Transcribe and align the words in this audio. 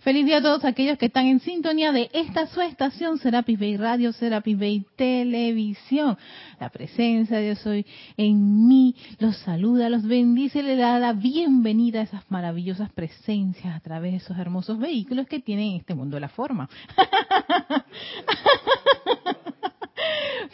Feliz 0.00 0.24
día 0.24 0.38
a 0.38 0.42
todos 0.42 0.64
aquellos 0.64 0.96
que 0.96 1.06
están 1.06 1.26
en 1.26 1.40
sintonía 1.40 1.92
de 1.92 2.08
esta 2.14 2.46
su 2.46 2.62
estación, 2.62 3.18
Serapis 3.18 3.60
Bay 3.60 3.76
Radio, 3.76 4.14
Serapis 4.14 4.58
Bay 4.58 4.86
Televisión. 4.96 6.16
La 6.58 6.70
presencia 6.70 7.36
de 7.36 7.44
Dios 7.44 7.66
hoy 7.66 7.84
en 8.16 8.66
mí 8.66 8.96
los 9.18 9.36
saluda, 9.36 9.90
los 9.90 10.04
bendice, 10.04 10.62
le 10.62 10.76
da 10.76 10.98
la 10.98 11.12
bienvenida 11.12 12.00
a 12.00 12.04
esas 12.04 12.24
maravillosas 12.30 12.90
presencias 12.92 13.76
a 13.76 13.80
través 13.80 14.12
de 14.12 14.18
esos 14.18 14.38
hermosos 14.38 14.78
vehículos 14.78 15.26
que 15.26 15.40
tienen 15.40 15.76
este 15.76 15.94
mundo 15.94 16.16
de 16.16 16.20
la 16.20 16.30
forma. 16.30 16.70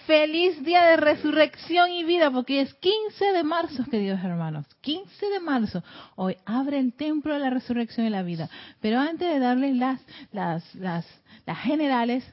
Feliz 0.06 0.62
día 0.62 0.84
de 0.84 0.98
resurrección 0.98 1.90
y 1.90 2.04
vida, 2.04 2.30
porque 2.30 2.60
es 2.60 2.72
15 2.74 3.24
de 3.32 3.42
marzo, 3.42 3.84
queridos 3.90 4.22
hermanos. 4.22 4.64
15 4.82 5.30
de 5.30 5.40
marzo. 5.40 5.82
Hoy 6.14 6.36
abre 6.44 6.78
el 6.78 6.92
templo 6.92 7.34
de 7.34 7.40
la 7.40 7.50
resurrección 7.50 8.06
y 8.06 8.10
la 8.10 8.22
vida. 8.22 8.48
Pero 8.80 9.00
antes 9.00 9.28
de 9.28 9.40
darles 9.40 9.74
las, 9.74 10.00
las, 10.30 10.74
las, 10.76 11.04
las 11.44 11.58
generales, 11.58 12.24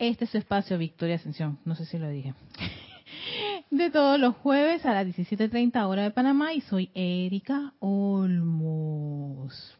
este 0.00 0.24
es 0.24 0.30
su 0.30 0.38
espacio 0.38 0.76
Victoria 0.76 1.16
Ascensión. 1.16 1.60
No 1.64 1.76
sé 1.76 1.84
si 1.84 1.98
lo 1.98 2.08
dije. 2.08 2.34
De 3.70 3.90
todos 3.90 4.18
los 4.18 4.34
jueves 4.36 4.84
a 4.84 4.92
las 4.92 5.06
17.30 5.06 5.86
hora 5.86 6.02
de 6.02 6.10
Panamá 6.10 6.52
y 6.52 6.62
soy 6.62 6.90
Erika 6.94 7.74
Olmos. 7.78 9.78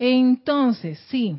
Entonces, 0.00 0.98
sí, 1.08 1.36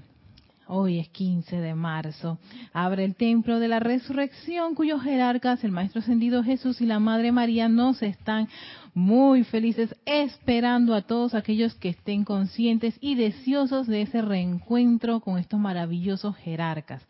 Hoy 0.76 0.98
es 0.98 1.08
15 1.09 1.58
de 1.62 1.76
marzo. 1.76 2.40
Abre 2.73 3.05
el 3.05 3.13
templo 3.13 3.59
de 3.59 3.68
la 3.68 3.80
resurrección 3.80 4.73
cuyos 4.73 5.04
jerarcas, 5.04 5.63
el 5.63 5.70
Maestro 5.70 6.02
Ascendido 6.02 6.44
Jesús 6.44 6.82
y 6.82 6.88
la 6.88 6.98
Madre 6.98 7.32
María, 7.32 7.70
nos 7.70 8.02
están 8.02 8.49
muy 8.96 9.44
felices 9.44 9.96
esperando 10.04 10.96
a 10.96 11.04
todos 11.04 11.36
aquellos 11.36 11.76
que 11.76 11.90
estén 11.90 12.23
conscientes 12.23 12.98
y 13.02 13.13
deseosos 13.13 13.86
de 13.86 14.02
ese 14.02 14.23
reencuentro 14.23 15.20
con 15.20 15.38
estos 15.38 15.59
maravillosos 15.59 16.36
jerarcas. 16.38 17.05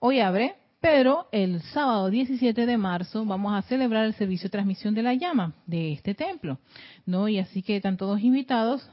Hoy 0.00 0.18
abre, 0.18 0.56
pero 0.80 1.28
el 1.30 1.62
sábado 1.62 2.10
17 2.10 2.66
de 2.66 2.76
marzo 2.76 3.24
vamos 3.24 3.54
a 3.54 3.62
celebrar 3.62 4.04
el 4.04 4.14
servicio 4.14 4.48
de 4.48 4.50
transmisión 4.50 4.94
de 4.94 5.04
la 5.04 5.14
llama 5.14 5.54
de 5.68 5.92
este 5.92 6.16
templo. 6.16 6.58
¿no? 7.06 7.28
Y 7.28 7.38
así 7.38 7.62
que 7.62 7.76
están 7.76 7.96
todos 7.96 8.20
invitados. 8.20 8.90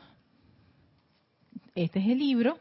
Este 1.73 1.97
es 1.97 2.09
el 2.09 2.19
libro 2.19 2.59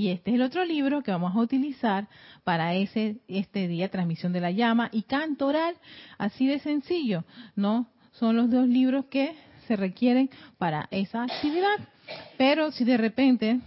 y 0.00 0.08
este 0.08 0.30
es 0.30 0.36
el 0.36 0.42
otro 0.42 0.64
libro 0.64 1.02
que 1.02 1.10
vamos 1.10 1.36
a 1.36 1.40
utilizar 1.40 2.08
para 2.42 2.74
ese 2.74 3.16
este 3.28 3.68
día 3.68 3.90
transmisión 3.90 4.32
de 4.32 4.40
la 4.40 4.50
llama 4.50 4.88
y 4.92 5.02
canto 5.02 5.46
oral, 5.46 5.74
así 6.16 6.46
de 6.46 6.58
sencillo, 6.58 7.24
¿no? 7.54 7.86
Son 8.12 8.34
los 8.34 8.50
dos 8.50 8.66
libros 8.66 9.04
que 9.10 9.34
se 9.68 9.76
requieren 9.76 10.30
para 10.56 10.88
esa 10.90 11.24
actividad. 11.24 11.76
Pero 12.38 12.70
si 12.70 12.84
de 12.84 12.96
repente 12.96 13.60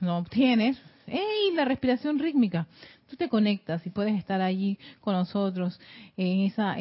no 0.00 0.18
obtienes, 0.18 0.80
¡hey! 1.08 1.50
La 1.56 1.64
respiración 1.64 2.20
rítmica 2.20 2.68
tú 3.08 3.16
te 3.16 3.28
conectas 3.28 3.86
y 3.86 3.90
puedes 3.90 4.16
estar 4.18 4.40
allí 4.40 4.78
con 5.00 5.14
nosotros 5.14 5.80
en 6.16 6.40
esa, 6.40 6.74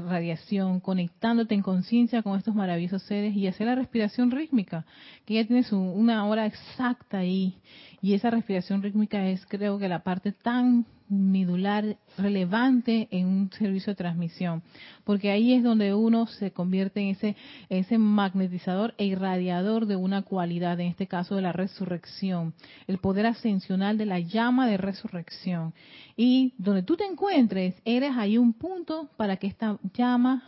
radiación, 0.00 0.80
conectándote 0.80 1.54
en 1.54 1.62
conciencia 1.62 2.22
con 2.22 2.38
estos 2.38 2.54
maravillosos 2.54 3.02
seres 3.02 3.34
y 3.34 3.46
hacer 3.46 3.66
la 3.66 3.74
respiración 3.74 4.30
rítmica, 4.30 4.84
que 5.24 5.34
ya 5.34 5.46
tienes 5.46 5.72
una 5.72 6.26
hora 6.26 6.46
exacta 6.46 7.18
ahí. 7.18 7.54
Y 8.00 8.14
esa 8.14 8.30
respiración 8.30 8.82
rítmica 8.82 9.28
es 9.28 9.44
creo 9.46 9.78
que 9.78 9.88
la 9.88 10.02
parte 10.02 10.32
tan 10.32 10.86
medular 11.12 11.96
relevante 12.16 13.06
en 13.10 13.26
un 13.26 13.50
servicio 13.52 13.92
de 13.92 13.96
transmisión, 13.96 14.62
porque 15.04 15.30
ahí 15.30 15.52
es 15.52 15.62
donde 15.62 15.94
uno 15.94 16.26
se 16.26 16.50
convierte 16.50 17.00
en 17.00 17.08
ese, 17.08 17.36
ese 17.68 17.98
magnetizador 17.98 18.94
e 18.96 19.04
irradiador 19.04 19.86
de 19.86 19.96
una 19.96 20.22
cualidad, 20.22 20.80
en 20.80 20.88
este 20.88 21.06
caso 21.06 21.36
de 21.36 21.42
la 21.42 21.52
resurrección, 21.52 22.54
el 22.86 22.98
poder 22.98 23.26
ascensional 23.26 23.98
de 23.98 24.06
la 24.06 24.20
llama 24.20 24.66
de 24.66 24.78
resurrección. 24.78 25.74
Y 26.16 26.54
donde 26.58 26.82
tú 26.82 26.96
te 26.96 27.04
encuentres, 27.04 27.74
eres 27.84 28.12
ahí 28.16 28.38
un 28.38 28.54
punto 28.54 29.10
para 29.16 29.36
que 29.36 29.46
esta 29.46 29.78
llama 29.94 30.42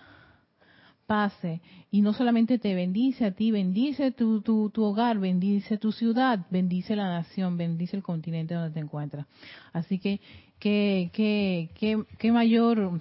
pase 1.06 1.60
y 1.90 2.02
no 2.02 2.12
solamente 2.12 2.58
te 2.58 2.74
bendice 2.74 3.26
a 3.26 3.32
ti, 3.32 3.50
bendice 3.50 4.10
tu, 4.10 4.40
tu, 4.40 4.70
tu, 4.70 4.82
hogar, 4.84 5.18
bendice 5.18 5.78
tu 5.78 5.92
ciudad, 5.92 6.40
bendice 6.50 6.96
la 6.96 7.08
nación, 7.08 7.56
bendice 7.56 7.96
el 7.96 8.02
continente 8.02 8.54
donde 8.54 8.70
te 8.70 8.80
encuentras. 8.80 9.26
Así 9.72 9.98
que 9.98 10.20
qué, 10.58 11.10
qué, 11.12 11.70
qué, 11.74 12.02
qué 12.18 12.32
mayor, 12.32 13.00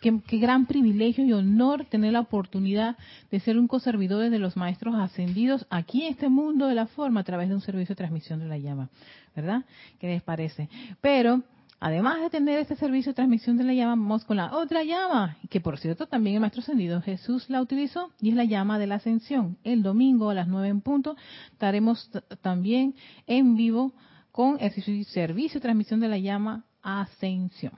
qué, 0.00 0.38
gran 0.38 0.66
privilegio 0.66 1.24
y 1.24 1.32
honor 1.32 1.84
tener 1.86 2.12
la 2.12 2.20
oportunidad 2.20 2.96
de 3.30 3.40
ser 3.40 3.58
un 3.58 3.68
coservidor 3.68 4.30
de 4.30 4.38
los 4.38 4.56
maestros 4.56 4.94
ascendidos 4.94 5.66
aquí 5.70 6.04
en 6.04 6.12
este 6.12 6.28
mundo 6.28 6.66
de 6.66 6.74
la 6.74 6.86
forma 6.86 7.20
a 7.20 7.24
través 7.24 7.48
de 7.48 7.54
un 7.54 7.60
servicio 7.60 7.94
de 7.94 7.98
transmisión 7.98 8.40
de 8.40 8.46
la 8.46 8.58
llama, 8.58 8.90
¿verdad? 9.34 9.64
¿Qué 9.98 10.08
les 10.08 10.22
parece? 10.22 10.68
Pero 11.00 11.42
Además 11.80 12.20
de 12.20 12.30
tener 12.30 12.58
este 12.58 12.74
servicio 12.74 13.12
de 13.12 13.16
transmisión 13.16 13.56
de 13.56 13.62
la 13.62 13.72
llama, 13.72 13.90
vamos 13.90 14.24
con 14.24 14.36
la 14.36 14.56
otra 14.56 14.82
llama, 14.82 15.36
que 15.48 15.60
por 15.60 15.78
cierto 15.78 16.08
también 16.08 16.34
el 16.34 16.40
Maestro 16.40 16.60
Ascendido 16.62 17.00
Jesús 17.00 17.48
la 17.48 17.60
utilizó, 17.60 18.10
y 18.20 18.30
es 18.30 18.34
la 18.34 18.44
llama 18.44 18.80
de 18.80 18.88
la 18.88 18.96
ascensión. 18.96 19.58
El 19.62 19.84
domingo 19.84 20.30
a 20.30 20.34
las 20.34 20.48
nueve 20.48 20.68
en 20.68 20.80
punto 20.80 21.16
estaremos 21.52 22.10
también 22.42 22.96
en 23.28 23.56
vivo 23.56 23.92
con 24.32 24.58
el 24.60 24.72
servicio 25.04 25.60
de 25.60 25.62
transmisión 25.62 26.00
de 26.00 26.08
la 26.08 26.18
llama 26.18 26.64
ascensión. 26.82 27.74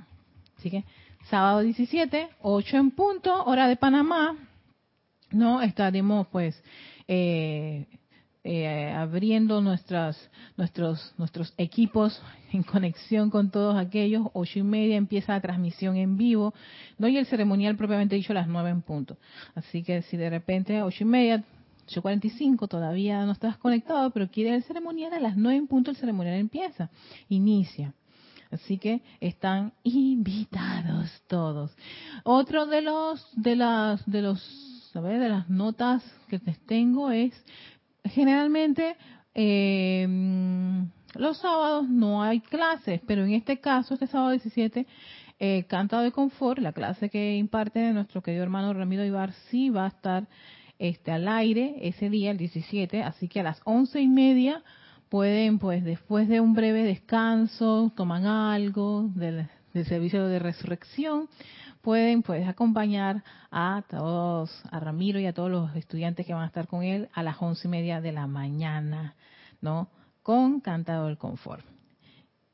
Así 0.56 0.70
que 0.70 0.84
sábado 1.28 1.60
17, 1.60 2.30
8 2.40 2.76
en 2.78 2.90
punto, 2.92 3.44
hora 3.44 3.68
de 3.68 3.76
Panamá, 3.76 4.34
no 5.30 5.60
estaremos 5.60 6.26
pues 6.28 6.62
eh, 7.06 7.86
eh, 8.42 8.90
abriendo 8.90 9.60
nuestras, 9.60 10.16
nuestros, 10.56 11.12
nuestros 11.18 11.52
equipos 11.58 12.22
en 12.52 12.62
conexión 12.62 13.30
con 13.30 13.50
todos 13.50 13.76
aquellos. 13.76 14.28
Ocho 14.32 14.60
y 14.60 14.62
media 14.62 14.96
empieza 14.96 15.34
la 15.34 15.40
transmisión 15.40 15.96
en 15.96 16.16
vivo, 16.16 16.54
¿no? 16.98 17.08
Y 17.08 17.18
el 17.18 17.26
ceremonial 17.26 17.76
propiamente 17.76 18.16
dicho 18.16 18.32
a 18.32 18.36
las 18.36 18.48
nueve 18.48 18.70
en 18.70 18.82
punto. 18.82 19.18
Así 19.54 19.82
que 19.82 20.02
si 20.02 20.16
de 20.16 20.30
repente 20.30 20.82
ocho 20.82 21.04
y 21.04 21.06
media, 21.06 21.44
ocho 21.86 22.00
cuarenta 22.00 22.28
y 22.28 22.30
cinco 22.30 22.66
todavía 22.66 23.26
no 23.26 23.32
estás 23.32 23.58
conectado, 23.58 24.10
pero 24.10 24.30
quiere 24.30 24.54
el 24.54 24.62
ceremonial 24.64 25.12
a 25.12 25.20
las 25.20 25.36
nueve 25.36 25.58
en 25.58 25.66
punto, 25.66 25.90
el 25.90 25.96
ceremonial 25.96 26.36
empieza, 26.36 26.90
inicia. 27.28 27.92
Así 28.50 28.78
que 28.78 29.02
están 29.20 29.72
invitados 29.84 31.08
todos. 31.28 31.70
Otro 32.24 32.66
de 32.66 32.80
los, 32.80 33.24
de 33.36 33.54
las, 33.54 34.04
de 34.10 34.22
los, 34.22 34.90
a 34.94 35.00
de 35.00 35.28
las 35.28 35.48
notas 35.48 36.02
que 36.28 36.40
les 36.44 36.58
tengo 36.66 37.12
es 37.12 37.32
generalmente 38.04 38.96
eh, 39.34 40.06
los 41.14 41.38
sábados 41.38 41.88
no 41.88 42.22
hay 42.22 42.40
clases, 42.40 43.00
pero 43.06 43.24
en 43.24 43.32
este 43.32 43.58
caso, 43.60 43.94
este 43.94 44.06
sábado 44.06 44.30
17, 44.30 44.86
eh, 45.38 45.64
Cantado 45.68 46.02
de 46.02 46.12
Confort, 46.12 46.60
la 46.60 46.72
clase 46.72 47.08
que 47.08 47.36
imparte 47.36 47.92
nuestro 47.92 48.22
querido 48.22 48.42
hermano 48.42 48.72
Ramiro 48.72 49.04
Ibar, 49.04 49.32
sí 49.50 49.70
va 49.70 49.86
a 49.86 49.88
estar 49.88 50.28
este, 50.78 51.12
al 51.12 51.28
aire 51.28 51.76
ese 51.80 52.10
día, 52.10 52.30
el 52.30 52.38
17, 52.38 53.02
así 53.02 53.28
que 53.28 53.40
a 53.40 53.44
las 53.44 53.60
once 53.64 54.00
y 54.00 54.08
media 54.08 54.62
pueden, 55.08 55.58
pues, 55.58 55.82
después 55.84 56.28
de 56.28 56.40
un 56.40 56.54
breve 56.54 56.84
descanso, 56.84 57.92
toman 57.96 58.26
algo 58.26 59.10
del, 59.14 59.48
del 59.72 59.86
servicio 59.86 60.26
de 60.26 60.38
resurrección, 60.38 61.28
pueden 61.82 62.22
pues 62.22 62.46
acompañar 62.46 63.22
a 63.50 63.82
todos, 63.88 64.50
a 64.70 64.80
Ramiro 64.80 65.18
y 65.20 65.26
a 65.26 65.32
todos 65.32 65.50
los 65.50 65.74
estudiantes 65.76 66.26
que 66.26 66.34
van 66.34 66.42
a 66.42 66.46
estar 66.46 66.66
con 66.66 66.82
él 66.82 67.08
a 67.12 67.22
las 67.22 67.40
once 67.40 67.66
y 67.66 67.70
media 67.70 68.00
de 68.00 68.12
la 68.12 68.26
mañana, 68.26 69.14
¿no? 69.60 69.88
Con 70.22 70.60
Cantado 70.60 71.06
del 71.06 71.18
Confort. 71.18 71.64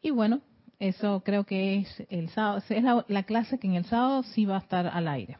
Y 0.02 0.10
bueno, 0.10 0.40
eso 0.78 1.22
creo 1.24 1.44
que 1.44 1.78
es 1.78 2.06
el 2.10 2.28
sábado, 2.30 2.62
es 2.68 2.84
la, 3.08 3.22
clase 3.24 3.58
que 3.58 3.66
en 3.66 3.74
el 3.74 3.84
sábado 3.86 4.22
sí 4.22 4.44
va 4.44 4.56
a 4.56 4.60
estar 4.60 4.86
al 4.86 5.08
aire. 5.08 5.38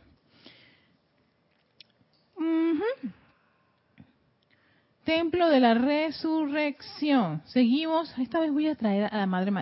Templo 5.07 5.49
de 5.49 5.61
la 5.61 5.75
Resurrección. 5.75 7.41
Seguimos, 7.47 8.13
esta 8.19 8.41
vez 8.41 8.51
voy 8.51 8.67
a 8.67 8.75
traer 8.75 9.05
a 9.05 9.19
la 9.19 9.27
Madre 9.27 9.53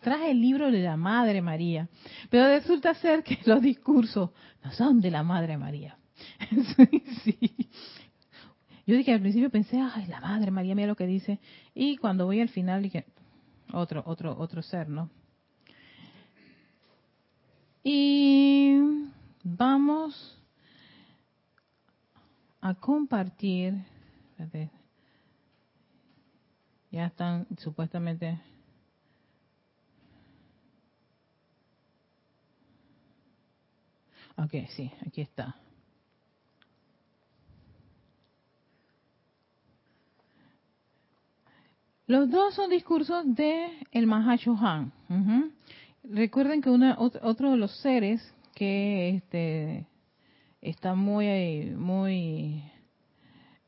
traje 0.00 0.32
el 0.32 0.40
libro 0.40 0.72
de 0.72 0.82
la 0.82 0.96
Madre 0.96 1.40
María, 1.40 1.88
pero 2.30 2.48
resulta 2.48 2.92
ser 2.94 3.22
que 3.22 3.38
los 3.46 3.62
discursos 3.62 4.30
no 4.64 4.72
son 4.72 5.00
de 5.00 5.12
la 5.12 5.22
Madre 5.22 5.56
María. 5.56 5.96
sí, 7.22 7.68
Yo 8.88 8.96
dije 8.96 9.12
al 9.12 9.20
principio 9.20 9.50
pensé, 9.50 9.80
ay, 9.80 10.06
la 10.08 10.20
Madre 10.20 10.50
María, 10.50 10.74
mira 10.74 10.88
lo 10.88 10.96
que 10.96 11.06
dice, 11.06 11.38
y 11.76 11.96
cuando 11.98 12.26
voy 12.26 12.40
al 12.40 12.48
final 12.48 12.82
dije, 12.82 13.06
otro, 13.72 14.02
otro, 14.04 14.36
otro 14.36 14.62
ser, 14.62 14.88
¿no? 14.88 15.10
Y 17.84 18.80
vamos 19.44 20.42
a 22.60 22.74
compartir, 22.74 23.74
ya 26.90 27.06
están 27.06 27.46
supuestamente 27.58 28.40
Ok, 34.40 34.52
sí, 34.76 34.92
aquí 35.04 35.20
está. 35.20 35.56
Los 42.06 42.30
dos 42.30 42.54
son 42.54 42.70
discursos 42.70 43.34
de 43.34 43.68
el 43.90 44.06
Mahashohan. 44.06 44.92
Recuerden 46.04 46.62
que 46.62 46.70
una, 46.70 46.96
otro 46.98 47.50
de 47.50 47.56
los 47.56 47.76
seres 47.80 48.22
que 48.54 49.16
este, 49.16 49.86
está 50.60 50.94
muy, 50.94 51.74
muy 51.76 52.62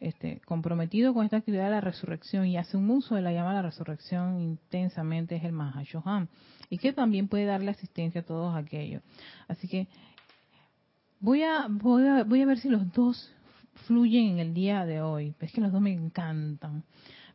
este, 0.00 0.40
comprometido 0.46 1.12
con 1.12 1.24
esta 1.24 1.36
actividad 1.36 1.64
de 1.64 1.70
la 1.70 1.80
resurrección 1.80 2.46
y 2.46 2.56
hace 2.56 2.76
un 2.76 2.90
uso 2.90 3.14
de 3.14 3.22
la 3.22 3.32
llama 3.32 3.50
de 3.50 3.56
la 3.56 3.62
resurrección 3.62 4.40
intensamente 4.40 5.36
es 5.36 5.44
el 5.44 5.52
Mahashohan 5.52 6.28
y 6.70 6.78
que 6.78 6.92
también 6.92 7.28
puede 7.28 7.44
darle 7.44 7.70
asistencia 7.70 8.22
a 8.22 8.24
todos 8.24 8.56
aquellos. 8.56 9.02
Así 9.46 9.68
que 9.68 9.88
voy 11.20 11.42
a, 11.42 11.66
voy 11.68 12.06
a, 12.06 12.24
voy 12.24 12.40
a 12.40 12.46
ver 12.46 12.58
si 12.58 12.68
los 12.68 12.90
dos 12.92 13.30
fluyen 13.86 14.30
en 14.30 14.38
el 14.38 14.54
día 14.54 14.86
de 14.86 15.02
hoy. 15.02 15.34
Es 15.40 15.52
que 15.52 15.60
los 15.60 15.72
dos 15.72 15.80
me 15.80 15.92
encantan. 15.92 16.84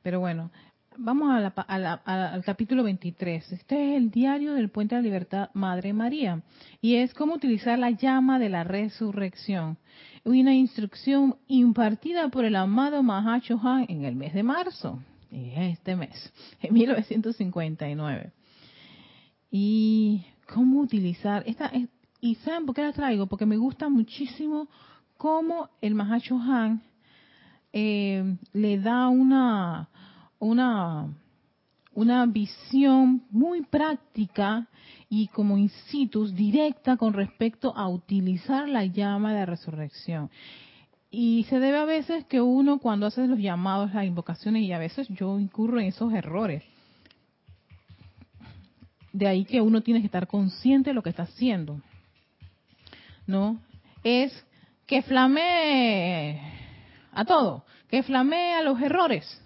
Pero 0.01 0.19
bueno, 0.19 0.51
vamos 0.97 1.51
al 1.67 2.43
capítulo 2.43 2.83
23. 2.83 3.51
Este 3.51 3.95
es 3.95 3.97
el 3.97 4.11
diario 4.11 4.53
del 4.53 4.69
Puente 4.69 4.95
de 4.95 5.01
la 5.01 5.05
Libertad 5.05 5.49
Madre 5.53 5.93
María 5.93 6.41
y 6.81 6.95
es 6.95 7.13
cómo 7.13 7.35
utilizar 7.35 7.77
la 7.79 7.91
llama 7.91 8.39
de 8.39 8.49
la 8.49 8.63
resurrección. 8.63 9.77
Una 10.23 10.53
instrucción 10.53 11.37
impartida 11.47 12.29
por 12.29 12.45
el 12.45 12.55
amado 12.55 13.03
Mahachohan 13.03 13.85
en 13.89 14.05
el 14.05 14.15
mes 14.15 14.33
de 14.33 14.43
marzo, 14.43 14.99
este 15.31 15.95
mes, 15.95 16.33
en 16.61 16.73
1959. 16.73 18.31
Y 19.51 20.25
cómo 20.53 20.81
utilizar 20.81 21.43
esta 21.45 21.71
y 22.21 22.35
saben 22.35 22.65
por 22.65 22.75
qué 22.75 22.81
la 22.81 22.93
traigo 22.93 23.27
porque 23.27 23.45
me 23.45 23.57
gusta 23.57 23.89
muchísimo 23.89 24.67
cómo 25.17 25.69
el 25.81 25.95
Mahachohan 25.95 26.81
eh, 27.71 28.37
le 28.53 28.79
da 28.79 29.09
una 29.09 29.89
una, 30.39 31.07
una 31.93 32.25
visión 32.25 33.23
muy 33.29 33.61
práctica 33.63 34.67
y 35.09 35.27
como 35.27 35.57
incitus 35.57 36.35
directa 36.35 36.97
con 36.97 37.13
respecto 37.13 37.75
a 37.75 37.87
utilizar 37.87 38.67
la 38.67 38.85
llama 38.85 39.33
de 39.33 39.45
resurrección. 39.45 40.29
Y 41.09 41.45
se 41.49 41.59
debe 41.59 41.77
a 41.77 41.85
veces 41.85 42.25
que 42.25 42.41
uno 42.41 42.79
cuando 42.79 43.05
hace 43.05 43.25
los 43.27 43.39
llamados, 43.39 43.93
las 43.93 44.05
invocaciones, 44.05 44.63
y 44.63 44.73
a 44.73 44.79
veces 44.79 45.07
yo 45.09 45.39
incurro 45.39 45.79
en 45.79 45.87
esos 45.87 46.11
errores. 46.13 46.63
De 49.13 49.27
ahí 49.27 49.45
que 49.45 49.61
uno 49.61 49.81
tiene 49.81 50.01
que 50.01 50.07
estar 50.07 50.27
consciente 50.27 50.89
de 50.89 50.93
lo 50.93 51.01
que 51.01 51.11
está 51.11 51.23
haciendo. 51.23 51.79
¿No? 53.27 53.61
Es 54.03 54.45
que 54.85 55.01
flamee 55.01 56.41
a 57.13 57.23
todo, 57.23 57.63
que 57.89 58.03
flamee 58.03 58.53
a 58.55 58.61
los 58.61 58.81
errores. 58.81 59.41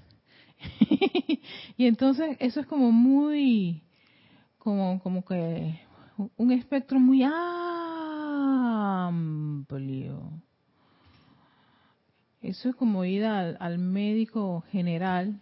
y 1.78 1.86
entonces 1.86 2.38
eso 2.40 2.60
es 2.60 2.68
como 2.68 2.92
muy, 2.92 3.84
como, 4.58 5.00
como 5.02 5.24
que 5.24 5.80
un 6.36 6.52
espectro 6.52 7.00
muy 7.00 7.24
amplio. 8.94 9.20
Eso 12.42 12.70
es 12.70 12.76
como 12.76 13.04
ir 13.06 13.26
al, 13.26 13.78
médico 13.80 14.64
general, 14.72 15.42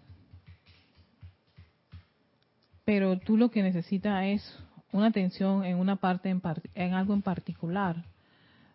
pero 2.86 3.20
tú 3.20 3.38
lo 3.38 3.52
que 3.52 3.62
necesitas 3.62 4.26
es 4.26 4.60
una 4.92 5.08
atención 5.08 5.64
en 5.64 5.78
una 5.78 5.98
parte, 5.98 6.30
en, 6.30 6.42
en 6.74 6.94
algo 6.94 7.14
en 7.14 7.22
particular. 7.22 8.04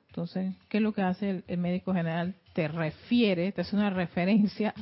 Entonces, 0.09 0.55
¿qué 0.69 0.77
es 0.77 0.83
lo 0.83 0.93
que 0.93 1.03
hace 1.03 1.31
el, 1.31 1.45
el 1.49 1.59
médico 1.59 1.93
general? 1.95 2.37
Te 2.53 2.69
refiere, 2.69 3.51
te 3.51 3.63
hace 3.63 3.75
una 3.75 3.91
referencia 3.91 4.73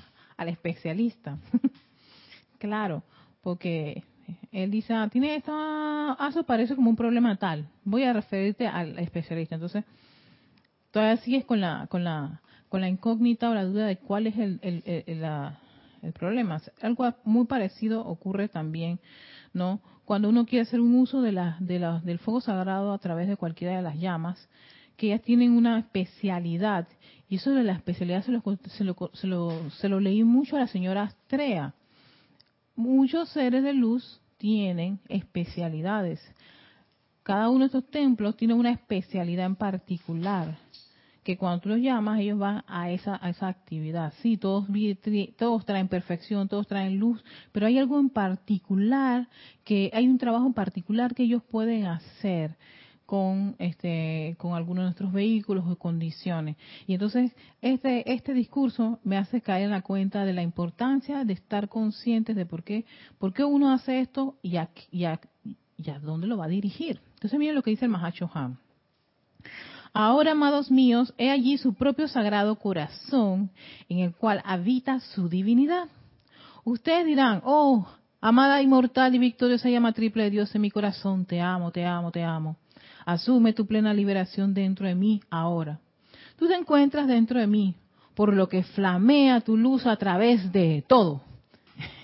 al 0.40 0.48
especialista. 0.48 1.36
claro, 2.58 3.02
porque 3.42 4.02
él 4.52 4.70
dice, 4.70 4.94
ah, 4.94 5.06
tiene 5.12 5.36
esto, 5.36 5.52
ah, 5.54 6.28
eso 6.30 6.44
parece 6.44 6.74
como 6.74 6.88
un 6.88 6.96
problema 6.96 7.36
tal. 7.36 7.68
Voy 7.84 8.04
a 8.04 8.14
referirte 8.14 8.66
al 8.66 8.98
especialista. 8.98 9.56
Entonces, 9.56 9.84
todavía 10.92 11.18
sigues 11.18 11.44
con 11.44 11.60
la, 11.60 11.86
con 11.90 12.04
la, 12.04 12.40
con 12.70 12.80
la 12.80 12.88
incógnita 12.88 13.50
o 13.50 13.54
la 13.54 13.64
duda 13.64 13.86
de 13.86 13.98
cuál 13.98 14.28
es 14.28 14.38
el, 14.38 14.58
el, 14.62 14.82
el, 14.86 16.12
problema. 16.14 16.62
Algo 16.80 17.12
muy 17.24 17.44
parecido 17.44 18.06
ocurre 18.06 18.48
también, 18.48 18.98
¿no? 19.52 19.80
Cuando 20.06 20.30
uno 20.30 20.46
quiere 20.46 20.62
hacer 20.62 20.80
un 20.80 20.94
uso 20.94 21.20
de 21.20 21.32
la, 21.32 21.58
de 21.60 21.78
la, 21.78 22.00
del 22.00 22.18
fuego 22.18 22.40
sagrado 22.40 22.94
a 22.94 22.98
través 22.98 23.28
de 23.28 23.36
cualquiera 23.36 23.76
de 23.76 23.82
las 23.82 23.98
llamas, 23.98 24.48
que 24.96 25.08
ellas 25.08 25.20
tienen 25.20 25.52
una 25.52 25.78
especialidad 25.78 26.88
y 27.30 27.36
eso 27.36 27.52
de 27.52 27.62
la 27.62 27.74
especialidad 27.74 28.24
se 28.24 28.32
lo, 28.32 28.42
se 28.66 28.82
lo, 28.82 29.10
se 29.14 29.26
lo, 29.28 29.70
se 29.70 29.88
lo 29.88 30.00
leí 30.00 30.24
mucho 30.24 30.56
a 30.56 30.58
la 30.60 30.66
señora 30.66 31.04
Astrea. 31.04 31.74
Muchos 32.74 33.28
seres 33.28 33.62
de 33.62 33.72
luz 33.72 34.20
tienen 34.36 34.98
especialidades. 35.08 36.20
Cada 37.22 37.48
uno 37.48 37.60
de 37.60 37.66
estos 37.66 37.88
templos 37.88 38.36
tiene 38.36 38.54
una 38.54 38.72
especialidad 38.72 39.46
en 39.46 39.54
particular, 39.54 40.58
que 41.22 41.36
cuando 41.36 41.60
tú 41.60 41.68
los 41.68 41.78
llamas, 41.78 42.18
ellos 42.18 42.36
van 42.36 42.64
a 42.66 42.90
esa, 42.90 43.16
a 43.22 43.30
esa 43.30 43.46
actividad. 43.46 44.12
Sí, 44.22 44.36
todos, 44.36 44.66
todos 45.36 45.64
traen 45.64 45.86
perfección, 45.86 46.48
todos 46.48 46.66
traen 46.66 46.98
luz, 46.98 47.22
pero 47.52 47.66
hay 47.66 47.78
algo 47.78 48.00
en 48.00 48.10
particular, 48.10 49.28
que 49.62 49.88
hay 49.94 50.08
un 50.08 50.18
trabajo 50.18 50.46
en 50.48 50.54
particular 50.54 51.14
que 51.14 51.22
ellos 51.22 51.44
pueden 51.44 51.86
hacer 51.86 52.56
con 53.10 53.56
este 53.58 54.36
con 54.38 54.54
algunos 54.54 54.82
de 54.82 54.84
nuestros 54.84 55.12
vehículos 55.12 55.64
o 55.66 55.74
condiciones. 55.74 56.56
Y 56.86 56.92
entonces 56.92 57.32
este 57.60 58.12
este 58.12 58.34
discurso 58.34 59.00
me 59.02 59.16
hace 59.16 59.40
caer 59.40 59.64
en 59.64 59.72
la 59.72 59.82
cuenta 59.82 60.24
de 60.24 60.32
la 60.32 60.42
importancia 60.42 61.24
de 61.24 61.32
estar 61.32 61.68
conscientes 61.68 62.36
de 62.36 62.46
por 62.46 62.62
qué 62.62 62.84
por 63.18 63.32
qué 63.32 63.42
uno 63.42 63.72
hace 63.72 63.98
esto 63.98 64.36
y 64.42 64.58
a, 64.58 64.70
a, 65.08 65.98
dónde 65.98 66.28
lo 66.28 66.36
va 66.36 66.44
a 66.44 66.48
dirigir. 66.48 67.00
Entonces 67.14 67.36
miren 67.36 67.56
lo 67.56 67.64
que 67.64 67.70
dice 67.70 67.86
el 67.86 67.90
Mahacho 67.90 68.30
Han. 68.32 68.58
Ahora, 69.92 70.30
amados 70.30 70.70
míos, 70.70 71.12
he 71.18 71.32
allí 71.32 71.58
su 71.58 71.74
propio 71.74 72.06
sagrado 72.06 72.60
corazón 72.60 73.50
en 73.88 73.98
el 73.98 74.14
cual 74.14 74.40
habita 74.44 75.00
su 75.00 75.28
divinidad. 75.28 75.88
Ustedes 76.62 77.06
dirán, 77.06 77.42
oh, 77.44 77.88
amada 78.20 78.62
inmortal 78.62 79.12
y 79.16 79.18
victoriosa 79.18 79.68
llama 79.68 79.92
triple 79.92 80.30
Dios 80.30 80.54
en 80.54 80.60
mi 80.60 80.70
corazón, 80.70 81.24
te 81.24 81.40
amo, 81.40 81.72
te 81.72 81.84
amo, 81.84 82.12
te 82.12 82.22
amo. 82.22 82.54
Asume 83.10 83.52
tu 83.52 83.66
plena 83.66 83.92
liberación 83.92 84.54
dentro 84.54 84.86
de 84.86 84.94
mí 84.94 85.20
ahora. 85.30 85.80
Tú 86.36 86.46
te 86.46 86.54
encuentras 86.54 87.08
dentro 87.08 87.40
de 87.40 87.48
mí, 87.48 87.74
por 88.14 88.32
lo 88.32 88.48
que 88.48 88.62
flamea 88.62 89.40
tu 89.40 89.56
luz 89.56 89.84
a 89.84 89.96
través 89.96 90.52
de 90.52 90.84
todo. 90.86 91.20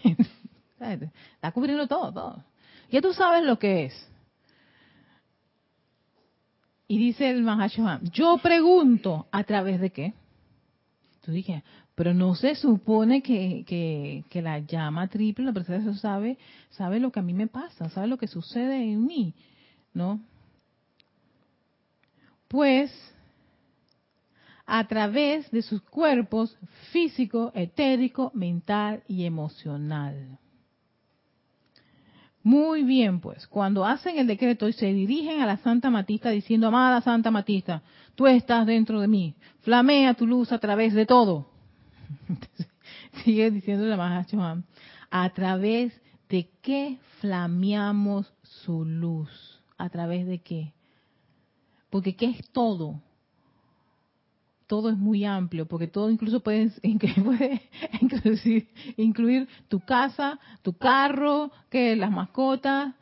Está 0.80 1.52
cubriendo 1.52 1.86
todo, 1.86 2.12
todo. 2.12 2.44
Ya 2.90 3.00
tú 3.00 3.12
sabes 3.12 3.44
lo 3.44 3.56
que 3.56 3.84
es. 3.84 4.12
Y 6.88 6.98
dice 6.98 7.30
el 7.30 7.44
Mahashohan, 7.44 8.10
yo 8.10 8.38
pregunto, 8.38 9.28
¿a 9.30 9.44
través 9.44 9.80
de 9.80 9.90
qué? 9.90 10.12
Tú 11.24 11.30
dije, 11.30 11.62
pero 11.94 12.14
no 12.14 12.34
se 12.34 12.56
supone 12.56 13.22
que, 13.22 14.24
que, 14.28 14.42
la 14.42 14.58
llama 14.58 15.06
triple, 15.06 15.44
la 15.44 15.52
persona 15.52 15.94
sabe, 15.94 16.36
sabe 16.70 16.98
lo 16.98 17.12
que 17.12 17.20
a 17.20 17.22
mí 17.22 17.32
me 17.32 17.46
pasa, 17.46 17.90
sabe 17.90 18.08
lo 18.08 18.18
que 18.18 18.26
sucede 18.26 18.82
en 18.82 19.06
mí, 19.06 19.34
¿no? 19.94 20.20
Pues 22.48 22.92
a 24.66 24.86
través 24.86 25.50
de 25.50 25.62
sus 25.62 25.80
cuerpos 25.82 26.56
físico, 26.90 27.52
etérico, 27.54 28.32
mental 28.34 29.02
y 29.06 29.24
emocional. 29.24 30.38
Muy 32.42 32.84
bien, 32.84 33.20
pues, 33.20 33.46
cuando 33.48 33.84
hacen 33.84 34.18
el 34.18 34.28
decreto 34.28 34.68
y 34.68 34.72
se 34.72 34.92
dirigen 34.92 35.40
a 35.40 35.46
la 35.46 35.56
Santa 35.56 35.90
Matista 35.90 36.30
diciendo, 36.30 36.68
amada 36.68 37.00
Santa 37.00 37.32
Matista, 37.32 37.82
tú 38.14 38.28
estás 38.28 38.66
dentro 38.66 39.00
de 39.00 39.08
mí, 39.08 39.34
flamea 39.62 40.14
tu 40.14 40.28
luz 40.28 40.52
a 40.52 40.58
través 40.58 40.94
de 40.94 41.06
todo. 41.06 41.48
Sigue 43.24 43.50
diciendo 43.50 43.86
la 43.86 43.96
Mahachohan, 43.96 44.64
a 45.10 45.30
través 45.30 46.00
de 46.28 46.48
qué 46.62 46.98
flameamos 47.20 48.32
su 48.42 48.84
luz, 48.84 49.60
a 49.76 49.88
través 49.88 50.26
de 50.26 50.38
qué, 50.38 50.72
porque 51.90 52.16
¿qué 52.16 52.26
es 52.26 52.50
todo? 52.52 53.00
Todo 54.66 54.90
es 54.90 54.96
muy 54.96 55.24
amplio, 55.24 55.66
porque 55.66 55.86
todo 55.86 56.10
incluso 56.10 56.40
puede, 56.44 56.72
incluir, 58.96 59.48
tu 59.68 59.80
casa, 59.80 60.40
tu 60.62 60.72
carro, 60.72 61.52
que 61.70 61.94
las 61.96 62.10
mascotas, 62.10 62.94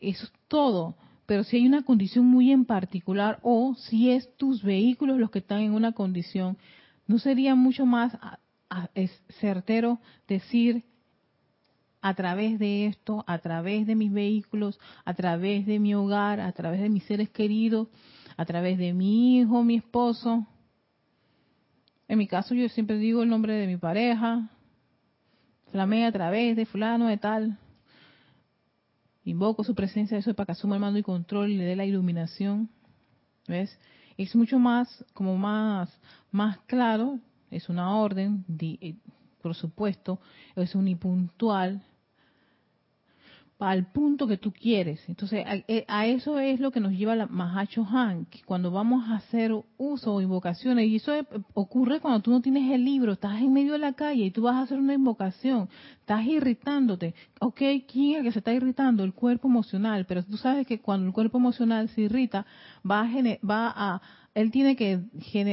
eso 0.00 0.24
es 0.24 0.32
todo. 0.48 0.96
Pero 1.26 1.44
si 1.44 1.56
hay 1.56 1.66
una 1.66 1.82
condición 1.82 2.26
muy 2.26 2.52
en 2.52 2.64
particular 2.64 3.38
o 3.42 3.74
si 3.76 4.10
es 4.10 4.34
tus 4.36 4.62
vehículos 4.62 5.18
los 5.18 5.30
que 5.30 5.38
están 5.38 5.60
en 5.60 5.72
una 5.72 5.92
condición, 5.92 6.58
¿no 7.06 7.18
sería 7.18 7.54
mucho 7.54 7.86
más 7.86 8.16
certero 9.40 10.00
decir 10.26 10.84
a 12.04 12.12
través 12.12 12.58
de 12.58 12.84
esto, 12.84 13.24
a 13.26 13.38
través 13.38 13.86
de 13.86 13.94
mis 13.94 14.12
vehículos, 14.12 14.78
a 15.06 15.14
través 15.14 15.64
de 15.64 15.78
mi 15.78 15.94
hogar, 15.94 16.38
a 16.38 16.52
través 16.52 16.82
de 16.82 16.90
mis 16.90 17.02
seres 17.04 17.30
queridos, 17.30 17.88
a 18.36 18.44
través 18.44 18.76
de 18.76 18.92
mi 18.92 19.38
hijo, 19.38 19.64
mi 19.64 19.76
esposo. 19.76 20.46
En 22.06 22.18
mi 22.18 22.26
caso 22.26 22.54
yo 22.54 22.68
siempre 22.68 22.98
digo 22.98 23.22
el 23.22 23.30
nombre 23.30 23.54
de 23.54 23.66
mi 23.66 23.78
pareja, 23.78 24.50
flamea 25.72 26.08
a 26.08 26.12
través 26.12 26.56
de 26.56 26.66
fulano 26.66 27.06
de 27.06 27.16
tal. 27.16 27.58
Invoco 29.24 29.64
su 29.64 29.74
presencia, 29.74 30.18
eso 30.18 30.28
es 30.28 30.36
para 30.36 30.44
que 30.44 30.52
asuma 30.52 30.74
el 30.74 30.82
mando 30.82 30.98
y 30.98 31.02
control 31.02 31.52
y 31.52 31.56
le 31.56 31.64
dé 31.64 31.74
la 31.74 31.86
iluminación. 31.86 32.68
¿Ves? 33.48 33.80
Es 34.18 34.36
mucho 34.36 34.58
más, 34.58 35.06
como 35.14 35.38
más, 35.38 35.98
más 36.30 36.58
claro, 36.66 37.18
es 37.50 37.70
una 37.70 37.96
orden, 37.96 38.44
eh, 38.60 38.94
por 39.40 39.54
supuesto, 39.54 40.20
es 40.54 40.74
unipuntual, 40.74 41.82
al 43.58 43.86
punto 43.92 44.26
que 44.26 44.36
tú 44.36 44.52
quieres. 44.52 45.00
Entonces, 45.08 45.44
eh, 45.68 45.84
a, 45.88 46.06
eso 46.06 46.38
es 46.38 46.60
lo 46.60 46.70
que 46.70 46.80
nos 46.80 46.92
lleva 46.92 47.14
la 47.14 47.26
Mahacho 47.26 47.86
Han, 47.88 48.26
que 48.26 48.42
cuando 48.42 48.70
vamos 48.70 49.08
a 49.08 49.16
hacer 49.16 49.52
uso 49.76 50.14
o 50.14 50.20
invocaciones, 50.20 50.88
y 50.88 50.96
eso 50.96 51.12
ocurre 51.54 52.00
cuando 52.00 52.20
tú 52.20 52.30
no 52.30 52.40
tienes 52.40 52.70
el 52.72 52.84
libro, 52.84 53.12
estás 53.12 53.40
en 53.40 53.52
medio 53.52 53.72
de 53.72 53.78
la 53.78 53.92
calle 53.92 54.24
y 54.24 54.30
tú 54.30 54.42
vas 54.42 54.56
a 54.56 54.62
hacer 54.62 54.78
una 54.78 54.94
invocación, 54.94 55.68
estás 56.00 56.24
irritándote. 56.26 57.14
Ok, 57.40 57.60
¿quién 57.90 58.12
es 58.12 58.16
el 58.18 58.22
que 58.24 58.32
se 58.32 58.38
está 58.40 58.52
irritando? 58.52 59.04
El 59.04 59.14
cuerpo 59.14 59.48
emocional, 59.48 60.04
pero 60.06 60.22
tú 60.24 60.36
sabes 60.36 60.66
que 60.66 60.80
cuando 60.80 61.06
el 61.06 61.12
cuerpo 61.12 61.38
emocional 61.38 61.88
se 61.90 62.02
irrita, 62.02 62.46
va 62.88 63.02
a, 63.02 63.06
va 63.46 63.72
a 63.76 64.02
él 64.34 64.50
tiene 64.50 64.76
que, 64.76 65.00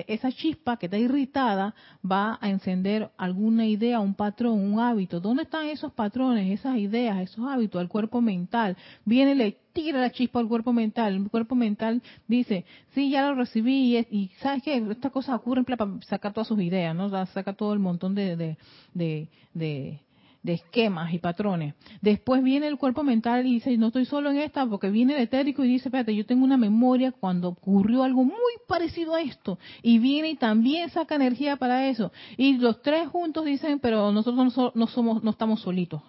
esa 0.08 0.32
chispa 0.32 0.78
que 0.78 0.88
está 0.88 0.98
irritada 0.98 1.76
va 2.10 2.38
a 2.42 2.50
encender 2.50 3.12
alguna 3.18 3.68
idea, 3.68 4.00
un 4.00 4.16
patrón, 4.16 4.60
un 4.60 4.80
hábito. 4.80 5.20
¿Dónde 5.20 5.44
están 5.44 5.68
esos 5.68 5.94
patrones, 5.94 6.52
esas 6.52 6.78
ideas, 6.78 7.20
esos 7.20 7.48
hábitos? 7.48 7.82
El 7.82 7.90
cuerpo 7.90 8.22
mental. 8.22 8.76
Viene, 9.06 9.36
le 9.36 9.58
tira 9.74 10.02
la 10.02 10.12
chispa 10.12 10.40
al 10.40 10.48
cuerpo 10.48 10.74
mental. 10.74 11.16
El 11.16 11.30
cuerpo 11.30 11.56
mental 11.56 12.02
dice, 12.28 12.66
sí, 12.94 13.12
ya 13.12 13.28
lo 13.28 13.36
recibí 13.36 13.98
y, 13.98 14.32
¿sabes 14.40 14.64
qué? 14.64 14.78
Esta 14.90 15.12
cosa 15.12 15.36
ocurre 15.36 15.64
para 15.64 15.88
sacar 16.02 16.34
todas 16.34 16.48
sus 16.48 16.60
ideas, 16.60 16.96
¿no? 16.96 17.10
Saca 17.28 17.54
todo 17.54 17.74
el 17.74 17.80
montón 17.80 18.16
de, 18.16 18.36
de, 18.36 18.58
de 18.94 19.30
de 19.54 20.00
esquemas 20.44 21.14
y 21.14 21.20
patrones. 21.20 21.76
Después 22.02 22.44
viene 22.44 22.68
el 22.68 22.78
cuerpo 22.78 23.04
mental 23.04 23.46
y 23.46 23.54
dice, 23.56 23.78
no 23.78 23.88
estoy 23.88 24.06
solo 24.06 24.32
en 24.32 24.38
esta, 24.38 24.66
porque 24.66 24.90
viene 24.90 25.16
el 25.16 25.22
etérico 25.22 25.64
y 25.64 25.68
dice, 25.68 25.90
espérate, 25.90 26.16
yo 26.16 26.26
tengo 26.26 26.44
una 26.44 26.58
memoria 26.58 27.12
cuando 27.12 27.50
ocurrió 27.50 28.04
algo 28.04 28.24
muy 28.24 28.54
parecido 28.68 29.16
a 29.16 29.22
esto. 29.22 29.60
Y 29.82 30.00
viene 30.00 30.32
y 30.32 30.36
también 30.36 30.90
saca 30.90 31.16
energía 31.16 31.58
para 31.58 31.88
eso. 31.88 32.12
Y 32.38 32.58
los 32.58 32.82
tres 32.82 33.08
juntos 33.10 33.46
dicen, 33.46 33.80
pero 33.80 34.12
nosotros 34.12 34.74
no, 34.76 34.88
somos, 34.88 35.24
no 35.24 35.32
estamos 35.32 35.62
solitos. 35.62 36.02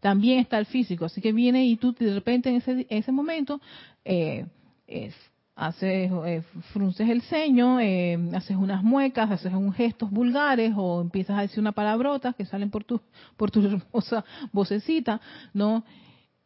También 0.00 0.38
está 0.38 0.58
el 0.58 0.66
físico. 0.66 1.04
Así 1.04 1.20
que 1.20 1.32
viene 1.32 1.66
y 1.66 1.76
tú 1.76 1.92
de 1.92 2.14
repente 2.14 2.48
en 2.48 2.56
ese, 2.56 2.86
ese 2.88 3.12
momento 3.12 3.60
eh, 4.04 4.46
es, 4.86 5.14
haces, 5.60 6.10
eh, 6.24 6.42
frunces 6.72 7.08
el 7.08 7.20
ceño, 7.20 7.80
eh, 7.80 8.18
haces 8.34 8.56
unas 8.56 8.82
muecas, 8.82 9.30
haces 9.30 9.52
unos 9.52 9.76
gestos 9.76 10.10
vulgares 10.10 10.72
o 10.74 11.02
empiezas 11.02 11.38
a 11.38 11.42
decir 11.42 11.60
una 11.60 11.72
palabrota 11.72 12.32
que 12.32 12.46
salen 12.46 12.70
por 12.70 12.82
tu, 12.82 12.98
por 13.36 13.50
tu 13.50 13.60
hermosa 13.60 14.24
vocecita, 14.52 15.20
¿no? 15.52 15.84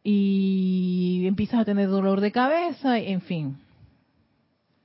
Y 0.02 1.23
empiezas 1.26 1.61
a 1.61 1.64
tener 1.64 1.88
dolor 1.88 2.21
de 2.21 2.33
cabeza, 2.33 2.99
en 2.99 3.21
fin. 3.21 3.56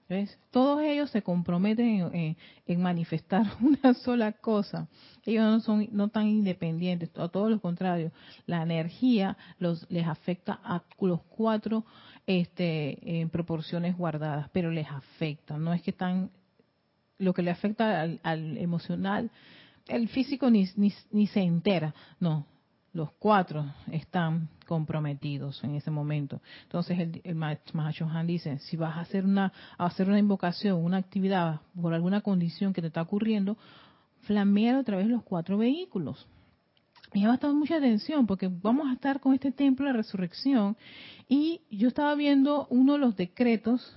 ¿Ves? 0.08 0.40
Todos 0.52 0.82
ellos 0.82 1.10
se 1.10 1.22
comprometen 1.22 2.10
en, 2.14 2.38
en, 2.66 2.82
manifestar 2.82 3.46
una 3.62 3.96
sola 3.96 4.32
cosa. 4.32 4.88
Ellos 5.26 5.44
no 5.44 5.60
son 5.60 5.88
no 5.92 6.08
tan 6.08 6.28
independientes, 6.28 7.10
a 7.18 7.30
todo 7.30 7.50
lo 7.50 7.60
contrario. 7.60 8.12
La 8.46 8.62
energía 8.62 9.38
los 9.58 9.90
les 9.90 10.08
afecta 10.08 10.60
a 10.64 10.84
los 11.02 11.22
cuatro 11.24 11.84
este, 12.30 13.22
en 13.22 13.32
proporciones 13.32 13.98
guardadas, 13.98 14.50
pero 14.54 14.70
les 14.70 14.88
afecta. 14.88 15.58
No 15.58 15.74
es 15.74 15.82
que 15.82 15.90
están, 15.90 16.30
lo 17.18 17.34
que 17.34 17.42
le 17.42 17.50
afecta 17.50 18.02
al, 18.02 18.58
emocional, 18.58 19.32
el 19.88 20.08
físico 20.10 20.48
ni, 20.52 20.70
ni, 20.76 21.28
se 21.28 21.42
entera, 21.42 21.96
no. 22.20 22.46
Los 22.94 23.12
cuatro 23.14 23.66
están 23.92 24.48
comprometidos 24.68 25.64
en 25.64 25.74
ese 25.74 25.90
momento. 25.90 26.40
Entonces 26.64 27.00
el, 27.00 27.22
el 27.24 27.36
Mahacho 27.36 28.08
Han 28.08 28.28
dice, 28.28 28.60
si 28.60 28.78
vas 28.78 28.98
a 28.98 29.02
hacer 29.02 29.26
una, 29.26 29.52
a 29.80 29.86
hacer 29.88 30.08
una 30.08 30.20
invocación, 30.20 30.84
una 30.84 30.98
actividad 30.98 31.62
por 31.82 31.96
alguna 31.96 32.22
condición 32.22 32.74
que 32.74 32.82
te 32.82 32.88
está 32.88 33.02
ocurriendo, 33.02 33.58
flamear 34.22 34.76
otra 34.76 34.98
vez 34.98 35.08
los 35.08 35.24
cuatro 35.24 35.58
vehículos 35.58 36.28
me 37.14 37.26
ha 37.26 37.30
bastado 37.30 37.56
mucha 37.56 37.78
atención 37.78 38.28
porque 38.28 38.50
vamos 38.50 38.88
a 38.90 38.94
estar 38.94 39.20
con 39.20 39.34
este 39.34 39.52
templo 39.52 39.88
de 39.88 39.94
resurrección 39.94 40.78
y 41.28 41.62
yo 41.72 41.88
estaba 41.88 42.16
viendo 42.16 42.68
uno 42.70 42.94
de 42.94 43.00
los 43.00 43.16
decretos 43.16 43.96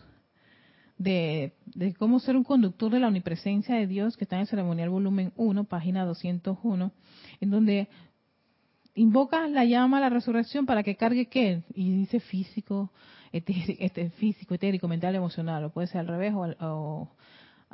de, 0.98 1.52
cómo 1.98 2.20
ser 2.20 2.36
un 2.36 2.44
conductor 2.44 2.90
de 2.92 3.00
la 3.00 3.08
omnipresencia 3.08 3.74
de 3.74 3.86
Dios 3.86 4.16
que 4.16 4.24
está 4.24 4.36
en 4.36 4.42
el 4.42 4.46
ceremonial 4.46 4.90
volumen 4.90 5.32
1, 5.36 5.64
página 5.64 6.04
201, 6.04 6.92
en 7.40 7.50
donde 7.50 7.88
invoca 8.94 9.48
la 9.48 9.64
llama 9.64 9.98
a 9.98 10.00
la 10.00 10.10
resurrección 10.10 10.66
para 10.66 10.82
que 10.82 10.96
cargue 10.96 11.26
qué? 11.26 11.62
Y 11.74 11.90
dice 11.92 12.20
físico, 12.20 12.92
este, 13.32 14.10
físico, 14.10 14.54
etérico, 14.54 14.86
mental, 14.88 15.14
emocional, 15.14 15.64
o 15.64 15.70
puede 15.70 15.88
ser 15.88 16.00
al 16.00 16.08
revés 16.08 16.34
o, 16.34 17.08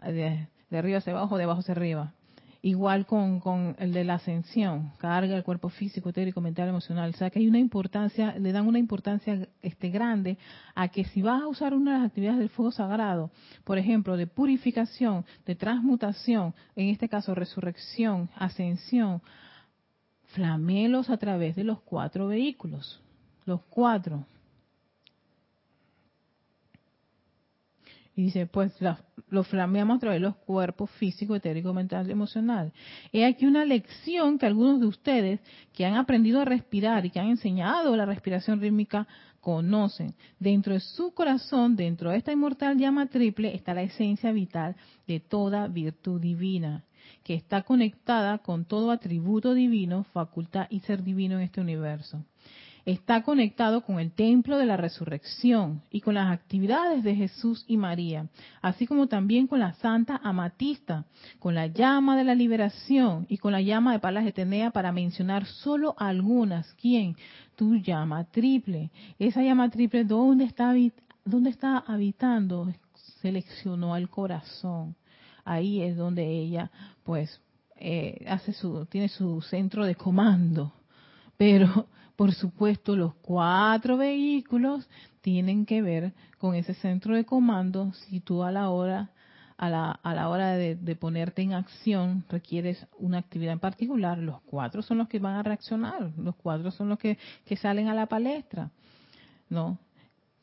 de, 0.02 0.48
de 0.70 0.78
arriba 0.78 0.98
hacia 0.98 1.12
abajo, 1.12 1.36
de 1.36 1.44
abajo 1.44 1.60
hacia 1.60 1.72
arriba. 1.72 2.14
Igual 2.60 3.06
con, 3.06 3.38
con 3.38 3.76
el 3.78 3.92
de 3.92 4.02
la 4.02 4.14
ascensión, 4.14 4.90
carga 4.98 5.36
el 5.36 5.44
cuerpo 5.44 5.68
físico, 5.68 6.08
etérico, 6.08 6.40
mental, 6.40 6.68
emocional. 6.68 7.10
O 7.10 7.16
sea 7.16 7.30
que 7.30 7.38
hay 7.38 7.46
una 7.46 7.60
importancia, 7.60 8.36
le 8.36 8.50
dan 8.50 8.66
una 8.66 8.80
importancia 8.80 9.48
este, 9.62 9.90
grande 9.90 10.38
a 10.74 10.88
que 10.88 11.04
si 11.04 11.22
vas 11.22 11.42
a 11.42 11.46
usar 11.46 11.72
una 11.72 11.92
de 11.92 11.98
las 11.98 12.08
actividades 12.08 12.40
del 12.40 12.48
fuego 12.48 12.72
sagrado, 12.72 13.30
por 13.62 13.78
ejemplo, 13.78 14.16
de 14.16 14.26
purificación, 14.26 15.24
de 15.46 15.54
transmutación, 15.54 16.52
en 16.74 16.88
este 16.88 17.08
caso 17.08 17.32
resurrección, 17.32 18.28
ascensión, 18.34 19.22
flamelos 20.34 21.10
a 21.10 21.16
través 21.16 21.54
de 21.54 21.62
los 21.62 21.80
cuatro 21.82 22.26
vehículos. 22.26 23.00
Los 23.44 23.60
cuatro. 23.70 24.26
Y 28.18 28.22
dice, 28.22 28.46
pues 28.46 28.72
lo 29.28 29.44
flameamos 29.44 29.98
a 29.98 30.00
través 30.00 30.16
de 30.16 30.26
los 30.26 30.34
cuerpos 30.38 30.90
físico, 30.90 31.36
etérico, 31.36 31.72
mental 31.72 32.10
emocional. 32.10 32.72
He 33.12 33.24
aquí 33.24 33.46
una 33.46 33.64
lección 33.64 34.38
que 34.38 34.46
algunos 34.46 34.80
de 34.80 34.86
ustedes 34.86 35.38
que 35.72 35.86
han 35.86 35.94
aprendido 35.94 36.40
a 36.40 36.44
respirar 36.44 37.06
y 37.06 37.10
que 37.10 37.20
han 37.20 37.28
enseñado 37.28 37.94
la 37.94 38.06
respiración 38.06 38.60
rítmica 38.60 39.06
conocen. 39.40 40.16
Dentro 40.40 40.74
de 40.74 40.80
su 40.80 41.14
corazón, 41.14 41.76
dentro 41.76 42.10
de 42.10 42.16
esta 42.16 42.32
inmortal 42.32 42.76
llama 42.76 43.06
triple, 43.06 43.54
está 43.54 43.72
la 43.72 43.82
esencia 43.82 44.32
vital 44.32 44.74
de 45.06 45.20
toda 45.20 45.68
virtud 45.68 46.20
divina, 46.20 46.82
que 47.22 47.34
está 47.34 47.62
conectada 47.62 48.38
con 48.38 48.64
todo 48.64 48.90
atributo 48.90 49.54
divino, 49.54 50.02
facultad 50.12 50.66
y 50.70 50.80
ser 50.80 51.04
divino 51.04 51.36
en 51.36 51.42
este 51.42 51.60
universo 51.60 52.24
está 52.92 53.22
conectado 53.22 53.82
con 53.82 54.00
el 54.00 54.12
templo 54.12 54.56
de 54.56 54.64
la 54.64 54.78
resurrección 54.78 55.82
y 55.90 56.00
con 56.00 56.14
las 56.14 56.32
actividades 56.32 57.04
de 57.04 57.14
Jesús 57.14 57.66
y 57.68 57.76
María, 57.76 58.28
así 58.62 58.86
como 58.86 59.08
también 59.08 59.46
con 59.46 59.60
la 59.60 59.74
Santa 59.74 60.18
Amatista, 60.24 61.04
con 61.38 61.54
la 61.54 61.66
llama 61.66 62.16
de 62.16 62.24
la 62.24 62.34
liberación 62.34 63.26
y 63.28 63.36
con 63.36 63.52
la 63.52 63.60
llama 63.60 63.92
de 63.92 63.98
Palas 63.98 64.24
de 64.24 64.32
Tenea, 64.32 64.70
para 64.70 64.90
mencionar 64.90 65.44
solo 65.44 65.94
algunas. 65.98 66.72
¿Quién? 66.80 67.14
Tu 67.56 67.76
llama 67.76 68.24
triple. 68.24 68.90
Esa 69.18 69.42
llama 69.42 69.68
triple, 69.68 70.04
¿dónde 70.04 70.44
está, 70.44 70.74
está 70.74 71.78
habitando? 71.86 72.72
Seleccionó 73.20 73.92
al 73.92 74.08
corazón. 74.08 74.96
Ahí 75.44 75.82
es 75.82 75.94
donde 75.94 76.26
ella, 76.26 76.70
pues, 77.04 77.42
eh, 77.76 78.24
hace 78.26 78.54
su, 78.54 78.86
tiene 78.86 79.10
su 79.10 79.42
centro 79.42 79.84
de 79.84 79.94
comando. 79.94 80.72
Pero 81.36 81.86
por 82.18 82.34
supuesto, 82.34 82.96
los 82.96 83.14
cuatro 83.14 83.96
vehículos 83.96 84.88
tienen 85.20 85.64
que 85.64 85.82
ver 85.82 86.14
con 86.38 86.56
ese 86.56 86.74
centro 86.74 87.14
de 87.14 87.24
comando. 87.24 87.92
Si 87.92 88.18
tú 88.18 88.42
a 88.42 88.50
la 88.50 88.70
hora, 88.70 89.12
a 89.56 89.70
la, 89.70 89.92
a 89.92 90.14
la 90.16 90.28
hora 90.28 90.56
de, 90.56 90.96
ponerte 90.96 91.42
en 91.42 91.52
acción 91.52 92.24
requieres 92.28 92.84
una 92.98 93.18
actividad 93.18 93.52
en 93.52 93.60
particular, 93.60 94.18
los 94.18 94.40
cuatro 94.40 94.82
son 94.82 94.98
los 94.98 95.06
que 95.06 95.20
van 95.20 95.36
a 95.36 95.44
reaccionar, 95.44 96.10
los 96.18 96.34
cuatro 96.34 96.72
son 96.72 96.88
los 96.88 96.98
que, 96.98 97.18
que 97.44 97.54
salen 97.54 97.86
a 97.86 97.94
la 97.94 98.06
palestra. 98.06 98.72
¿No? 99.48 99.78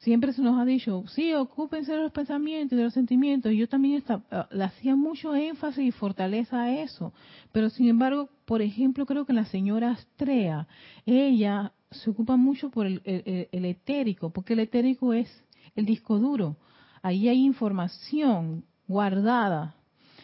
Siempre 0.05 0.33
se 0.33 0.43
nos 0.43 0.59
ha 0.59 0.65
dicho, 0.65 1.03
sí, 1.07 1.33
ocúpense 1.33 1.91
de 1.91 2.03
los 2.03 2.11
pensamientos 2.11 2.73
y 2.73 2.75
de 2.77 2.83
los 2.83 2.93
sentimientos. 2.93 3.51
Yo 3.53 3.67
también 3.67 4.03
ah, 4.07 4.47
le 4.51 4.63
hacía 4.63 4.95
mucho 4.95 5.35
énfasis 5.35 5.83
y 5.83 5.91
fortaleza 5.91 6.61
a 6.61 6.79
eso. 6.79 7.11
Pero 7.51 7.71
sin 7.71 7.89
embargo, 7.89 8.29
por 8.45 8.61
ejemplo, 8.61 9.07
creo 9.07 9.25
que 9.25 9.33
la 9.33 9.45
señora 9.45 9.89
Astrea, 9.91 10.67
ella 11.07 11.73
se 11.89 12.11
ocupa 12.11 12.37
mucho 12.37 12.69
por 12.69 12.85
el, 12.85 13.01
el 13.03 13.65
etérico, 13.65 14.29
porque 14.29 14.53
el 14.53 14.59
etérico 14.59 15.11
es 15.11 15.27
el 15.75 15.85
disco 15.85 16.19
duro. 16.19 16.55
Ahí 17.01 17.27
hay 17.27 17.43
información 17.43 18.63
guardada, 18.87 19.75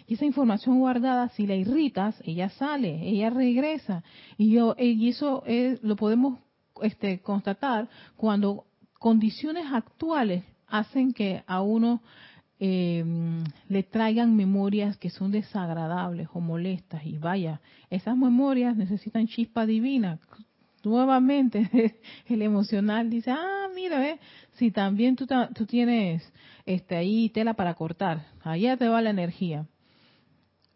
y 0.06 0.14
esa 0.14 0.26
información 0.26 0.80
guardada, 0.80 1.30
si 1.30 1.48
la 1.48 1.56
irritas, 1.56 2.22
ella 2.24 2.50
sale, 2.50 3.08
ella 3.08 3.32
regresa. 3.32 4.04
Y, 4.38 4.52
yo, 4.52 4.76
y 4.78 5.10
eso 5.10 5.44
lo 5.82 5.96
podemos 5.96 6.38
este, 6.82 7.20
constatar 7.20 7.90
cuando 8.18 8.66
condiciones 9.02 9.66
actuales 9.74 10.44
hacen 10.68 11.12
que 11.12 11.44
a 11.48 11.62
uno 11.64 12.04
eh, 12.60 13.04
le 13.68 13.82
traigan 13.82 14.36
memorias 14.36 14.96
que 14.98 15.10
son 15.10 15.32
desagradables 15.32 16.28
o 16.34 16.40
molestas. 16.40 17.04
Y 17.04 17.18
vaya, 17.18 17.62
esas 17.90 18.16
memorias 18.16 18.78
necesitan 18.78 19.26
chispa 19.26 19.66
divina. 19.66 20.20
Nuevamente, 20.84 21.68
el 22.28 22.44
emocional 22.44 23.10
dice, 23.10 23.32
ah, 23.32 23.70
mira, 23.74 23.98
ve, 23.98 24.20
si 24.54 24.70
también 24.70 25.16
tú, 25.16 25.26
tú 25.56 25.66
tienes 25.66 26.22
este, 26.68 26.96
ahí 26.96 27.30
tela 27.30 27.56
para 27.56 27.74
cortar, 27.74 28.28
allá 28.44 28.78
te 28.78 28.88
va 28.88 29.02
la 29.02 29.10
energía. 29.10 29.66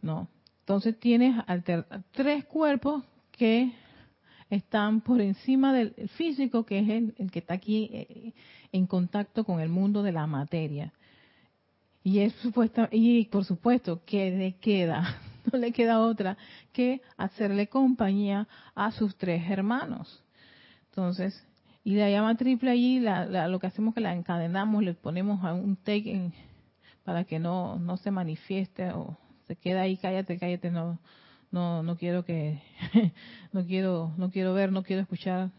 No, 0.02 0.28
entonces 0.62 1.00
tienes 1.00 1.36
tres 2.12 2.46
cuerpos 2.46 3.04
que 3.32 3.72
están 4.50 5.02
por 5.02 5.22
encima 5.22 5.74
del 5.74 5.94
físico, 6.16 6.66
que 6.66 6.80
es 6.80 6.90
el, 6.90 7.32
que 7.32 7.40
está 7.40 7.56
aquí 7.56 7.90
eh, 7.92 8.34
en 8.72 8.88
contacto 8.88 9.44
con 9.44 9.60
el 9.60 9.70
mundo 9.70 10.04
de 10.04 10.12
la 10.12 10.28
materia. 10.28 10.94
Y, 12.04 12.20
es 12.20 12.34
supuesta, 12.36 12.88
y 12.92 13.26
por 13.26 13.46
supuesto 13.46 14.04
que 14.06 14.30
le 14.32 14.56
queda, 14.58 15.20
no 15.52 15.58
le 15.58 15.72
queda 15.72 16.00
otra 16.00 16.38
que 16.72 17.02
hacerle 17.18 17.68
compañía 17.68 18.48
a 18.76 18.92
sus 18.92 19.16
tres 19.18 19.50
hermanos. 19.50 20.24
Entonces, 20.90 21.46
y 21.84 21.96
la 21.96 22.10
llama 22.10 22.36
triple 22.36 22.72
allí, 22.72 23.00
lo 23.00 23.60
que 23.60 23.68
hacemos 23.68 23.92
es 23.92 23.96
que 23.96 24.02
la 24.02 24.14
encadenamos, 24.14 24.84
le 24.84 24.94
ponemos 24.94 25.44
a 25.44 25.54
un 25.54 25.76
take 25.76 26.32
para 27.04 27.24
que 27.24 27.38
no, 27.38 27.78
no 27.78 27.98
se 27.98 28.12
manifieste 28.12 28.92
o 28.92 29.18
se 29.48 29.56
queda 29.56 29.82
ahí, 29.82 29.98
cállate, 29.98 30.40
cállate, 30.40 30.72
no, 30.72 31.00
no, 31.52 31.84
no 31.84 31.98
quiero 31.98 32.26
que, 32.26 32.62
no 33.52 33.66
quiero, 33.66 34.14
no 34.18 34.32
quiero 34.32 34.54
ver, 34.54 34.72
no 34.72 34.84
quiero 34.84 35.02
escuchar. 35.02 35.52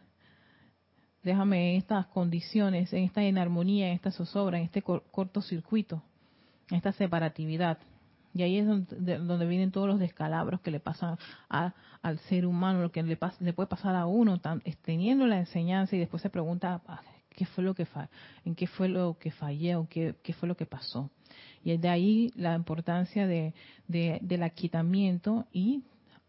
Déjame 1.22 1.72
en 1.72 1.76
estas 1.78 2.06
condiciones, 2.06 2.92
en 2.92 3.04
esta 3.04 3.22
inarmonía, 3.22 3.88
en 3.88 3.94
esta 3.94 4.10
zozobra, 4.10 4.58
en 4.58 4.64
este 4.64 4.82
cortocircuito 4.82 6.02
esta 6.70 6.92
separatividad. 6.92 7.78
Y 8.34 8.42
ahí 8.42 8.58
es 8.58 8.66
donde, 8.66 9.46
vienen 9.46 9.70
todos 9.70 9.88
los 9.88 9.98
descalabros 9.98 10.60
que 10.60 10.70
le 10.70 10.78
pasan 10.78 11.16
al 11.48 12.18
ser 12.28 12.44
humano, 12.44 12.82
lo 12.82 12.92
que 12.92 13.02
le, 13.02 13.18
le 13.40 13.52
puede 13.54 13.66
pasar 13.66 13.96
a 13.96 14.06
uno, 14.06 14.40
tan, 14.40 14.62
teniendo 14.82 15.26
la 15.26 15.38
enseñanza 15.38 15.96
y 15.96 15.98
después 15.98 16.22
se 16.22 16.28
pregunta 16.28 16.82
ah, 16.86 17.00
qué 17.36 17.46
fue 17.46 17.62
lo 17.62 17.74
que 17.74 17.86
en 18.44 18.54
qué 18.56 18.66
fue 18.66 18.88
lo 18.88 19.16
que 19.18 19.30
fallé 19.30 19.76
o 19.76 19.86
qué, 19.88 20.16
qué 20.22 20.32
fue 20.32 20.48
lo 20.48 20.56
que 20.56 20.66
pasó. 20.66 21.10
Y 21.62 21.76
de 21.76 21.88
ahí 21.88 22.32
la 22.34 22.54
importancia 22.54 23.26
de, 23.26 23.54
del 23.86 24.42
aquitamiento 24.42 25.46
y 25.52 25.84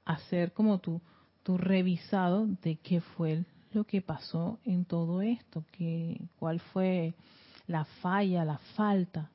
hacer 0.05 0.51
como 0.53 0.79
tu, 0.79 1.01
tu 1.43 1.57
revisado 1.57 2.45
de 2.61 2.75
qué 2.75 3.01
fue 3.01 3.45
lo 3.71 3.85
que 3.85 4.01
pasó 4.01 4.59
en 4.65 4.85
todo 4.85 5.21
esto, 5.21 5.63
que, 5.71 6.21
cuál 6.37 6.59
fue 6.59 7.13
la 7.67 7.85
falla, 7.85 8.45
la 8.45 8.57
falta 8.75 9.31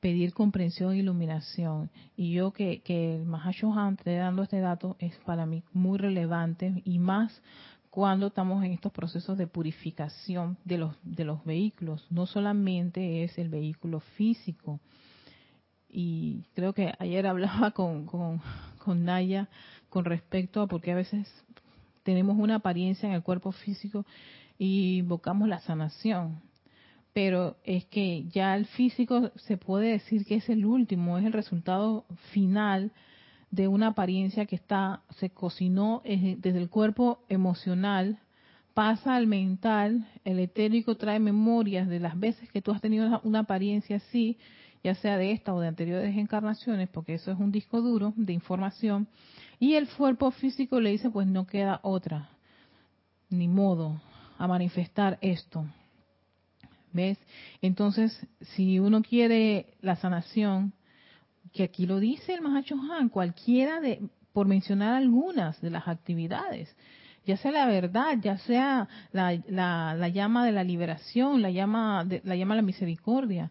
pedir 0.00 0.32
comprensión 0.32 0.92
e 0.92 0.98
iluminación. 0.98 1.90
Y 2.16 2.32
yo 2.32 2.52
que, 2.52 2.80
que 2.82 3.16
el 3.16 3.26
Mahashohan 3.26 3.94
esté 3.94 4.16
dando 4.16 4.42
este 4.42 4.60
dato 4.60 4.96
es 4.98 5.16
para 5.26 5.46
mí 5.46 5.64
muy 5.72 5.98
relevante 5.98 6.82
y 6.84 6.98
más 6.98 7.42
cuando 7.98 8.28
estamos 8.28 8.62
en 8.62 8.70
estos 8.70 8.92
procesos 8.92 9.36
de 9.36 9.48
purificación 9.48 10.56
de 10.64 10.78
los, 10.78 10.94
de 11.02 11.24
los 11.24 11.44
vehículos. 11.44 12.06
No 12.10 12.26
solamente 12.26 13.24
es 13.24 13.36
el 13.38 13.48
vehículo 13.48 13.98
físico. 13.98 14.78
Y 15.88 16.44
creo 16.54 16.72
que 16.72 16.94
ayer 17.00 17.26
hablaba 17.26 17.72
con, 17.72 18.06
con, 18.06 18.40
con 18.78 19.04
Naya 19.04 19.48
con 19.88 20.04
respecto 20.04 20.62
a 20.62 20.68
porque 20.68 20.92
a 20.92 20.94
veces 20.94 21.28
tenemos 22.04 22.38
una 22.38 22.54
apariencia 22.54 23.08
en 23.08 23.16
el 23.16 23.24
cuerpo 23.24 23.50
físico 23.50 24.06
y 24.60 24.98
invocamos 24.98 25.48
la 25.48 25.58
sanación 25.58 26.40
pero 27.12 27.56
es 27.64 27.84
que 27.86 28.28
ya 28.28 28.54
el 28.54 28.66
físico 28.66 29.32
se 29.34 29.56
puede 29.56 29.90
decir 29.90 30.24
que 30.24 30.36
es 30.36 30.48
el 30.48 30.64
último, 30.64 31.18
es 31.18 31.24
el 31.24 31.32
resultado 31.32 32.04
final 32.30 32.92
de 33.50 33.68
una 33.68 33.88
apariencia 33.88 34.46
que 34.46 34.56
está 34.56 35.02
se 35.18 35.30
cocinó 35.30 36.02
desde 36.04 36.58
el 36.58 36.68
cuerpo 36.68 37.20
emocional 37.28 38.18
pasa 38.74 39.16
al 39.16 39.26
mental, 39.26 40.06
el 40.24 40.38
etérico 40.38 40.96
trae 40.96 41.18
memorias 41.18 41.88
de 41.88 41.98
las 41.98 42.18
veces 42.18 42.48
que 42.50 42.62
tú 42.62 42.70
has 42.70 42.80
tenido 42.80 43.20
una 43.24 43.40
apariencia 43.40 43.96
así, 43.96 44.38
ya 44.84 44.94
sea 44.94 45.18
de 45.18 45.32
esta 45.32 45.52
o 45.52 45.60
de 45.60 45.66
anteriores 45.66 46.16
encarnaciones, 46.16 46.88
porque 46.88 47.14
eso 47.14 47.32
es 47.32 47.40
un 47.40 47.50
disco 47.50 47.80
duro 47.80 48.12
de 48.14 48.32
información, 48.32 49.08
y 49.58 49.74
el 49.74 49.88
cuerpo 49.88 50.30
físico 50.30 50.78
le 50.80 50.90
dice, 50.90 51.10
pues 51.10 51.26
no 51.26 51.44
queda 51.44 51.80
otra, 51.82 52.28
ni 53.30 53.48
modo, 53.48 54.00
a 54.38 54.46
manifestar 54.46 55.18
esto. 55.22 55.66
¿Ves? 56.92 57.18
Entonces, 57.60 58.24
si 58.40 58.78
uno 58.78 59.02
quiere 59.02 59.74
la 59.80 59.96
sanación, 59.96 60.72
que 61.52 61.64
aquí 61.64 61.86
lo 61.86 62.00
dice 62.00 62.34
el 62.34 62.42
Mahacho 62.42 62.76
Han, 62.76 63.08
cualquiera 63.08 63.80
de, 63.80 64.02
por 64.32 64.46
mencionar 64.46 64.94
algunas 64.94 65.60
de 65.60 65.70
las 65.70 65.88
actividades, 65.88 66.74
ya 67.26 67.36
sea 67.36 67.52
la 67.52 67.66
verdad, 67.66 68.16
ya 68.22 68.38
sea 68.38 68.88
la, 69.12 69.38
la, 69.48 70.08
llama 70.08 70.46
de 70.46 70.52
la 70.52 70.64
liberación, 70.64 71.42
la 71.42 71.50
llama 71.50 72.04
de 72.04 72.22
la 72.24 72.36
llama 72.36 72.56
la 72.56 72.62
misericordia, 72.62 73.50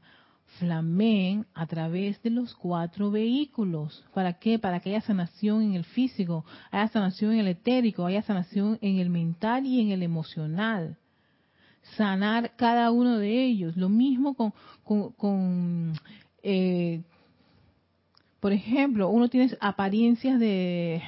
flamen 0.60 1.45
a 1.53 1.67
través 1.67 2.21
de 2.23 2.31
los 2.31 2.55
cuatro 2.55 3.12
vehículos. 3.12 4.03
¿Para 4.13 4.33
qué? 4.33 4.57
Para 4.57 4.79
que 4.79 4.89
haya 4.89 5.01
sanación 5.01 5.62
en 5.62 5.73
el 5.75 5.83
físico, 5.83 6.43
haya 6.71 6.88
sanación 6.88 7.33
en 7.33 7.39
el 7.39 7.49
etérico, 7.49 8.05
haya 8.05 8.23
sanación 8.23 8.79
en 8.81 8.97
el 8.97 9.10
mental 9.10 9.65
y 9.65 9.81
en 9.81 9.91
el 9.91 10.01
emocional 10.01 10.97
sanar 11.95 12.55
cada 12.55 12.91
uno 12.91 13.17
de 13.17 13.45
ellos. 13.45 13.77
Lo 13.77 13.89
mismo 13.89 14.33
con, 14.33 14.53
con, 15.13 15.93
eh, 16.43 17.03
por 18.39 18.54
ejemplo, 18.54 19.10
uno 19.10 19.30
tiene 19.30 19.52
apariencias 19.60 20.39
de, 20.39 21.02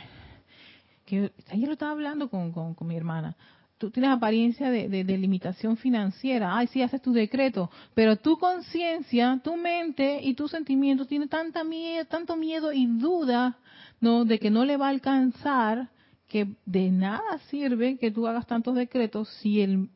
que 1.06 1.32
ayer 1.50 1.68
lo 1.68 1.74
estaba 1.74 1.92
hablando 1.92 2.30
con, 2.30 2.52
con, 2.52 2.88
mi 2.88 2.96
hermana, 2.96 3.36
tú 3.78 3.92
tienes 3.92 4.12
apariencia 4.12 4.70
de, 4.70 4.89
de, 4.89 5.18
limitación 5.18 5.78
financiera, 5.78 6.56
ay, 6.58 6.68
sí, 6.68 6.82
haces 6.82 7.02
tu 7.02 7.13
decreto, 7.13 7.70
pero 7.94 8.18
tu 8.18 8.38
conciencia, 8.38 9.39
tu 9.44 9.56
mente 9.56 10.20
y 10.22 10.34
tus 10.34 10.52
sentimientos 10.52 11.08
tienen 11.08 11.30
tanta 11.30 11.63
miedo, 11.63 12.06
tanto 12.06 12.36
miedo 12.36 12.74
y 12.74 12.86
duda, 12.86 13.58
¿no? 14.02 14.26
De 14.26 14.39
que 14.39 14.50
no 14.50 14.65
le 14.65 14.78
va 14.78 14.88
a 14.88 14.92
alcanzar, 14.92 15.89
que 16.28 16.48
de 16.65 16.92
nada 16.92 17.39
sirve 17.50 17.98
que 17.98 18.12
tú 18.12 18.28
hagas 18.28 18.46
tantos 18.46 18.76
decretos 18.76 19.30
si 19.42 19.62
el 19.62 19.89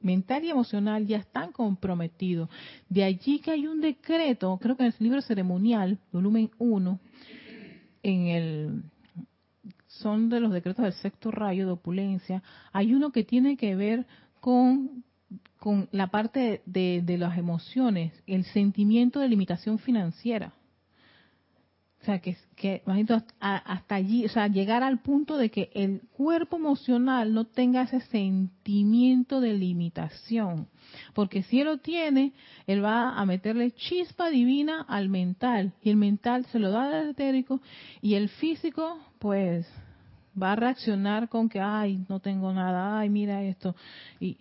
mental 0.00 0.44
y 0.44 0.50
emocional 0.50 1.06
ya 1.06 1.18
están 1.18 1.52
comprometidos. 1.52 2.48
De 2.88 3.04
allí 3.04 3.38
que 3.38 3.52
hay 3.52 3.66
un 3.66 3.80
decreto, 3.80 4.58
creo 4.60 4.76
que 4.76 4.84
en 4.84 4.88
el 4.88 5.04
libro 5.04 5.22
ceremonial, 5.22 5.98
volumen 6.12 6.50
1, 6.58 7.00
en 8.02 8.26
el 8.26 8.82
son 9.86 10.30
de 10.30 10.40
los 10.40 10.52
decretos 10.52 10.84
del 10.84 10.94
sexto 10.94 11.30
rayo 11.30 11.66
de 11.66 11.72
opulencia, 11.72 12.42
hay 12.72 12.94
uno 12.94 13.12
que 13.12 13.24
tiene 13.24 13.56
que 13.56 13.74
ver 13.76 14.06
con, 14.40 15.04
con 15.58 15.88
la 15.92 16.06
parte 16.06 16.62
de, 16.64 17.02
de 17.04 17.18
las 17.18 17.36
emociones, 17.36 18.12
el 18.26 18.44
sentimiento 18.44 19.20
de 19.20 19.28
limitación 19.28 19.78
financiera. 19.78 20.54
O 22.00 22.04
sea, 22.04 22.18
que, 22.18 22.34
que 22.56 22.82
hasta 23.40 23.94
allí, 23.94 24.24
o 24.24 24.28
sea, 24.30 24.48
llegar 24.48 24.82
al 24.82 25.00
punto 25.00 25.36
de 25.36 25.50
que 25.50 25.70
el 25.74 26.00
cuerpo 26.16 26.56
emocional 26.56 27.34
no 27.34 27.44
tenga 27.44 27.82
ese 27.82 28.00
sentimiento 28.00 29.42
de 29.42 29.52
limitación. 29.52 30.66
Porque 31.12 31.42
si 31.42 31.60
él 31.60 31.66
lo 31.66 31.78
tiene, 31.78 32.32
él 32.66 32.82
va 32.82 33.18
a 33.18 33.26
meterle 33.26 33.72
chispa 33.72 34.30
divina 34.30 34.80
al 34.88 35.10
mental. 35.10 35.74
Y 35.82 35.90
el 35.90 35.96
mental 35.96 36.46
se 36.46 36.58
lo 36.58 36.70
da 36.70 36.86
al 36.86 37.10
etérico. 37.10 37.60
Y 38.00 38.14
el 38.14 38.30
físico, 38.30 38.98
pues, 39.18 39.66
va 40.40 40.52
a 40.52 40.56
reaccionar 40.56 41.28
con 41.28 41.50
que, 41.50 41.60
ay, 41.60 42.04
no 42.08 42.18
tengo 42.20 42.50
nada, 42.54 42.98
ay, 42.98 43.10
mira 43.10 43.42
esto. 43.42 43.76
Y 44.18 44.38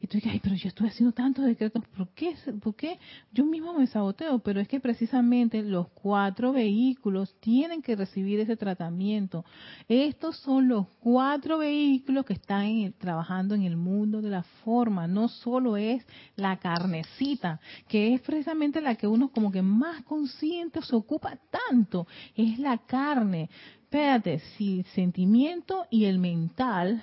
y 0.00 0.06
tú 0.06 0.18
dices, 0.18 0.32
ay, 0.32 0.40
pero 0.42 0.54
yo 0.54 0.68
estoy 0.68 0.88
haciendo 0.88 1.12
tantos 1.12 1.44
decretos, 1.44 1.82
¿por 1.96 2.08
qué? 2.10 2.34
¿por 2.62 2.74
qué? 2.74 2.98
Yo 3.32 3.44
mismo 3.44 3.72
me 3.72 3.86
saboteo, 3.86 4.38
pero 4.40 4.60
es 4.60 4.68
que 4.68 4.80
precisamente 4.80 5.62
los 5.62 5.88
cuatro 5.88 6.52
vehículos 6.52 7.34
tienen 7.40 7.82
que 7.82 7.96
recibir 7.96 8.40
ese 8.40 8.56
tratamiento. 8.56 9.44
Estos 9.88 10.36
son 10.38 10.68
los 10.68 10.86
cuatro 11.00 11.58
vehículos 11.58 12.24
que 12.24 12.34
están 12.34 12.94
trabajando 12.98 13.54
en 13.54 13.62
el 13.62 13.76
mundo 13.76 14.20
de 14.20 14.30
la 14.30 14.42
forma, 14.64 15.06
no 15.06 15.28
solo 15.28 15.76
es 15.76 16.06
la 16.36 16.58
carnecita, 16.58 17.60
que 17.88 18.14
es 18.14 18.20
precisamente 18.20 18.80
la 18.80 18.96
que 18.96 19.06
uno 19.06 19.30
como 19.30 19.50
que 19.50 19.62
más 19.62 20.02
consciente 20.02 20.82
se 20.82 20.94
ocupa 20.94 21.38
tanto, 21.50 22.06
es 22.34 22.58
la 22.58 22.78
carne. 22.78 23.48
Espérate, 23.82 24.40
si 24.56 24.80
el 24.80 24.84
sentimiento 24.86 25.86
y 25.90 26.04
el 26.04 26.18
mental 26.18 27.02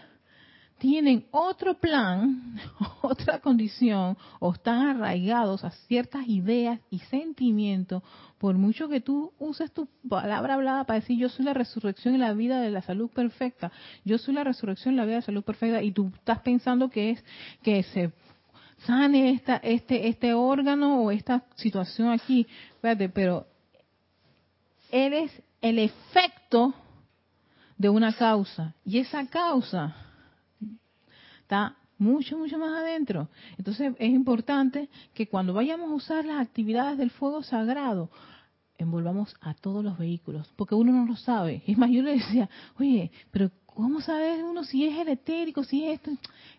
tienen 0.78 1.26
otro 1.32 1.76
plan, 1.76 2.60
otra 3.02 3.40
condición, 3.40 4.18
o 4.40 4.54
están 4.54 4.88
arraigados 4.88 5.64
a 5.64 5.72
ciertas 5.72 6.28
ideas 6.28 6.80
y 6.90 7.00
sentimientos, 7.00 8.04
por 8.38 8.56
mucho 8.56 8.90
que 8.90 9.00
tú 9.00 9.32
uses 9.40 9.72
tu 9.72 9.88
palabra 10.08 10.56
hablada 10.56 10.84
para 10.84 11.00
decir 11.00 11.18
yo 11.18 11.30
soy 11.30 11.46
la 11.46 11.54
resurrección 11.54 12.16
y 12.16 12.18
la 12.18 12.34
vida 12.34 12.60
de 12.60 12.72
la 12.72 12.82
salud 12.82 13.10
perfecta, 13.10 13.72
yo 14.04 14.18
soy 14.18 14.34
la 14.34 14.44
resurrección 14.44 14.96
y 14.96 14.98
la 14.98 15.06
vida 15.06 15.16
de 15.16 15.22
la 15.22 15.26
salud 15.26 15.44
perfecta, 15.44 15.82
y 15.82 15.92
tú 15.92 16.12
estás 16.16 16.40
pensando 16.40 16.90
que 16.90 17.12
es 17.12 17.24
que 17.62 17.84
se 17.84 18.12
sane 18.86 19.32
esta, 19.32 19.58
este, 19.58 20.08
este 20.08 20.34
órgano 20.34 21.02
o 21.02 21.12
esta 21.12 21.44
situación 21.56 22.10
aquí. 22.10 22.48
Pero 22.82 23.48
él 24.92 25.14
es 25.14 25.32
el 25.62 25.80
efecto 25.80 26.74
de 27.78 27.90
una 27.90 28.14
causa. 28.14 28.76
Y 28.86 29.00
esa 29.00 29.26
causa 29.28 29.96
está 31.44 31.76
mucho, 31.98 32.38
mucho 32.38 32.58
más 32.58 32.74
adentro. 32.74 33.30
Entonces 33.58 33.94
es 34.00 34.10
importante 34.10 34.90
que 35.14 35.28
cuando 35.28 35.54
vayamos 35.54 35.92
a 35.92 35.96
usar 35.96 36.26
las 36.26 36.42
actividades 36.42 36.98
del 36.98 37.12
fuego 37.12 37.44
sagrado, 37.44 38.10
envolvamos 38.78 39.36
a 39.42 39.54
todos 39.54 39.84
los 39.84 39.98
vehículos, 39.98 40.52
porque 40.56 40.76
uno 40.76 40.92
no 40.92 41.06
lo 41.06 41.16
sabe. 41.16 41.64
Es 41.68 41.78
más, 41.78 41.90
yo 41.92 42.02
le 42.02 42.14
decía, 42.14 42.50
oye, 42.80 43.12
pero 43.32 43.52
¿cómo 43.66 44.02
sabe 44.02 44.44
uno 44.44 44.64
si 44.64 44.86
es 44.86 44.98
el 44.98 45.10
etérico, 45.10 45.64
si 45.64 45.86
es 45.86 45.96
esto? 45.96 46.12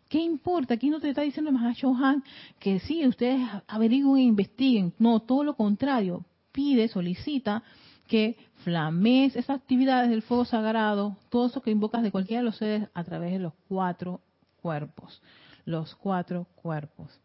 ¿Qué 0.09 0.19
importa? 0.19 0.75
Aquí 0.75 0.91
no 0.91 1.01
te 1.01 1.09
está 1.09 1.23
diciendo 1.23 1.51
más 1.51 1.81
Johan 1.81 2.23
que 2.59 2.79
sí, 2.81 3.07
ustedes 3.07 3.41
averigüen 3.67 4.23
e 4.23 4.27
investiguen. 4.27 4.93
No, 4.99 5.21
todo 5.21 5.45
lo 5.45 5.55
contrario. 5.57 6.25
Pide, 6.53 6.89
solicita 6.89 7.63
que 8.07 8.37
flamees 8.63 9.35
esas 9.35 9.57
actividades 9.57 10.11
del 10.11 10.23
fuego 10.23 10.45
sagrado, 10.45 11.17
todo 11.31 11.47
eso 11.47 11.63
que 11.63 11.71
invocas 11.71 12.03
de 12.03 12.13
cualquiera 12.13 12.41
de 12.41 12.45
los 12.45 12.57
seres 12.57 12.89
a 12.95 13.03
través 13.03 13.33
de 13.33 13.39
los 13.41 13.55
cuatro 13.69 14.21
cuerpos. 14.65 15.21
Los 15.67 15.95
cuatro 15.95 16.47
cuerpos. 16.55 17.21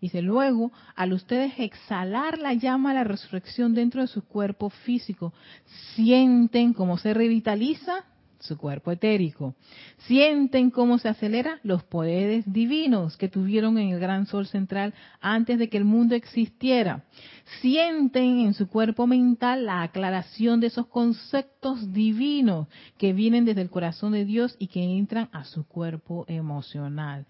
Dice, 0.00 0.22
luego, 0.22 0.70
al 0.94 1.12
ustedes 1.12 1.54
exhalar 1.58 2.38
la 2.38 2.54
llama 2.54 2.90
de 2.90 2.96
la 2.96 3.04
resurrección 3.04 3.74
dentro 3.74 4.00
de 4.00 4.06
su 4.06 4.24
cuerpo 4.24 4.70
físico, 4.70 5.32
sienten 5.96 6.72
cómo 6.72 6.96
se 6.98 7.12
revitaliza 7.12 8.04
su 8.44 8.56
cuerpo 8.56 8.92
etérico. 8.92 9.54
Sienten 10.06 10.70
cómo 10.70 10.98
se 10.98 11.08
aceleran 11.08 11.58
los 11.62 11.82
poderes 11.82 12.44
divinos 12.50 13.16
que 13.16 13.28
tuvieron 13.28 13.78
en 13.78 13.90
el 13.90 14.00
gran 14.00 14.26
sol 14.26 14.46
central 14.46 14.94
antes 15.20 15.58
de 15.58 15.68
que 15.68 15.78
el 15.78 15.84
mundo 15.84 16.14
existiera. 16.14 17.04
Sienten 17.60 18.40
en 18.40 18.54
su 18.54 18.68
cuerpo 18.68 19.06
mental 19.06 19.66
la 19.66 19.82
aclaración 19.82 20.60
de 20.60 20.68
esos 20.68 20.86
conceptos 20.86 21.92
divinos 21.92 22.68
que 22.98 23.12
vienen 23.12 23.44
desde 23.44 23.62
el 23.62 23.70
corazón 23.70 24.12
de 24.12 24.24
Dios 24.24 24.56
y 24.58 24.68
que 24.68 24.82
entran 24.82 25.28
a 25.32 25.44
su 25.44 25.66
cuerpo 25.66 26.24
emocional. 26.28 27.26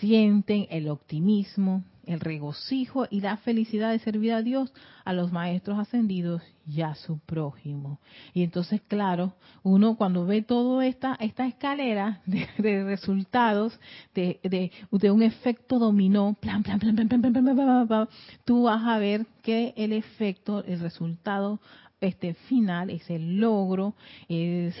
Sienten 0.00 0.66
el 0.70 0.88
optimismo, 0.88 1.84
el 2.10 2.20
regocijo 2.20 3.06
y 3.08 3.20
la 3.20 3.36
felicidad 3.38 3.92
de 3.92 4.00
servir 4.00 4.32
a 4.32 4.42
Dios, 4.42 4.72
a 5.04 5.12
los 5.12 5.30
maestros 5.30 5.78
ascendidos 5.78 6.42
y 6.66 6.82
a 6.82 6.94
su 6.96 7.18
prójimo. 7.20 8.00
Y 8.34 8.42
entonces, 8.42 8.80
claro, 8.88 9.34
uno 9.62 9.96
cuando 9.96 10.26
ve 10.26 10.42
toda 10.42 10.84
esta, 10.86 11.16
esta 11.20 11.46
escalera 11.46 12.20
de, 12.26 12.84
resultados, 12.84 13.78
de, 14.14 14.40
de, 14.42 15.10
un 15.10 15.22
efecto 15.22 15.78
dominó, 15.78 16.36
plan, 16.40 16.62
plan, 16.64 16.80
plan, 16.80 18.08
tú 18.44 18.64
vas 18.64 18.82
a 18.84 18.98
ver 18.98 19.26
que 19.42 19.72
el 19.76 19.92
efecto, 19.92 20.64
el 20.64 20.80
resultado 20.80 21.60
este 22.00 22.34
final 22.34 22.90
es 22.90 23.08
el 23.10 23.36
logro, 23.36 23.94
es, 24.28 24.74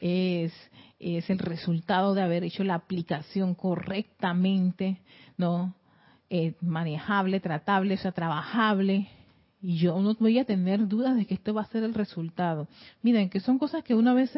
es, 0.00 0.52
es 1.00 1.30
el 1.30 1.38
resultado 1.38 2.14
de 2.14 2.22
haber 2.22 2.44
hecho 2.44 2.64
la 2.64 2.74
aplicación 2.74 3.54
correctamente, 3.54 5.00
¿no? 5.38 5.74
Eh, 6.28 6.54
manejable, 6.60 7.38
tratable, 7.40 7.94
o 7.94 7.98
sea, 7.98 8.12
trabajable. 8.12 9.08
Y 9.60 9.78
yo 9.78 10.00
no 10.00 10.14
voy 10.14 10.38
a 10.38 10.44
tener 10.44 10.86
dudas 10.86 11.16
de 11.16 11.24
que 11.26 11.34
esto 11.34 11.54
va 11.54 11.62
a 11.62 11.66
ser 11.66 11.82
el 11.82 11.94
resultado. 11.94 12.68
Miren, 13.02 13.30
que 13.30 13.40
son 13.40 13.58
cosas 13.58 13.82
que 13.84 13.94
una 13.94 14.12
vez, 14.12 14.32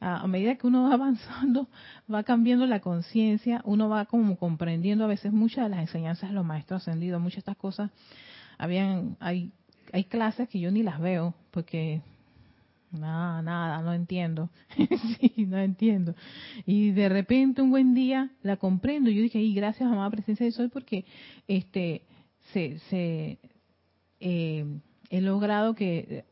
a 0.00 0.26
medida 0.26 0.56
que 0.56 0.66
uno 0.66 0.88
va 0.88 0.94
avanzando, 0.94 1.68
va 2.12 2.22
cambiando 2.22 2.66
la 2.66 2.80
conciencia, 2.80 3.62
uno 3.64 3.88
va 3.88 4.04
como 4.06 4.36
comprendiendo 4.36 5.04
a 5.04 5.08
veces 5.08 5.32
muchas 5.32 5.64
de 5.64 5.70
las 5.70 5.80
enseñanzas 5.80 6.30
de 6.30 6.34
los 6.34 6.44
maestros 6.44 6.82
ascendidos, 6.82 7.20
muchas 7.20 7.36
de 7.36 7.50
estas 7.50 7.56
cosas. 7.56 7.90
Habían, 8.58 9.16
hay, 9.20 9.52
hay 9.92 10.04
clases 10.04 10.48
que 10.48 10.60
yo 10.60 10.70
ni 10.70 10.82
las 10.82 11.00
veo, 11.00 11.34
porque 11.50 12.02
Nada, 12.90 13.42
nada, 13.42 13.82
no 13.82 13.92
entiendo. 13.92 14.50
sí, 15.20 15.46
no 15.46 15.58
entiendo. 15.58 16.14
Y 16.64 16.90
de 16.92 17.08
repente 17.08 17.60
un 17.60 17.70
buen 17.70 17.94
día 17.94 18.30
la 18.42 18.56
comprendo. 18.56 19.10
Yo 19.10 19.22
dije, 19.22 19.40
y 19.40 19.54
gracias 19.54 19.90
a 19.90 19.94
la 19.94 20.10
presencia 20.10 20.46
de 20.46 20.52
Sol 20.52 20.70
porque 20.70 21.04
este 21.46 22.02
se, 22.52 22.78
se 22.90 23.38
eh, 24.20 24.64
he 25.10 25.20
logrado 25.20 25.74
que, 25.74 26.24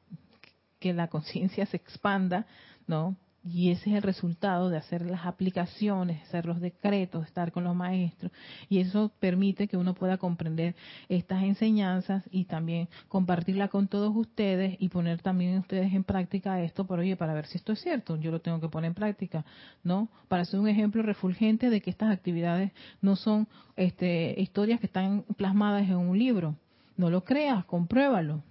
que 0.79 0.95
la 0.95 1.09
conciencia 1.09 1.67
se 1.67 1.77
expanda, 1.77 2.47
¿no? 2.87 3.17
Y 3.49 3.71
ese 3.71 3.91
es 3.91 3.97
el 3.97 4.03
resultado 4.03 4.71
de 4.71 4.77
hacer 4.77 5.03
las 5.09 5.25
aplicaciones, 5.25 6.21
hacer 6.23 6.47
los 6.47 6.61
decretos, 6.61 7.27
estar 7.27 7.53
con 7.53 7.63
los 7.63 7.77
maestros. 7.77 8.33
Y 8.69 8.79
eso 8.79 9.13
permite 9.21 9.69
que 9.69 9.77
uno 9.77 9.95
pueda 9.95 10.19
comprender 10.19 10.75
estas 11.09 11.45
enseñanzas 11.45 12.25
y 12.33 12.47
también 12.47 12.89
compartirla 13.09 13.69
con 13.69 13.87
todos 13.87 14.15
ustedes 14.17 14.77
y 14.81 14.89
poner 14.89 15.23
también 15.23 15.59
ustedes 15.59 15.93
en 15.93 16.03
práctica 16.03 16.61
esto, 16.61 16.87
pero 16.87 17.03
oye, 17.03 17.17
para 17.17 17.35
ver 17.35 17.47
si 17.47 17.59
esto 17.59 17.73
es 17.73 17.81
cierto, 17.81 18.17
yo 18.17 18.33
lo 18.33 18.41
tengo 18.41 18.61
que 18.61 18.69
poner 18.69 18.89
en 18.89 18.95
práctica, 18.95 19.45
¿no? 19.85 20.09
Para 20.27 20.45
ser 20.45 20.59
un 20.59 20.69
ejemplo 20.69 21.03
refulgente 21.03 21.71
de 21.71 21.81
que 21.81 21.91
estas 21.91 22.11
actividades 22.13 22.73
no 23.01 23.15
son 23.15 23.47
este, 23.77 24.35
historias 24.39 24.81
que 24.81 24.87
están 24.87 25.25
plasmadas 25.37 25.85
en 25.85 25.97
un 25.97 26.19
libro. 26.19 26.57
No 26.97 27.11
lo 27.11 27.23
creas, 27.23 27.65
compruébalo. 27.67 28.43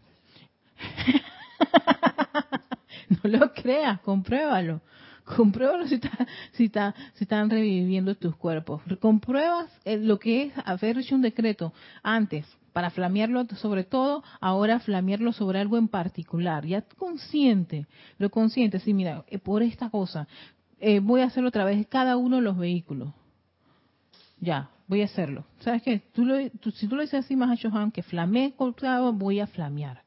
lo 3.39 3.53
creas, 3.53 3.99
compruébalo. 4.01 4.81
Compruébalo 5.23 5.87
si, 5.87 5.95
está, 5.95 6.27
si, 6.51 6.65
está, 6.65 6.93
si 7.15 7.23
están 7.23 7.49
reviviendo 7.49 8.15
tus 8.15 8.35
cuerpos. 8.35 8.81
Compruebas 8.99 9.71
eh, 9.83 9.97
lo 9.97 10.19
que 10.19 10.43
es 10.43 10.53
haber 10.65 10.99
hecho 10.99 11.15
un 11.15 11.21
decreto 11.21 11.73
antes 12.03 12.45
para 12.73 12.91
flamearlo 12.91 13.45
sobre 13.55 13.85
todo, 13.85 14.23
ahora 14.39 14.79
flamearlo 14.79 15.31
sobre 15.31 15.59
algo 15.59 15.77
en 15.77 15.87
particular. 15.87 16.65
Ya 16.65 16.81
consciente, 16.97 17.87
lo 18.19 18.29
consciente, 18.29 18.79
sí, 18.79 18.93
mira, 18.93 19.23
eh, 19.27 19.39
por 19.39 19.63
esta 19.63 19.89
cosa, 19.89 20.27
eh, 20.79 20.99
voy 20.99 21.21
a 21.21 21.25
hacerlo 21.25 21.49
otra 21.49 21.65
vez 21.65 21.87
cada 21.87 22.17
uno 22.17 22.35
de 22.35 22.41
los 22.43 22.57
vehículos. 22.57 23.09
Ya, 24.39 24.69
voy 24.87 25.01
a 25.01 25.05
hacerlo. 25.05 25.45
¿Sabes 25.59 25.81
qué? 25.81 26.03
Tú 26.13 26.25
lo, 26.25 26.37
si 26.73 26.87
tú 26.87 26.95
lo 26.95 27.01
dices 27.01 27.25
así 27.25 27.35
más 27.35 27.49
a 27.49 27.69
Johan, 27.69 27.91
que 27.91 28.03
flamee, 28.03 28.53
voy 28.57 29.39
a 29.39 29.47
flamear 29.47 30.04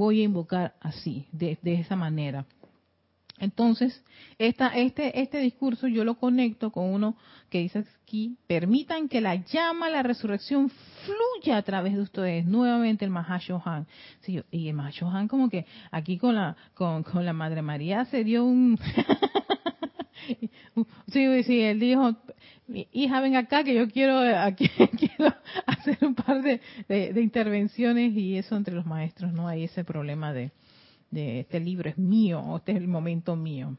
voy 0.00 0.22
a 0.22 0.24
invocar 0.24 0.72
así, 0.80 1.26
de, 1.30 1.58
esa 1.62 1.94
manera. 1.94 2.46
Entonces, 3.38 4.02
esta, 4.38 4.68
este, 4.68 5.20
este 5.20 5.40
discurso 5.40 5.88
yo 5.88 6.04
lo 6.04 6.14
conecto 6.14 6.70
con 6.70 6.86
uno 6.86 7.16
que 7.50 7.58
dice 7.58 7.84
aquí, 8.02 8.38
permitan 8.46 9.10
que 9.10 9.20
la 9.20 9.34
llama, 9.34 9.90
la 9.90 10.02
resurrección 10.02 10.70
fluya 11.04 11.58
a 11.58 11.62
través 11.62 11.94
de 11.96 12.00
ustedes. 12.00 12.46
Nuevamente 12.46 13.04
el 13.04 13.10
Mahashohan. 13.10 13.86
Sí, 14.20 14.42
y 14.50 14.68
el 14.68 14.74
Mahashohan 14.74 15.28
como 15.28 15.50
que 15.50 15.66
aquí 15.90 16.16
con 16.16 16.34
la, 16.34 16.56
con, 16.72 17.02
con 17.02 17.26
la 17.26 17.34
Madre 17.34 17.60
María 17.60 18.06
se 18.06 18.24
dio 18.24 18.44
un... 18.44 18.78
sí, 21.12 21.42
sí, 21.44 21.60
él 21.60 21.80
dijo, 21.80 22.16
hija, 22.92 23.20
ven 23.20 23.36
acá 23.36 23.64
que 23.64 23.74
yo 23.74 23.88
quiero, 23.88 24.18
aquí, 24.18 24.68
quiero 24.98 25.34
hacer 25.66 25.98
un 26.02 26.14
par 26.14 26.42
de, 26.42 27.20
intervenciones 27.20 28.14
y 28.14 28.36
eso 28.36 28.56
entre 28.56 28.74
los 28.74 28.86
maestros, 28.86 29.32
¿no? 29.32 29.48
Hay 29.48 29.64
ese 29.64 29.84
problema 29.84 30.32
de, 30.32 30.50
de 31.10 31.40
este 31.40 31.60
libro 31.60 31.88
es 31.90 31.98
mío, 31.98 32.56
este 32.56 32.72
es 32.72 32.78
el 32.78 32.88
momento 32.88 33.36
mío. 33.36 33.76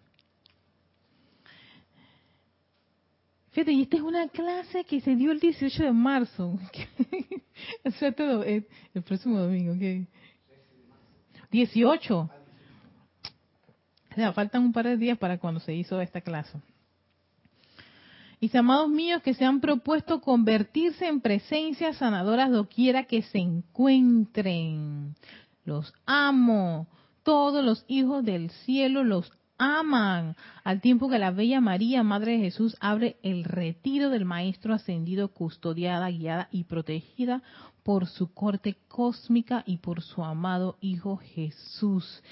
Fíjate, 3.52 3.74
y 3.74 3.82
esta 3.82 3.98
es 3.98 4.02
una 4.02 4.30
clase 4.30 4.86
que 4.86 5.02
se 5.02 5.16
dio 5.16 5.32
el 5.32 5.40
18 5.40 5.84
de 5.84 5.92
marzo. 5.92 6.58
o 7.84 7.92
sea, 7.92 8.14
todo, 8.14 8.44
el, 8.44 8.66
próximo 9.06 9.40
domingo, 9.40 9.78
¿qué? 9.78 10.06
18. 11.52 12.30
O 14.16 14.16
sea, 14.16 14.34
faltan 14.34 14.64
un 14.64 14.74
par 14.74 14.86
de 14.86 14.98
días 14.98 15.18
para 15.18 15.38
cuando 15.38 15.60
se 15.60 15.74
hizo 15.74 16.02
esta 16.02 16.22
clase. 16.22 16.60
Mis 18.42 18.54
amados 18.56 18.90
míos 18.90 19.22
que 19.22 19.34
se 19.34 19.46
han 19.46 19.62
propuesto 19.62 20.20
convertirse 20.20 21.08
en 21.08 21.22
presencias 21.22 21.98
sanadoras 21.98 22.52
doquiera 22.52 23.04
que 23.04 23.22
se 23.22 23.38
encuentren. 23.38 25.16
Los 25.64 25.94
amo. 26.06 26.88
Todos 27.24 27.64
los 27.64 27.86
hijos 27.88 28.26
del 28.26 28.50
cielo 28.50 29.04
los 29.04 29.32
aman. 29.60 30.36
Al 30.64 30.82
tiempo 30.82 31.08
que 31.08 31.20
la 31.20 31.30
Bella 31.30 31.62
María, 31.62 32.02
Madre 32.02 32.34
de 32.34 32.40
Jesús, 32.40 32.76
abre 32.80 33.18
el 33.22 33.44
retiro 33.44 34.10
del 34.10 34.26
Maestro 34.26 34.74
ascendido, 34.74 35.28
custodiada, 35.28 36.10
guiada 36.10 36.50
y 36.52 36.64
protegida 36.64 37.44
por 37.84 38.08
su 38.08 38.34
corte 38.34 38.76
cósmica 38.88 39.64
y 39.68 39.78
por 39.78 40.02
su 40.02 40.24
amado 40.24 40.78
Hijo 40.82 41.18
Jesús. 41.18 42.24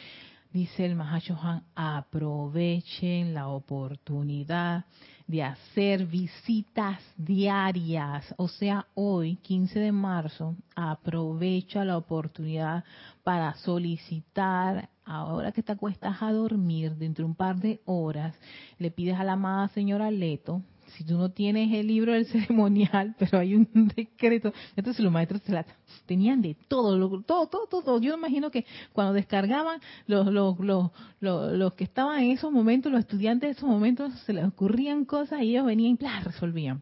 Dice 0.51 0.83
el 0.83 0.95
Mahashohan, 0.95 1.63
aprovechen 1.75 3.35
la 3.35 3.49
oportunidad 3.49 4.85
de 5.27 5.43
hacer 5.43 6.07
visitas 6.07 6.99
diarias. 7.17 8.33
O 8.35 8.47
sea, 8.47 8.87
hoy, 8.95 9.35
15 9.35 9.79
de 9.79 9.91
marzo, 9.91 10.55
aprovecha 10.75 11.85
la 11.85 11.97
oportunidad 11.97 12.83
para 13.23 13.53
solicitar, 13.57 14.89
ahora 15.05 15.51
que 15.51 15.61
te 15.61 15.71
acuestas 15.71 16.19
a 16.19 16.31
dormir, 16.31 16.95
dentro 16.95 17.25
de 17.25 17.29
un 17.29 17.35
par 17.35 17.57
de 17.57 17.79
horas, 17.85 18.33
le 18.79 18.89
pides 18.89 19.19
a 19.19 19.23
la 19.23 19.33
amada 19.33 19.67
señora 19.67 20.09
Leto, 20.09 20.63
si 20.97 21.03
tú 21.03 21.17
no 21.17 21.31
tienes 21.31 21.71
el 21.73 21.87
libro 21.87 22.13
del 22.13 22.25
ceremonial, 22.27 23.15
pero 23.17 23.39
hay 23.39 23.55
un 23.55 23.67
decreto, 23.95 24.53
entonces 24.75 25.03
los 25.03 25.11
maestros 25.11 25.41
la, 25.47 25.65
tenían 26.05 26.41
de 26.41 26.55
todo, 26.67 27.21
todo, 27.21 27.47
todo, 27.47 27.67
todo. 27.67 27.99
Yo 28.01 28.15
imagino 28.15 28.51
que 28.51 28.65
cuando 28.93 29.13
descargaban 29.13 29.79
los, 30.07 30.27
los, 30.27 30.59
los, 30.59 30.91
los, 31.21 31.73
que 31.73 31.83
estaban 31.83 32.23
en 32.23 32.31
esos 32.31 32.51
momentos, 32.51 32.91
los 32.91 33.01
estudiantes 33.01 33.49
de 33.49 33.51
esos 33.51 33.69
momentos, 33.69 34.13
se 34.21 34.33
les 34.33 34.45
ocurrían 34.45 35.05
cosas 35.05 35.41
y 35.41 35.51
ellos 35.51 35.65
venían 35.65 35.97
y 35.99 36.23
resolvían. 36.23 36.81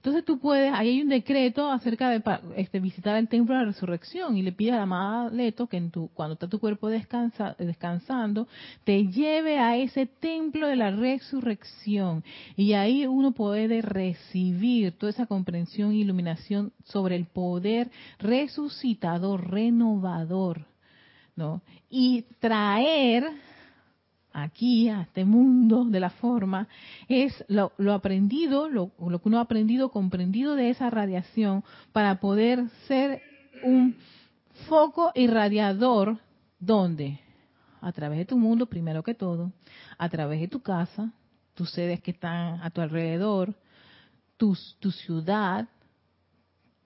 Entonces 0.00 0.24
tú 0.24 0.38
puedes, 0.38 0.72
ahí 0.72 0.88
hay 0.88 1.02
un 1.02 1.10
decreto 1.10 1.70
acerca 1.70 2.08
de 2.08 2.22
este, 2.56 2.80
visitar 2.80 3.18
el 3.18 3.28
templo 3.28 3.54
de 3.54 3.60
la 3.60 3.66
resurrección 3.66 4.34
y 4.34 4.40
le 4.40 4.50
pides 4.50 4.72
a 4.72 4.76
la 4.76 4.82
amada 4.84 5.30
Leto 5.30 5.66
que 5.66 5.76
en 5.76 5.90
tu, 5.90 6.08
cuando 6.14 6.32
está 6.32 6.48
tu 6.48 6.58
cuerpo 6.58 6.88
descansa, 6.88 7.54
descansando, 7.58 8.48
te 8.84 9.08
lleve 9.08 9.58
a 9.58 9.76
ese 9.76 10.06
templo 10.06 10.68
de 10.68 10.76
la 10.76 10.90
resurrección. 10.90 12.24
Y 12.56 12.72
ahí 12.72 13.06
uno 13.06 13.32
puede 13.32 13.82
recibir 13.82 14.92
toda 14.92 15.10
esa 15.10 15.26
comprensión 15.26 15.90
e 15.90 15.96
iluminación 15.96 16.72
sobre 16.84 17.16
el 17.16 17.26
poder 17.26 17.90
resucitador, 18.18 19.50
renovador, 19.50 20.64
¿no? 21.36 21.60
Y 21.90 22.22
traer 22.38 23.24
aquí, 24.32 24.88
a 24.88 25.02
este 25.02 25.24
mundo 25.24 25.84
de 25.84 26.00
la 26.00 26.10
forma, 26.10 26.68
es 27.08 27.44
lo, 27.48 27.72
aprendido, 27.92 28.68
lo, 28.68 28.92
lo, 28.98 29.20
que 29.20 29.28
uno 29.28 29.38
ha 29.38 29.42
aprendido, 29.42 29.90
comprendido 29.90 30.54
de 30.54 30.70
esa 30.70 30.90
radiación 30.90 31.64
para 31.92 32.20
poder 32.20 32.68
ser 32.86 33.22
un 33.64 33.96
foco 34.68 35.12
irradiador, 35.14 36.18
¿dónde? 36.58 37.20
A 37.80 37.92
través 37.92 38.18
de 38.18 38.24
tu 38.24 38.38
mundo, 38.38 38.66
primero 38.66 39.02
que 39.02 39.14
todo, 39.14 39.52
a 39.98 40.08
través 40.08 40.40
de 40.40 40.48
tu 40.48 40.60
casa, 40.60 41.12
tus 41.54 41.70
sedes 41.70 42.00
que 42.00 42.10
están 42.10 42.60
a 42.62 42.70
tu 42.70 42.80
alrededor, 42.80 43.54
tu, 44.36 44.56
tu 44.78 44.90
ciudad, 44.90 45.68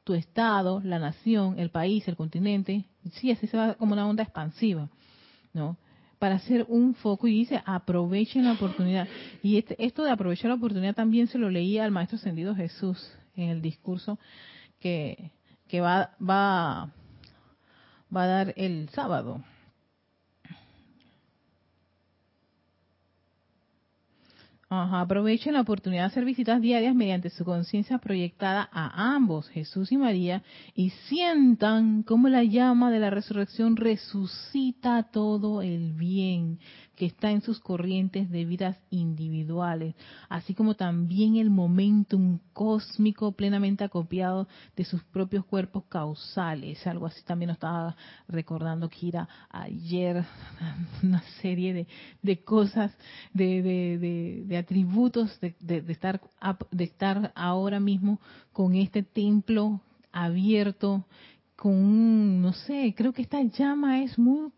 tu 0.05 0.15
estado, 0.15 0.81
la 0.85 0.99
nación, 0.99 1.59
el 1.59 1.71
país, 1.71 2.07
el 2.07 2.17
continente. 2.17 2.85
Sí, 3.13 3.31
así 3.31 3.47
se 3.47 3.57
va 3.57 3.75
como 3.75 3.95
una 3.95 4.07
onda 4.07 4.23
expansiva, 4.23 4.89
¿no? 5.53 5.77
Para 6.25 6.37
hacer 6.37 6.65
un 6.71 6.95
foco 6.95 7.29
y 7.29 7.33
dice 7.33 7.63
aprovechen 7.67 8.47
la 8.47 8.53
oportunidad. 8.53 9.07
Y 9.43 9.59
este, 9.59 9.77
esto 9.85 10.05
de 10.05 10.11
aprovechar 10.11 10.49
la 10.49 10.55
oportunidad 10.55 10.95
también 10.95 11.27
se 11.27 11.37
lo 11.37 11.51
leía 11.51 11.85
al 11.85 11.91
Maestro 11.91 12.17
Ascendido 12.17 12.55
Jesús 12.55 13.13
en 13.37 13.51
el 13.51 13.61
discurso 13.61 14.19
que, 14.81 15.33
que 15.69 15.83
va, 15.83 16.13
va, 16.19 16.95
va 18.17 18.23
a 18.23 18.27
dar 18.27 18.55
el 18.57 18.89
sábado. 18.89 19.45
Aprovechen 24.83 25.55
la 25.55 25.61
oportunidad 25.61 26.03
de 26.03 26.07
hacer 26.07 26.25
visitas 26.25 26.61
diarias 26.61 26.95
mediante 26.95 27.31
su 27.31 27.45
conciencia 27.45 27.99
proyectada 27.99 28.69
a 28.73 29.15
ambos, 29.15 29.49
Jesús 29.49 29.93
y 29.93 29.97
María, 29.97 30.43
y 30.75 30.91
sientan 31.09 32.03
cómo 32.03 32.29
la 32.29 32.45
llama 32.45 32.91
de 32.91 33.01
la 33.01 33.11
resurrección 33.11 33.77
resucita 33.77 35.05
todo 35.13 35.63
el 35.63 35.93
bien 35.93 36.59
que 36.97 37.07
está 37.07 37.31
en 37.31 37.43
sus 37.43 37.61
corrientes 37.61 38.31
de 38.31 38.45
vidas 38.45 38.77
individuales, 38.91 39.95
así 40.29 40.55
como 40.55 40.75
también 40.75 41.37
el 41.37 41.51
momentum 41.51 42.39
cósmico 42.53 43.33
plenamente 43.33 43.85
acopiado 43.85 44.49
de 44.77 44.85
sus 44.85 45.03
propios 45.05 45.45
cuerpos 45.45 45.85
causales. 45.89 46.87
Algo 46.87 47.07
así 47.07 47.23
también 47.25 47.49
nos 47.49 47.57
estaba 47.57 47.97
recordando 48.29 48.89
Kira 48.89 49.29
ayer, 49.51 50.25
una 51.03 51.23
serie 51.41 51.87
de, 52.23 52.39
cosas, 52.45 52.93
de, 53.33 54.45
de 54.47 54.57
atributos 54.57 55.39
de, 55.41 55.55
de, 55.61 55.93
estar, 55.93 56.21
de 56.71 56.85
estar 56.85 57.33
ahora 57.35 57.81
mismo 57.81 58.21
con 58.53 58.75
este 58.75 59.03
templo 59.03 59.81
abierto, 60.13 61.05
con 61.57 62.43
no 62.43 62.53
sé, 62.53 62.95
creo 62.97 63.13
que 63.13 63.23
esta 63.23 63.43
llama 63.43 64.03
es 64.03 64.19
muy 64.19 64.51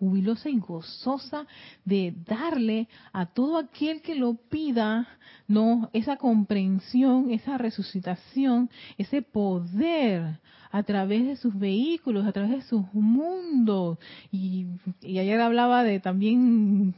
jubilosa 0.00 0.48
y 0.48 0.58
gozosa 0.58 1.46
de 1.84 2.14
darle 2.26 2.88
a 3.12 3.26
todo 3.26 3.58
aquel 3.58 4.00
que 4.00 4.14
lo 4.14 4.34
pida, 4.34 5.06
no, 5.46 5.90
esa 5.92 6.16
comprensión, 6.16 7.30
esa 7.30 7.58
resucitación, 7.58 8.70
ese 8.96 9.20
poder 9.20 10.40
a 10.72 10.82
través 10.82 11.26
de 11.26 11.36
sus 11.36 11.56
vehículos, 11.58 12.26
a 12.26 12.32
través 12.32 12.50
de 12.50 12.62
sus 12.62 12.82
mundos. 12.94 13.98
Y, 14.32 14.66
ayer 15.02 15.40
hablaba 15.40 15.84
de 15.84 16.00
también 16.00 16.94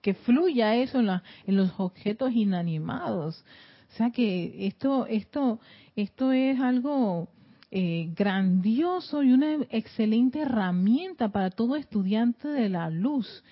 que 0.00 0.14
fluya 0.14 0.74
eso 0.76 1.00
en, 1.00 1.06
la, 1.06 1.22
en 1.46 1.56
los 1.56 1.72
objetos 1.78 2.32
inanimados. 2.32 3.44
O 3.92 3.96
sea 3.96 4.10
que 4.10 4.66
esto, 4.66 5.06
esto, 5.06 5.60
esto 5.94 6.32
es 6.32 6.58
algo 6.60 7.28
eh, 7.76 8.08
grandioso 8.14 9.24
y 9.24 9.32
una 9.32 9.56
excelente 9.68 10.42
herramienta 10.42 11.30
para 11.30 11.50
todo 11.50 11.74
estudiante 11.74 12.46
de 12.46 12.68
la 12.68 12.88
luz. 12.88 13.42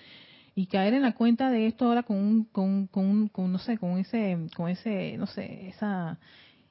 Y 0.55 0.67
caer 0.67 0.93
en 0.93 1.01
la 1.01 1.11
cuenta 1.11 1.49
de 1.49 1.67
esto 1.67 1.85
ahora 1.85 2.03
con 2.03 2.15
un, 2.15 2.45
con, 2.45 2.87
con, 2.87 3.27
con 3.27 3.51
no 3.51 3.59
sé 3.59 3.77
con 3.77 3.97
ese 3.97 4.37
con 4.55 4.69
ese 4.69 5.17
no 5.17 5.27
sé 5.27 5.67
esa 5.67 6.19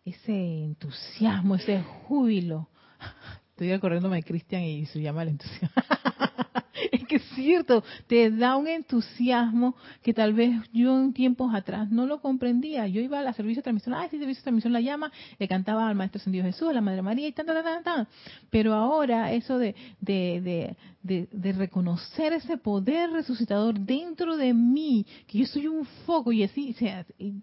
ese 0.02 0.64
entusiasmo 0.64 1.56
ese 1.56 1.82
júbilo. 1.82 2.70
Estoy 3.50 3.72
acordándome 3.72 4.16
de 4.16 4.22
Cristian 4.22 4.62
y 4.62 4.86
su 4.86 5.00
llama 5.00 5.22
el 5.24 5.28
entusiasmo 5.28 5.82
es 6.92 7.04
que 7.06 7.16
es 7.16 7.22
cierto, 7.34 7.84
te 8.06 8.30
da 8.30 8.56
un 8.56 8.66
entusiasmo 8.66 9.76
que 10.02 10.14
tal 10.14 10.32
vez 10.34 10.54
yo 10.72 10.98
en 10.98 11.12
tiempos 11.12 11.54
atrás 11.54 11.90
no 11.90 12.06
lo 12.06 12.20
comprendía. 12.20 12.86
Yo 12.86 13.00
iba 13.00 13.18
a 13.18 13.22
la 13.22 13.32
servicio 13.32 13.60
de 13.60 13.64
transmisión, 13.64 13.94
ah, 13.94 14.08
sí, 14.10 14.18
servicio 14.18 14.40
de 14.40 14.44
transmisión 14.44 14.72
la 14.72 14.80
llama, 14.80 15.12
le 15.38 15.48
cantaba 15.48 15.88
al 15.88 15.94
Maestro 15.94 16.20
Sendido 16.20 16.44
Jesús, 16.44 16.68
a 16.68 16.72
la 16.72 16.80
Madre 16.80 17.02
María 17.02 17.28
y 17.28 17.32
tan, 17.32 17.46
tan, 17.46 17.62
tan, 17.62 17.82
tan. 17.82 18.08
Pero 18.50 18.74
ahora 18.74 19.32
eso 19.32 19.58
de, 19.58 19.74
de, 20.00 20.76
de, 21.02 21.28
de, 21.30 21.52
reconocer 21.52 22.32
ese 22.32 22.56
poder 22.56 23.10
resucitador 23.10 23.78
dentro 23.78 24.36
de 24.36 24.54
mí, 24.54 25.06
que 25.26 25.38
yo 25.38 25.46
soy 25.46 25.66
un 25.66 25.84
foco 26.06 26.32
y 26.32 26.44
así, 26.44 26.74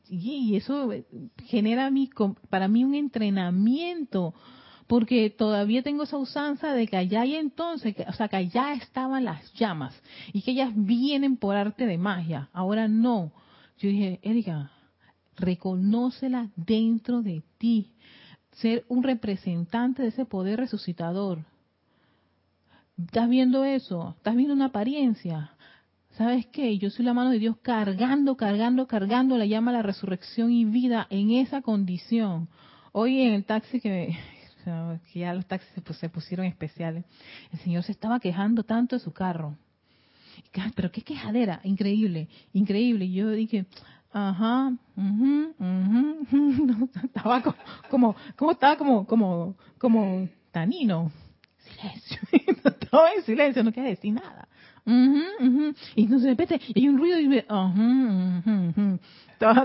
y, 0.07 0.55
eso 0.55 0.91
genera 1.45 1.91
para 2.49 2.67
mí 2.67 2.83
un 2.83 2.95
entrenamiento 2.95 4.33
porque 4.89 5.30
todavía 5.30 5.84
tengo 5.84 6.02
esa 6.02 6.17
usanza 6.17 6.73
de 6.73 6.88
que 6.88 6.97
allá 6.97 7.23
y 7.23 7.36
entonces, 7.36 7.95
o 8.08 8.13
sea, 8.13 8.28
que 8.28 8.38
allá 8.38 8.73
estaban 8.73 9.23
las 9.23 9.54
llamas 9.54 9.93
y 10.34 10.41
que 10.41 10.49
ellas 10.49 10.71
vienen 10.75 11.38
por 11.38 11.56
arte 11.56 11.86
de 11.86 11.99
magia. 11.99 12.49
Ahora 12.54 12.88
no. 12.88 13.32
Yo 13.78 13.88
dije, 13.88 14.19
Erika, 14.23 14.71
reconócela 15.36 16.49
dentro 16.56 17.21
de 17.21 17.43
ti. 17.60 17.91
Ser 18.54 18.84
un 18.88 19.04
representante 19.04 20.02
de 20.02 20.08
ese 20.08 20.25
poder 20.25 20.58
resucitador. 20.58 21.45
¿Estás 22.97 23.30
viendo 23.30 23.65
eso? 23.65 24.15
¿Estás 24.17 24.36
viendo 24.36 24.56
una 24.56 24.65
apariencia? 24.65 25.52
¿Sabes 26.17 26.47
qué? 26.47 26.80
Yo 26.80 26.89
soy 26.89 27.06
la 27.06 27.13
mano 27.13 27.30
de 27.30 27.38
Dios 27.38 27.58
cargando, 27.62 28.38
cargando, 28.38 28.88
cargando 28.88 29.38
la 29.38 29.45
llama, 29.45 29.71
la 29.71 29.84
resurrección 29.84 30.52
y 30.52 30.65
vida 30.65 31.06
en 31.12 31.30
esa 31.30 31.62
condición. 31.62 32.49
Hoy 32.91 33.21
en 33.21 33.34
el 33.34 33.45
taxi 33.45 33.80
que 33.80 34.17
que 35.12 35.19
ya 35.19 35.34
los 35.34 35.45
taxis 35.45 35.71
se, 35.97 36.10
pusieron 36.10 36.45
especiales. 36.45 37.05
El 37.51 37.60
señor 37.60 37.84
se 37.84 37.91
estaba 37.91 38.19
quejando 38.19 38.63
tanto 38.63 38.95
de 38.95 39.01
su 39.01 39.12
carro. 39.12 39.58
Pero 40.75 40.91
qué 40.91 41.01
quejadera, 41.01 41.60
increíble, 41.63 42.27
increíble. 42.53 43.05
Y 43.05 43.13
yo 43.13 43.29
dije, 43.32 43.65
ajá, 44.12 44.73
estaba 47.03 47.41
como, 47.89 48.15
como, 48.36 48.51
estaba 48.51 48.77
como, 48.77 49.05
como, 49.05 49.55
como 49.77 50.29
tanino. 50.51 51.12
Silencio. 51.58 52.19
estaba 52.65 53.13
en 53.13 53.23
silencio, 53.23 53.63
no 53.63 53.71
quería 53.71 53.91
decir 53.91 54.13
nada. 54.13 54.47
Y 55.95 56.08
no 56.08 56.19
se 56.19 56.29
repite, 56.29 56.60
y 56.69 56.79
hay 56.79 56.89
un 56.89 56.97
ruido 56.97 57.19
y 57.19 57.27
me, 57.27 57.38
estaba, 57.38 57.71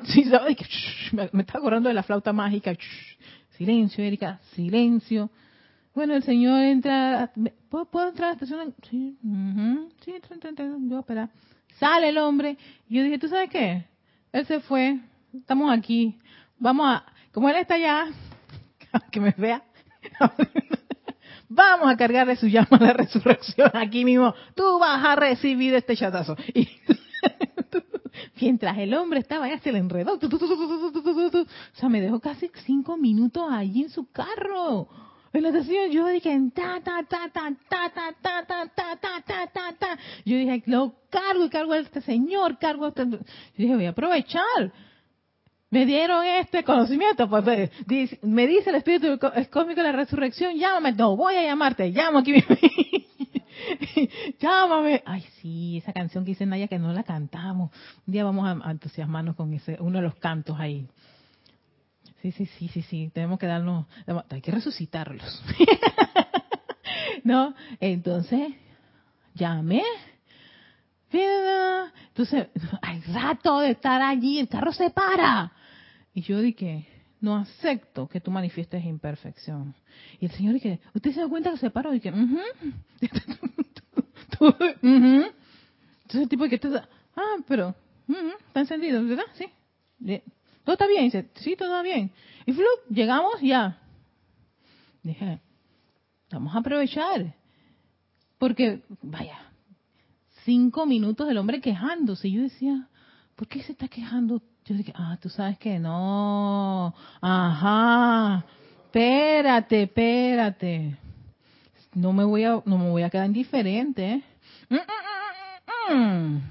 sí, 0.04 0.24
me, 1.12 1.30
me, 1.32 1.42
estaba 1.42 1.60
acordando 1.60 1.88
de 1.88 1.94
la 1.94 2.02
flauta 2.02 2.32
mágica. 2.32 2.76
Silencio, 3.56 4.02
Erika, 4.04 4.40
silencio. 4.54 5.30
Bueno, 5.94 6.14
el 6.14 6.22
señor 6.24 6.60
entra. 6.60 7.32
¿Puedo, 7.70 8.08
entrar 8.08 8.26
a 8.26 8.30
la 8.30 8.32
estación? 8.32 8.74
Sí, 8.90 9.16
sí, 10.04 10.10
entra, 10.10 10.34
entra, 10.34 10.50
entra, 10.50 10.66
yo 10.88 10.98
espera. 10.98 11.30
Sale 11.78 12.08
el 12.08 12.18
hombre. 12.18 12.56
Y 12.88 12.96
yo 12.96 13.04
dije, 13.04 13.18
¿tú 13.18 13.28
sabes 13.28 13.50
qué? 13.50 13.84
Él 14.32 14.46
se 14.46 14.60
fue. 14.60 14.98
Estamos 15.32 15.72
aquí. 15.72 16.18
Vamos 16.58 16.86
a. 16.88 17.04
Como 17.32 17.48
él 17.48 17.56
está 17.56 17.74
allá, 17.74 18.06
que 19.10 19.20
me 19.20 19.34
vea. 19.36 19.62
Vamos 21.48 21.88
a 21.88 21.96
cargarle 21.96 22.36
su 22.36 22.48
llama 22.48 22.78
de 22.78 22.92
resurrección 22.92 23.70
aquí 23.74 24.04
mismo. 24.04 24.34
Tú 24.56 24.78
vas 24.80 25.04
a 25.04 25.14
recibir 25.14 25.74
este 25.74 25.96
chatazo. 25.96 26.36
Y 26.54 26.68
mientras 28.40 28.78
el 28.78 28.94
hombre 28.94 29.20
estaba 29.20 29.48
ya 29.48 29.58
se 29.58 29.72
le 29.72 29.78
enredó. 29.78 30.14
O 30.14 31.48
sea, 31.74 31.88
me 31.88 32.00
dejó 32.00 32.20
casi 32.20 32.50
cinco 32.64 32.96
minutos 32.96 33.44
allí 33.50 33.82
en 33.82 33.90
su 33.90 34.10
carro. 34.10 34.88
En 35.32 35.42
la 35.42 35.48
estación 35.48 35.90
yo 35.90 36.06
dije, 36.06 36.38
ta, 36.54 36.80
ta, 36.80 37.02
ta, 37.08 37.28
ta, 37.32 37.50
ta, 37.68 37.90
ta, 37.92 38.14
ta, 38.22 38.46
ta, 38.46 38.68
ta, 38.68 38.96
ta, 38.96 39.20
ta, 39.26 39.46
ta, 39.52 39.72
ta. 39.76 39.98
Yo 40.24 40.36
dije, 40.36 40.62
lo 40.66 40.94
cargo 41.10 41.44
y 41.46 41.50
cargo 41.50 41.72
a 41.72 41.78
este 41.78 42.00
señor, 42.02 42.58
cargo 42.58 42.84
a 42.84 42.88
este... 42.88 43.04
Yo 43.04 43.18
dije, 43.56 43.74
voy 43.74 43.86
a 43.86 43.90
aprovechar. 43.90 44.72
Me 45.74 45.84
dieron 45.86 46.24
este 46.24 46.62
conocimiento, 46.62 47.28
pues 47.28 47.44
me 48.22 48.46
dice 48.46 48.70
el 48.70 48.76
espíritu 48.76 49.18
cósmico 49.50 49.82
la 49.82 49.90
resurrección, 49.90 50.56
llámame, 50.56 50.92
no 50.92 51.16
voy 51.16 51.34
a 51.34 51.42
llamarte, 51.42 51.90
llamo 51.90 52.20
aquí. 52.20 52.34
Llámame. 54.40 55.02
Ay, 55.04 55.24
sí, 55.40 55.78
esa 55.78 55.92
canción 55.92 56.24
que 56.24 56.30
dice 56.30 56.46
Naya 56.46 56.68
que 56.68 56.78
no 56.78 56.92
la 56.92 57.02
cantamos. 57.02 57.72
Un 58.06 58.12
día 58.12 58.22
vamos 58.22 58.46
a, 58.46 58.70
entusiasmarnos 58.70 59.34
con 59.34 59.52
ese, 59.52 59.76
uno 59.80 59.98
de 59.98 60.04
los 60.04 60.14
cantos 60.14 60.60
ahí. 60.60 60.86
Sí, 62.22 62.30
sí, 62.30 62.46
sí, 62.46 62.68
sí, 62.68 62.82
sí. 62.82 63.10
Tenemos 63.12 63.40
que 63.40 63.46
darnos, 63.46 63.86
hay 64.30 64.42
que 64.42 64.52
resucitarlos. 64.52 65.42
¿No? 67.24 67.52
Entonces, 67.80 68.54
llamé. 69.34 69.82
Entonces, 71.10 72.46
hay 72.80 73.00
rato 73.12 73.58
de 73.58 73.70
estar 73.70 74.00
allí, 74.02 74.38
el 74.38 74.48
carro 74.48 74.72
se 74.72 74.90
para. 74.90 75.50
Y 76.14 76.22
yo 76.22 76.40
dije, 76.40 76.86
no 77.20 77.36
acepto 77.36 78.08
que 78.08 78.20
tú 78.20 78.30
manifiestes 78.30 78.84
imperfección. 78.84 79.74
Y 80.20 80.26
el 80.26 80.30
Señor 80.32 80.54
dije, 80.54 80.80
¿usted 80.94 81.12
se 81.12 81.20
da 81.20 81.28
cuenta 81.28 81.50
que 81.50 81.58
se 81.58 81.70
paró? 81.70 81.92
Y 81.92 81.98
dije, 81.98 82.12
uh 82.12 82.40
Entonces 86.02 86.22
el 86.22 86.28
tipo 86.28 86.44
que 86.48 86.54
está, 86.56 86.88
ah, 87.16 87.36
pero, 87.48 87.74
está 88.46 88.60
encendido, 88.60 89.04
¿verdad? 89.04 89.24
Sí. 89.34 89.46
Todo 90.64 90.74
está 90.74 90.86
bien, 90.86 91.04
dice, 91.04 91.30
sí, 91.36 91.56
todo 91.56 91.68
está 91.68 91.82
bien. 91.82 92.12
Y 92.46 92.52
flup, 92.52 92.88
llegamos 92.90 93.40
ya. 93.40 93.80
Dije, 95.02 95.40
vamos 96.30 96.54
a 96.54 96.58
aprovechar. 96.58 97.34
Porque, 98.38 98.82
vaya, 99.02 99.38
cinco 100.44 100.86
minutos 100.86 101.26
del 101.26 101.38
hombre 101.38 101.60
quejándose. 101.60 102.28
Y 102.28 102.32
yo 102.32 102.42
decía, 102.42 102.88
¿por 103.34 103.48
qué 103.48 103.62
se 103.62 103.72
está 103.72 103.88
quejando? 103.88 104.42
Yo 104.66 104.74
dije, 104.74 104.92
ah, 104.96 105.18
tú 105.20 105.28
sabes 105.28 105.58
que 105.58 105.78
no. 105.78 106.94
Ajá. 107.20 108.44
Espérate, 108.86 109.82
espérate. 109.82 110.96
No 111.94 112.14
me 112.14 112.24
voy 112.24 112.44
a, 112.44 112.62
no 112.64 112.78
me 112.78 112.88
voy 112.88 113.02
a 113.02 113.10
quedar 113.10 113.26
indiferente. 113.26 114.22
Mm, 114.70 114.76
mm, 114.76 115.94
mm, 115.94 116.42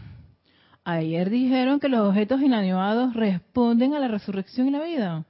Ayer 0.83 1.29
dijeron 1.29 1.79
que 1.79 1.89
los 1.89 2.07
objetos 2.07 2.41
inanimados 2.41 3.15
responden 3.15 3.95
a 3.95 3.99
la 3.99 4.09
resurrección 4.09 4.67
y 4.67 4.71
la 4.71 4.83
vida. 4.83 5.25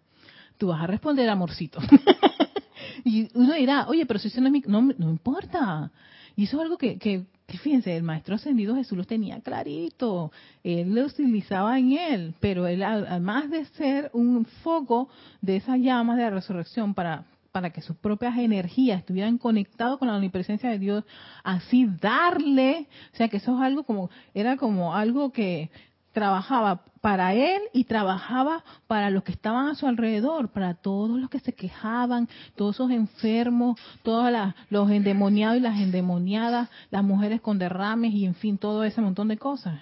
Tú 0.57 0.67
vas 0.67 0.81
a 0.81 0.87
responder, 0.87 1.29
amorcito. 1.29 1.79
y 3.05 3.29
uno 3.33 3.53
dirá, 3.53 3.87
oye, 3.87 4.05
pero 4.05 4.19
si 4.19 4.27
eso 4.27 4.41
no 4.41 4.47
es 4.47 4.53
mi... 4.53 4.63
No, 4.67 4.81
no 4.81 5.09
importa. 5.09 5.89
Y 6.35 6.45
eso 6.45 6.57
es 6.57 6.63
algo 6.63 6.77
que, 6.77 6.97
que, 6.97 7.27
fíjense, 7.47 7.95
el 7.95 8.03
maestro 8.03 8.35
ascendido 8.35 8.75
Jesús 8.75 8.97
lo 8.97 9.03
tenía 9.03 9.39
clarito, 9.41 10.31
él 10.63 10.93
lo 10.93 11.05
utilizaba 11.05 11.77
en 11.77 11.91
él, 11.93 12.33
pero 12.39 12.67
él, 12.67 12.83
además 12.83 13.49
de 13.49 13.65
ser 13.65 14.09
un 14.13 14.45
foco 14.63 15.09
de 15.41 15.57
esa 15.57 15.77
llama 15.77 16.15
de 16.15 16.23
la 16.23 16.29
resurrección 16.31 16.93
para, 16.93 17.25
para 17.51 17.69
que 17.69 17.81
sus 17.81 17.95
propias 17.97 18.37
energías 18.37 18.99
estuvieran 18.99 19.37
conectadas 19.37 19.97
con 19.97 20.07
la 20.07 20.15
omnipresencia 20.15 20.69
de 20.69 20.79
Dios, 20.79 21.03
así 21.43 21.87
darle, 22.01 22.87
o 23.13 23.15
sea 23.17 23.27
que 23.27 23.37
eso 23.37 23.55
es 23.55 23.61
algo 23.61 23.83
como, 23.83 24.09
era 24.33 24.57
como 24.57 24.95
algo 24.95 25.31
que 25.31 25.69
trabajaba 26.13 26.81
para 27.01 27.33
él 27.33 27.61
y 27.73 27.83
trabajaba 27.83 28.63
para 28.87 29.09
los 29.09 29.23
que 29.23 29.33
estaban 29.33 29.67
a 29.67 29.75
su 29.75 29.87
alrededor, 29.87 30.49
para 30.49 30.75
todos 30.75 31.19
los 31.19 31.29
que 31.29 31.41
se 31.41 31.53
quejaban, 31.53 32.29
todos 32.55 32.75
esos 32.75 32.91
enfermos, 32.91 33.77
todos 34.03 34.31
los 34.69 34.89
endemoniados 34.89 35.57
y 35.57 35.59
las 35.59 35.79
endemoniadas, 35.79 36.69
las 36.91 37.03
mujeres 37.03 37.41
con 37.41 37.59
derrames 37.59 38.13
y 38.13 38.25
en 38.25 38.35
fin, 38.35 38.57
todo 38.57 38.85
ese 38.85 39.01
montón 39.01 39.27
de 39.27 39.37
cosas. 39.37 39.81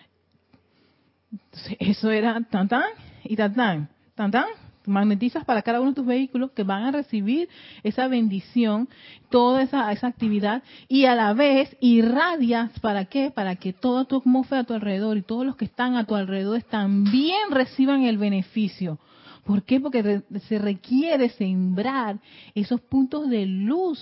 eso 1.79 2.09
era 2.09 2.41
tan 2.49 2.67
tan 2.67 2.83
y 3.23 3.35
tan 3.35 3.53
tan, 3.53 3.89
tan 4.15 4.31
tan, 4.31 4.45
magnetizas 4.85 5.45
para 5.45 5.61
cada 5.61 5.79
uno 5.79 5.91
de 5.91 5.95
tus 5.95 6.05
vehículos 6.05 6.51
que 6.51 6.63
van 6.63 6.83
a 6.83 6.91
recibir 6.91 7.49
esa 7.83 8.07
bendición, 8.07 8.89
toda 9.29 9.63
esa, 9.63 9.91
esa 9.91 10.07
actividad 10.07 10.63
y 10.87 11.05
a 11.05 11.15
la 11.15 11.33
vez 11.33 11.75
irradias 11.79 12.77
para 12.79 13.05
qué? 13.05 13.31
Para 13.31 13.55
que 13.55 13.73
toda 13.73 14.05
tu 14.05 14.17
atmósfera 14.17 14.61
a 14.61 14.63
tu 14.65 14.73
alrededor 14.73 15.17
y 15.17 15.21
todos 15.21 15.45
los 15.45 15.55
que 15.55 15.65
están 15.65 15.95
a 15.95 16.05
tu 16.05 16.15
alrededor 16.15 16.61
también 16.63 17.51
reciban 17.51 18.03
el 18.03 18.17
beneficio. 18.17 18.99
¿Por 19.45 19.63
qué? 19.63 19.79
Porque 19.79 20.21
se 20.47 20.59
requiere 20.59 21.29
sembrar 21.29 22.19
esos 22.53 22.79
puntos 22.81 23.29
de 23.29 23.45
luz 23.45 23.99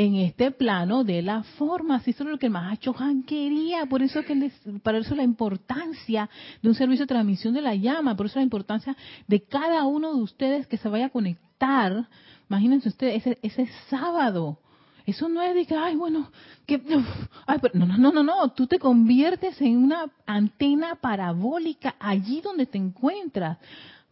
en 0.00 0.14
este 0.16 0.50
plano 0.50 1.04
de 1.04 1.20
la 1.20 1.42
forma. 1.42 1.96
Así 1.96 2.12
es 2.12 2.20
lo 2.20 2.38
que 2.38 2.46
el 2.46 2.52
Mahacho 2.52 2.94
Han 2.98 3.22
quería. 3.22 3.84
Por 3.84 4.02
eso 4.02 4.22
que 4.22 4.34
les, 4.34 4.52
para 4.82 4.98
eso 4.98 5.14
la 5.14 5.22
importancia 5.22 6.30
de 6.62 6.68
un 6.70 6.74
servicio 6.74 7.04
de 7.04 7.08
transmisión 7.08 7.52
de 7.52 7.60
la 7.60 7.74
llama. 7.74 8.16
Por 8.16 8.26
eso 8.26 8.38
la 8.38 8.44
importancia 8.44 8.96
de 9.26 9.42
cada 9.42 9.84
uno 9.84 10.14
de 10.14 10.22
ustedes 10.22 10.66
que 10.66 10.78
se 10.78 10.88
vaya 10.88 11.06
a 11.06 11.10
conectar. 11.10 12.08
Imagínense 12.48 12.88
ustedes 12.88 13.26
ese, 13.26 13.38
ese 13.42 13.68
sábado. 13.90 14.58
Eso 15.04 15.28
no 15.28 15.42
es 15.42 15.54
de 15.54 15.66
que, 15.66 15.74
ay, 15.74 15.96
bueno, 15.96 16.30
que, 16.66 16.78
no, 16.78 17.86
no, 17.86 17.98
no, 17.98 18.12
no, 18.12 18.22
no, 18.22 18.48
tú 18.52 18.66
te 18.66 18.78
conviertes 18.78 19.60
en 19.60 19.76
una 19.76 20.06
antena 20.24 20.94
parabólica 20.94 21.96
allí 21.98 22.40
donde 22.40 22.66
te 22.66 22.78
encuentras 22.78 23.58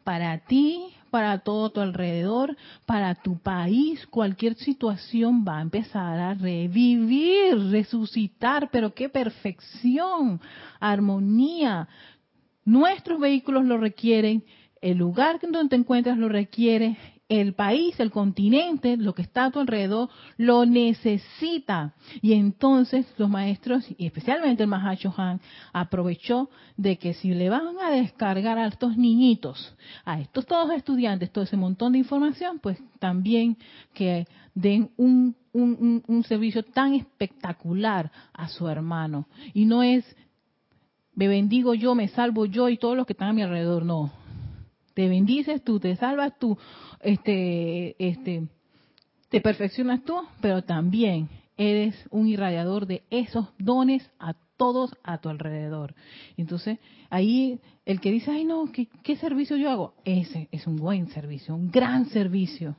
para 0.04 0.38
ti, 0.38 0.86
para 1.10 1.38
todo 1.38 1.70
tu 1.70 1.80
alrededor, 1.80 2.56
para 2.86 3.14
tu 3.14 3.38
país, 3.38 4.06
cualquier 4.06 4.54
situación 4.54 5.44
va 5.46 5.58
a 5.58 5.62
empezar 5.62 6.18
a 6.18 6.34
revivir, 6.34 7.70
resucitar, 7.70 8.70
pero 8.70 8.94
qué 8.94 9.08
perfección, 9.08 10.40
armonía. 10.80 11.88
Nuestros 12.64 13.20
vehículos 13.20 13.64
lo 13.64 13.78
requieren, 13.78 14.44
el 14.80 14.98
lugar 14.98 15.40
donde 15.40 15.68
te 15.68 15.76
encuentras 15.76 16.18
lo 16.18 16.28
requiere, 16.28 16.96
el 17.28 17.52
país, 17.52 17.98
el 18.00 18.10
continente, 18.10 18.96
lo 18.96 19.14
que 19.14 19.22
está 19.22 19.44
a 19.44 19.50
tu 19.50 19.60
alrededor, 19.60 20.08
lo 20.38 20.64
necesita. 20.64 21.94
Y 22.22 22.32
entonces 22.32 23.06
los 23.18 23.28
maestros, 23.28 23.84
y 23.98 24.06
especialmente 24.06 24.62
el 24.62 24.68
Mahacho 24.68 25.12
Han, 25.16 25.40
aprovechó 25.72 26.48
de 26.76 26.96
que 26.96 27.12
si 27.12 27.34
le 27.34 27.50
van 27.50 27.78
a 27.80 27.90
descargar 27.90 28.58
a 28.58 28.66
estos 28.66 28.96
niñitos, 28.96 29.76
a 30.06 30.20
estos 30.20 30.46
todos 30.46 30.72
estudiantes, 30.72 31.30
todo 31.30 31.44
ese 31.44 31.56
montón 31.56 31.92
de 31.92 31.98
información, 31.98 32.60
pues 32.60 32.78
también 32.98 33.58
que 33.92 34.26
den 34.54 34.90
un, 34.96 35.36
un, 35.52 36.02
un 36.06 36.24
servicio 36.24 36.62
tan 36.62 36.94
espectacular 36.94 38.10
a 38.32 38.48
su 38.48 38.68
hermano. 38.68 39.28
Y 39.52 39.66
no 39.66 39.82
es, 39.82 40.04
me 41.14 41.28
bendigo 41.28 41.74
yo, 41.74 41.94
me 41.94 42.08
salvo 42.08 42.46
yo 42.46 42.70
y 42.70 42.78
todos 42.78 42.96
los 42.96 43.06
que 43.06 43.12
están 43.12 43.28
a 43.28 43.32
mi 43.34 43.42
alrededor, 43.42 43.84
no 43.84 44.10
te 44.98 45.08
bendices 45.08 45.62
tú, 45.62 45.78
te 45.78 45.94
salvas 45.94 46.36
tú, 46.40 46.58
este, 46.98 47.94
este, 48.04 48.48
te 49.28 49.40
perfeccionas 49.40 50.02
tú, 50.02 50.16
pero 50.40 50.62
también 50.62 51.28
eres 51.56 51.94
un 52.10 52.26
irradiador 52.26 52.84
de 52.84 53.04
esos 53.08 53.46
dones 53.60 54.10
a 54.18 54.34
todos 54.56 54.90
a 55.04 55.18
tu 55.18 55.28
alrededor. 55.28 55.94
Entonces, 56.36 56.80
ahí 57.10 57.60
el 57.86 58.00
que 58.00 58.10
dice, 58.10 58.32
ay 58.32 58.44
no, 58.44 58.72
¿qué, 58.72 58.88
qué 59.04 59.14
servicio 59.14 59.56
yo 59.56 59.70
hago? 59.70 59.94
Ese 60.04 60.48
es 60.50 60.66
un 60.66 60.74
buen 60.74 61.06
servicio, 61.10 61.54
un 61.54 61.70
gran 61.70 62.06
servicio. 62.06 62.74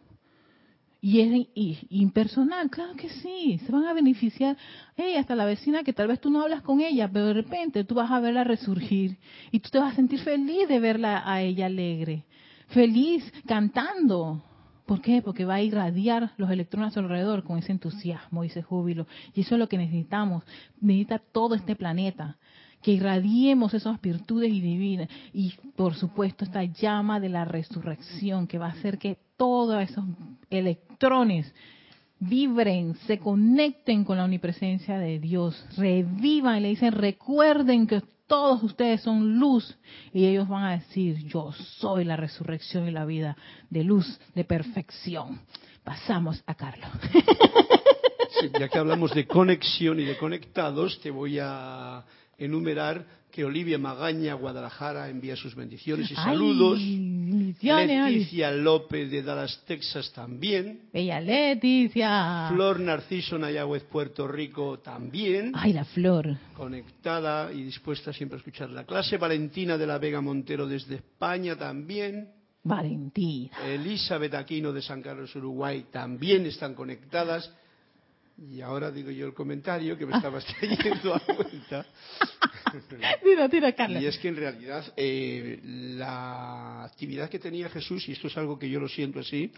Y 1.02 1.22
es 1.22 1.80
impersonal, 1.90 2.70
claro 2.70 2.94
que 2.96 3.08
sí, 3.08 3.58
se 3.66 3.72
van 3.72 3.86
a 3.86 3.94
beneficiar. 3.94 4.58
Hey, 4.98 5.16
hasta 5.16 5.34
la 5.34 5.46
vecina 5.46 5.84
que 5.84 5.94
tal 5.94 6.10
vez 6.10 6.20
tú 6.20 6.30
no 6.30 6.42
hablas 6.42 6.62
con 6.62 6.82
ella, 6.82 7.10
pero 7.12 7.28
de 7.28 7.34
repente 7.34 7.86
tú 7.86 7.96
vas 7.96 8.12
a 8.12 8.20
verla 8.20 8.44
resurgir 8.44 9.18
y 9.50 9.60
tú 9.62 9.70
te 9.70 9.80
vas 9.80 9.94
a 9.94 9.96
sentir 9.96 10.20
feliz 10.20 10.68
de 10.68 10.80
verla 10.80 11.24
a 11.26 11.42
ella 11.42 11.68
alegre, 11.68 12.26
feliz 12.68 13.24
cantando. 13.48 14.44
¿Por 14.86 15.02
qué? 15.02 15.22
Porque 15.22 15.46
va 15.46 15.56
a 15.56 15.62
irradiar 15.62 16.32
los 16.36 16.50
electrones 16.50 16.90
a 16.90 16.94
su 16.96 17.00
alrededor 17.00 17.44
con 17.44 17.60
ese 17.60 17.72
entusiasmo 17.72 18.44
y 18.44 18.48
ese 18.48 18.64
júbilo. 18.64 19.08
Y 19.36 19.42
eso 19.42 19.56
es 19.56 19.60
lo 19.60 19.70
que 19.70 19.78
necesitamos. 19.78 20.44
Necesita 20.82 21.20
todo 21.20 21.54
este 21.54 21.76
planeta 21.76 22.38
que 22.82 22.92
irradiemos 22.92 23.74
esas 23.74 24.00
virtudes 24.02 24.52
divinas 24.52 25.10
y 25.34 25.54
por 25.76 25.96
supuesto 25.96 26.46
esta 26.46 26.64
llama 26.64 27.20
de 27.20 27.30
la 27.30 27.46
resurrección 27.46 28.48
que 28.48 28.58
va 28.58 28.68
a 28.68 28.72
hacer 28.72 28.98
que 28.98 29.18
todos 29.38 29.82
esos 29.82 30.06
electrones 30.50 31.54
vibren, 32.20 32.96
se 33.08 33.18
conecten 33.18 34.04
con 34.04 34.18
la 34.18 34.26
omnipresencia 34.26 34.98
de 34.98 35.20
Dios, 35.20 35.66
revivan 35.78 36.58
y 36.58 36.62
le 36.62 36.70
dicen, 36.70 36.92
recuerden 36.92 37.88
que 37.88 38.02
todos 38.28 38.62
ustedes 38.62 39.02
son 39.02 39.40
luz 39.40 39.78
y 40.14 40.26
ellos 40.26 40.48
van 40.48 40.64
a 40.66 40.72
decir, 40.72 41.18
yo 41.26 41.52
soy 41.52 42.04
la 42.04 42.16
resurrección 42.16 42.88
y 42.88 42.92
la 42.92 43.06
vida 43.06 43.36
de 43.70 43.84
luz, 43.84 44.20
de 44.36 44.44
perfección. 44.44 45.42
Pasamos 45.84 46.44
a 46.46 46.54
Carlos. 46.54 46.92
ya 48.60 48.68
que 48.70 48.78
hablamos 48.78 49.14
de 49.16 49.26
conexión 49.26 50.00
y 50.00 50.06
de 50.06 50.18
conectados, 50.18 51.00
te 51.02 51.10
voy 51.10 51.40
a 51.42 52.04
enumerar 52.40 53.06
que 53.32 53.46
Olivia 53.46 53.78
Magaña, 53.78 54.34
Guadalajara, 54.34 55.08
envía 55.10 55.36
sus 55.36 55.54
bendiciones 55.54 56.10
y 56.10 56.16
saludos. 56.16 56.80
Leticia 56.80 58.52
López 58.52 59.12
de 59.12 59.22
Dallas, 59.22 59.64
Texas 59.68 60.12
también. 60.14 60.90
Bella 60.92 61.22
Leticia. 61.22 62.50
Flor 62.52 62.80
Narciso 62.80 63.38
Nayagüez, 63.38 63.84
Puerto 63.84 64.28
Rico 64.28 64.80
también. 64.80 65.52
Ay, 65.54 65.74
la 65.74 65.86
flor. 65.86 66.36
Conectada 66.56 67.52
y 67.54 67.64
dispuesta 67.64 68.12
siempre 68.12 68.38
a 68.38 68.40
escuchar 68.40 68.70
la 68.72 68.84
clase. 68.84 69.18
Valentina 69.18 69.78
de 69.78 69.86
la 69.86 70.00
Vega 70.00 70.22
Montero 70.22 70.68
desde 70.68 70.96
España 70.96 71.56
también. 71.56 72.30
Valentina. 72.64 73.56
Elizabeth 73.68 74.34
Aquino 74.34 74.74
de 74.74 74.82
San 74.82 75.02
Carlos, 75.02 75.36
Uruguay 75.36 75.86
también 75.92 76.46
están 76.46 76.74
conectadas. 76.74 77.54
Y 78.48 78.62
ahora 78.62 78.90
digo 78.92 79.12
yo 79.12 79.26
el 79.26 79.34
comentario 79.34 79.98
que 79.98 80.06
me 80.06 80.16
estabas 80.16 80.46
trayendo 80.60 81.14
a 81.14 81.20
cuenta. 81.20 81.86
tira, 83.24 83.50
tira, 83.50 83.72
Carla. 83.74 84.02
Y 84.02 84.06
es 84.06 84.18
que 84.18 84.30
en 84.30 84.38
realidad 84.38 84.94
eh, 84.96 85.60
la 85.64 86.86
actividad 86.86 87.30
que 87.30 87.40
tenía 87.40 87.70
Jesús, 87.70 88.08
y 88.08 88.14
esto 88.14 88.28
es 88.28 88.38
algo 88.38 88.58
que 88.58 88.70
yo 88.70 88.80
lo 88.80 88.88
siento 88.88 89.20
así, 89.20 89.52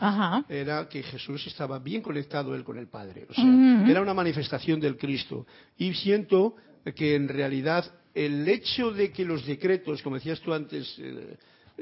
era 0.50 0.88
que 0.90 1.04
Jesús 1.04 1.46
estaba 1.48 1.80
bien 1.80 2.02
conectado 2.02 2.56
él 2.56 2.64
con 2.64 2.78
el 2.78 2.88
Padre. 2.88 3.28
O 3.30 3.34
sea, 3.34 3.46
era 3.88 4.02
una 4.02 4.14
manifestación 4.14 4.80
del 4.80 4.98
Cristo. 4.98 5.46
Y 5.78 5.94
siento 5.94 6.56
que 6.96 7.16
en 7.16 7.28
realidad 7.28 7.86
el 8.14 8.48
hecho 8.48 8.92
de 8.92 9.12
que 9.12 9.24
los 9.26 9.46
decretos, 9.46 10.02
como 10.02 10.16
decías 10.16 10.40
tú 10.42 10.54
antes, 10.54 10.96
eh, 11.00 11.38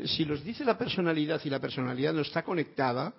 si 0.06 0.26
los 0.26 0.43
dice 0.43 0.66
la 0.66 0.78
personalidad 0.78 1.41
y 1.43 1.50
la 1.50 1.60
personalidad 1.60 2.14
no 2.14 2.22
está 2.22 2.43
conectada, 2.43 3.14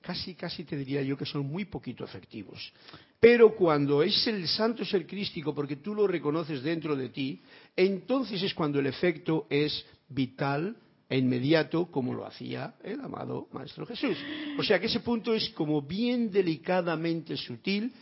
casi, 0.00 0.34
casi 0.34 0.64
te 0.64 0.76
diría 0.76 1.02
yo 1.02 1.16
que 1.16 1.26
son 1.26 1.46
muy 1.46 1.66
poquito 1.66 2.04
efectivos. 2.04 2.72
Pero 3.18 3.54
cuando 3.54 4.02
es 4.02 4.26
el 4.26 4.48
santo 4.48 4.84
ser 4.84 5.06
crístico, 5.06 5.54
porque 5.54 5.76
tú 5.76 5.94
lo 5.94 6.06
reconoces 6.06 6.62
dentro 6.62 6.96
de 6.96 7.10
ti, 7.10 7.42
entonces 7.76 8.42
es 8.42 8.54
cuando 8.54 8.80
el 8.80 8.86
efecto 8.86 9.46
es 9.50 9.84
vital 10.08 10.76
e 11.10 11.18
inmediato, 11.18 11.90
como 11.90 12.14
lo 12.14 12.24
hacía 12.24 12.74
el 12.84 13.00
amado 13.00 13.48
Maestro 13.52 13.84
Jesús. 13.84 14.16
O 14.56 14.62
sea 14.62 14.78
que 14.78 14.86
ese 14.86 15.00
punto 15.00 15.34
es 15.34 15.50
como 15.50 15.82
bien 15.82 16.30
delicadamente 16.30 17.36
sutil, 17.36 17.92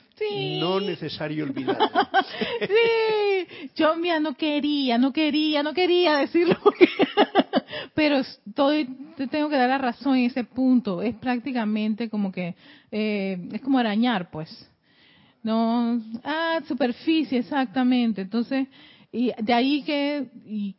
no 0.61 0.78
necesario 0.78 1.44
olvidarlo. 1.44 1.86
sí, 2.61 3.70
yo 3.74 3.96
mira, 3.96 4.20
no 4.20 4.34
quería, 4.34 4.99
no 4.99 5.12
quería, 5.12 5.62
no 5.62 5.72
quería 5.72 6.18
decirlo. 6.18 6.59
pero 7.99 8.18
estoy, 8.18 8.84
te 9.16 9.26
tengo 9.26 9.49
que 9.49 9.57
dar 9.57 9.68
la 9.68 9.76
razón 9.76 10.14
en 10.14 10.26
ese 10.26 10.44
punto. 10.44 11.03
Es 11.03 11.16
prácticamente 11.16 12.09
como 12.09 12.30
que, 12.30 12.55
eh, 12.92 13.49
es 13.51 13.61
como 13.61 13.76
arañar, 13.76 14.30
pues. 14.30 14.49
No, 15.42 16.01
ah, 16.22 16.61
superficie, 16.68 17.40
exactamente. 17.40 18.20
Entonces, 18.20 18.68
y 19.11 19.32
de 19.42 19.53
ahí 19.53 19.82
que, 19.82 20.30
y 20.46 20.76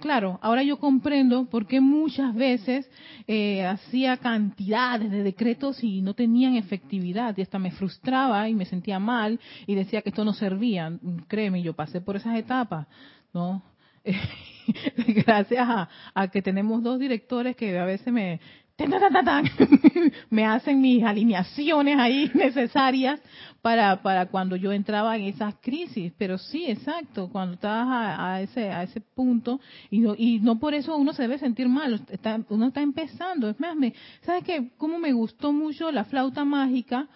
claro, 0.00 0.38
ahora 0.42 0.62
yo 0.62 0.78
comprendo 0.78 1.46
por 1.46 1.66
qué 1.66 1.80
muchas 1.80 2.34
veces 2.34 2.90
eh, 3.26 3.64
hacía 3.64 4.18
cantidades 4.18 5.10
de 5.10 5.22
decretos 5.22 5.82
y 5.82 6.02
no 6.02 6.12
tenían 6.12 6.56
efectividad 6.56 7.34
y 7.38 7.42
hasta 7.42 7.58
me 7.58 7.70
frustraba 7.70 8.46
y 8.50 8.54
me 8.54 8.66
sentía 8.66 8.98
mal 8.98 9.40
y 9.66 9.74
decía 9.76 10.02
que 10.02 10.10
esto 10.10 10.26
no 10.26 10.34
servía. 10.34 10.92
Créeme, 11.26 11.62
yo 11.62 11.72
pasé 11.72 12.02
por 12.02 12.16
esas 12.16 12.36
etapas, 12.36 12.86
¿no? 13.32 13.62
gracias 15.26 15.68
a, 16.14 16.28
que 16.28 16.42
tenemos 16.42 16.82
dos 16.82 16.98
directores 16.98 17.56
que 17.56 17.78
a 17.78 17.84
veces 17.84 18.12
me 18.12 18.40
me 20.30 20.46
hacen 20.46 20.80
mis 20.80 21.04
alineaciones 21.04 21.98
ahí 21.98 22.30
necesarias 22.34 23.20
para, 23.60 24.00
para 24.00 24.26
cuando 24.26 24.56
yo 24.56 24.72
entraba 24.72 25.16
en 25.16 25.24
esas 25.24 25.54
crisis. 25.60 26.12
Pero 26.16 26.38
sí, 26.38 26.64
exacto, 26.66 27.28
cuando 27.30 27.54
estás 27.54 27.86
a, 27.88 28.40
ese, 28.40 28.70
a 28.70 28.82
ese 28.82 29.02
punto, 29.02 29.60
y 29.90 29.98
no, 29.98 30.14
y 30.16 30.38
no 30.40 30.58
por 30.58 30.72
eso 30.72 30.96
uno 30.96 31.12
se 31.12 31.22
debe 31.22 31.38
sentir 31.38 31.68
mal, 31.68 32.00
uno 32.48 32.68
está 32.68 32.80
empezando. 32.80 33.50
Es 33.50 33.60
más, 33.60 33.76
me, 33.76 33.92
¿sabes 34.22 34.44
qué? 34.44 34.70
Cómo 34.78 34.98
me 34.98 35.12
gustó 35.12 35.52
mucho 35.52 35.92
la 35.92 36.04
flauta 36.04 36.44
mágica, 36.44 37.06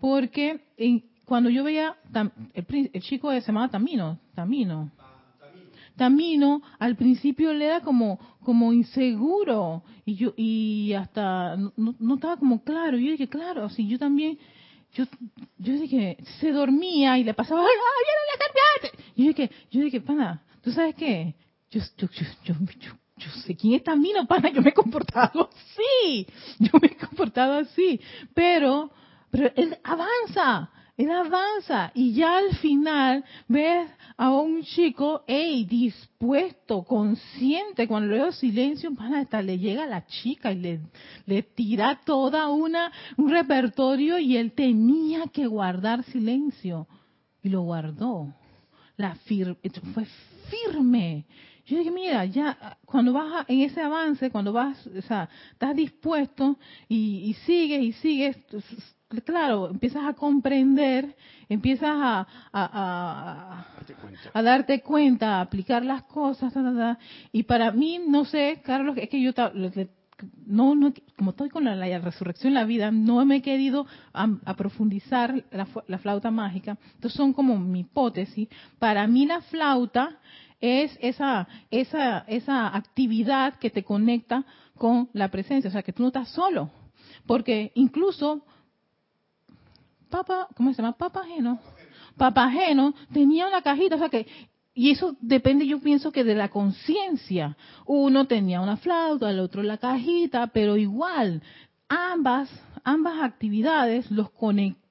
porque 0.00 0.60
cuando 1.24 1.48
yo 1.48 1.64
veía, 1.64 1.96
el, 2.52 2.90
el 2.92 3.02
chico 3.02 3.30
se 3.32 3.40
llamaba 3.40 3.68
Tamino, 3.68 4.18
Tamino, 4.34 4.90
Tamino 5.96 6.62
al 6.78 6.96
principio 6.96 7.52
le 7.52 7.66
era 7.66 7.80
como 7.80 8.18
como 8.42 8.72
inseguro 8.72 9.82
y 10.04 10.16
yo 10.16 10.34
y 10.36 10.92
hasta 10.92 11.56
no, 11.56 12.14
estaba 12.14 12.36
como 12.36 12.64
claro. 12.64 12.98
Yo 12.98 13.12
dije 13.12 13.28
claro 13.28 13.64
así 13.64 13.86
yo 13.86 13.98
también 13.98 14.38
yo 14.92 15.04
yo 15.58 15.72
dije 15.74 16.18
se 16.40 16.52
dormía 16.52 17.18
y 17.18 17.24
le 17.24 17.34
pasaba 17.34 17.62
ay, 17.62 17.68
la 17.68 18.90
y 19.16 19.22
yo 19.22 19.28
dije 19.28 19.50
yo 19.70 19.80
dije 19.82 20.00
pana 20.00 20.42
tú 20.62 20.72
sabes 20.72 20.94
qué 20.94 21.34
yo 21.70 21.80
yo 21.98 22.08
yo, 22.44 22.54
yo, 22.80 22.92
yo 23.16 23.30
sé 23.44 23.56
quién 23.56 23.74
es 23.74 23.84
Tamino 23.84 24.26
pana 24.26 24.50
yo 24.50 24.62
me 24.62 24.70
he 24.70 24.74
comportado 24.74 25.50
así 25.52 26.26
yo 26.58 26.70
me 26.80 26.88
he 26.88 26.96
comportado 26.96 27.58
así 27.58 28.00
pero 28.34 28.90
pero 29.30 29.50
él 29.56 29.76
avanza 29.82 30.70
él 30.96 31.10
avanza 31.10 31.90
y 31.94 32.12
ya 32.12 32.36
al 32.36 32.54
final 32.56 33.24
ves 33.48 33.90
a 34.16 34.30
un 34.30 34.62
chico, 34.62 35.24
hey, 35.26 35.64
dispuesto, 35.64 36.84
consciente, 36.84 37.88
cuando 37.88 38.14
leo 38.14 38.30
silencio, 38.30 38.92
hasta 38.98 39.42
le 39.42 39.58
llega 39.58 39.84
a 39.84 39.88
la 39.88 40.06
chica 40.06 40.52
y 40.52 40.56
le, 40.56 40.80
le 41.26 41.42
tira 41.42 42.00
toda 42.04 42.48
una, 42.48 42.92
un 43.16 43.28
repertorio 43.28 44.18
y 44.18 44.36
él 44.36 44.52
tenía 44.52 45.26
que 45.32 45.46
guardar 45.46 46.04
silencio. 46.04 46.86
Y 47.42 47.48
lo 47.48 47.62
guardó. 47.62 48.32
La 48.96 49.16
fue 49.16 50.06
firme. 50.48 51.26
Yo 51.66 51.78
dije, 51.78 51.90
mira, 51.90 52.24
ya 52.26 52.78
cuando 52.84 53.12
vas 53.12 53.46
en 53.48 53.60
ese 53.60 53.80
avance, 53.80 54.30
cuando 54.30 54.52
vas, 54.52 54.86
o 54.86 55.02
sea, 55.02 55.28
estás 55.52 55.74
dispuesto 55.74 56.58
y, 56.88 57.30
y 57.30 57.34
sigues 57.46 57.82
y 57.82 57.92
sigues, 57.92 58.36
claro, 59.24 59.70
empiezas 59.70 60.04
a 60.04 60.14
comprender, 60.14 61.16
empiezas 61.48 61.90
a, 61.90 62.26
a, 62.52 63.66
a, 64.32 64.42
darte 64.42 64.80
cuenta, 64.82 65.38
a 65.38 65.40
aplicar 65.42 65.84
las 65.84 66.02
cosas, 66.04 66.52
y 67.32 67.44
para 67.44 67.70
mí, 67.72 68.00
no 68.06 68.24
sé, 68.24 68.60
Carlos, 68.64 68.96
es 68.98 69.08
que 69.08 69.22
yo 69.22 69.32
no, 70.46 70.74
no 70.74 70.92
como 71.16 71.30
estoy 71.30 71.48
con 71.48 71.64
la, 71.64 71.98
resurrección 71.98 72.48
en 72.48 72.54
la 72.54 72.64
vida, 72.64 72.90
no 72.90 73.24
me 73.24 73.36
he 73.36 73.42
querido 73.42 73.86
a, 74.12 74.54
profundizar 74.54 75.44
la, 75.50 75.66
la, 75.86 75.98
flauta 75.98 76.30
mágica. 76.30 76.78
Entonces 76.94 77.16
son 77.16 77.32
como 77.32 77.58
mi 77.58 77.80
hipótesis. 77.80 78.48
Para 78.78 79.06
mí 79.06 79.26
la 79.26 79.40
flauta 79.42 80.18
es 80.64 80.96
esa, 81.00 81.46
esa, 81.70 82.24
esa 82.26 82.74
actividad 82.74 83.54
que 83.56 83.70
te 83.70 83.84
conecta 83.84 84.44
con 84.76 85.10
la 85.12 85.30
presencia, 85.30 85.68
o 85.68 85.72
sea, 85.72 85.82
que 85.82 85.92
tú 85.92 86.02
no 86.02 86.08
estás 86.08 86.30
solo. 86.30 86.70
Porque 87.26 87.72
incluso 87.74 88.44
Papa, 90.14 90.46
¿cómo 90.56 90.72
se 90.72 90.80
llama? 90.80 90.96
Papageno. 90.96 91.58
Papageno 92.16 92.94
tenía 93.12 93.48
una 93.48 93.62
cajita, 93.62 93.96
o 93.96 93.98
sea 93.98 94.08
que, 94.08 94.28
y 94.72 94.90
eso 94.90 95.16
depende, 95.20 95.66
yo 95.66 95.80
pienso 95.80 96.12
que 96.12 96.22
de 96.22 96.36
la 96.36 96.50
conciencia. 96.50 97.56
Uno 97.84 98.26
tenía 98.26 98.60
una 98.60 98.76
flauta, 98.76 99.28
el 99.30 99.40
otro 99.40 99.64
la 99.64 99.78
cajita, 99.78 100.46
pero 100.48 100.76
igual, 100.76 101.42
ambas, 101.88 102.48
ambas 102.84 103.22
actividades 103.22 104.08
los 104.10 104.30
conectaban, 104.30 104.83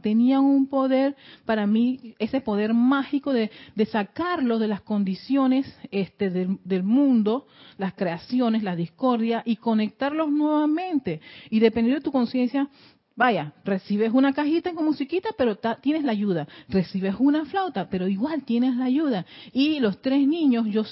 tenían 0.00 0.44
un 0.44 0.66
poder, 0.66 1.16
para 1.44 1.66
mí, 1.66 2.14
ese 2.18 2.40
poder 2.40 2.74
mágico 2.74 3.32
de, 3.32 3.50
de 3.74 3.86
sacarlos 3.86 4.60
de 4.60 4.68
las 4.68 4.80
condiciones 4.80 5.66
este, 5.90 6.30
del, 6.30 6.58
del, 6.64 6.82
mundo, 6.82 7.46
las 7.78 7.94
creaciones, 7.94 8.62
la 8.62 8.76
discordia, 8.76 9.42
y 9.44 9.56
conectarlos 9.56 10.30
nuevamente. 10.30 11.20
Y 11.50 11.60
dependiendo 11.60 12.00
de 12.00 12.04
tu 12.04 12.12
conciencia, 12.12 12.68
Vaya, 13.14 13.52
recibes 13.62 14.10
una 14.10 14.32
cajita 14.32 14.72
con 14.72 14.86
musiquita, 14.86 15.28
pero 15.36 15.58
tienes 15.82 16.02
la 16.02 16.12
ayuda. 16.12 16.48
Recibes 16.70 17.14
una 17.18 17.44
flauta, 17.44 17.90
pero 17.90 18.08
igual 18.08 18.42
tienes 18.42 18.74
la 18.76 18.86
ayuda. 18.86 19.26
Y 19.52 19.80
los 19.80 20.00
tres 20.00 20.26
niños, 20.26 20.66
yo 20.68 20.82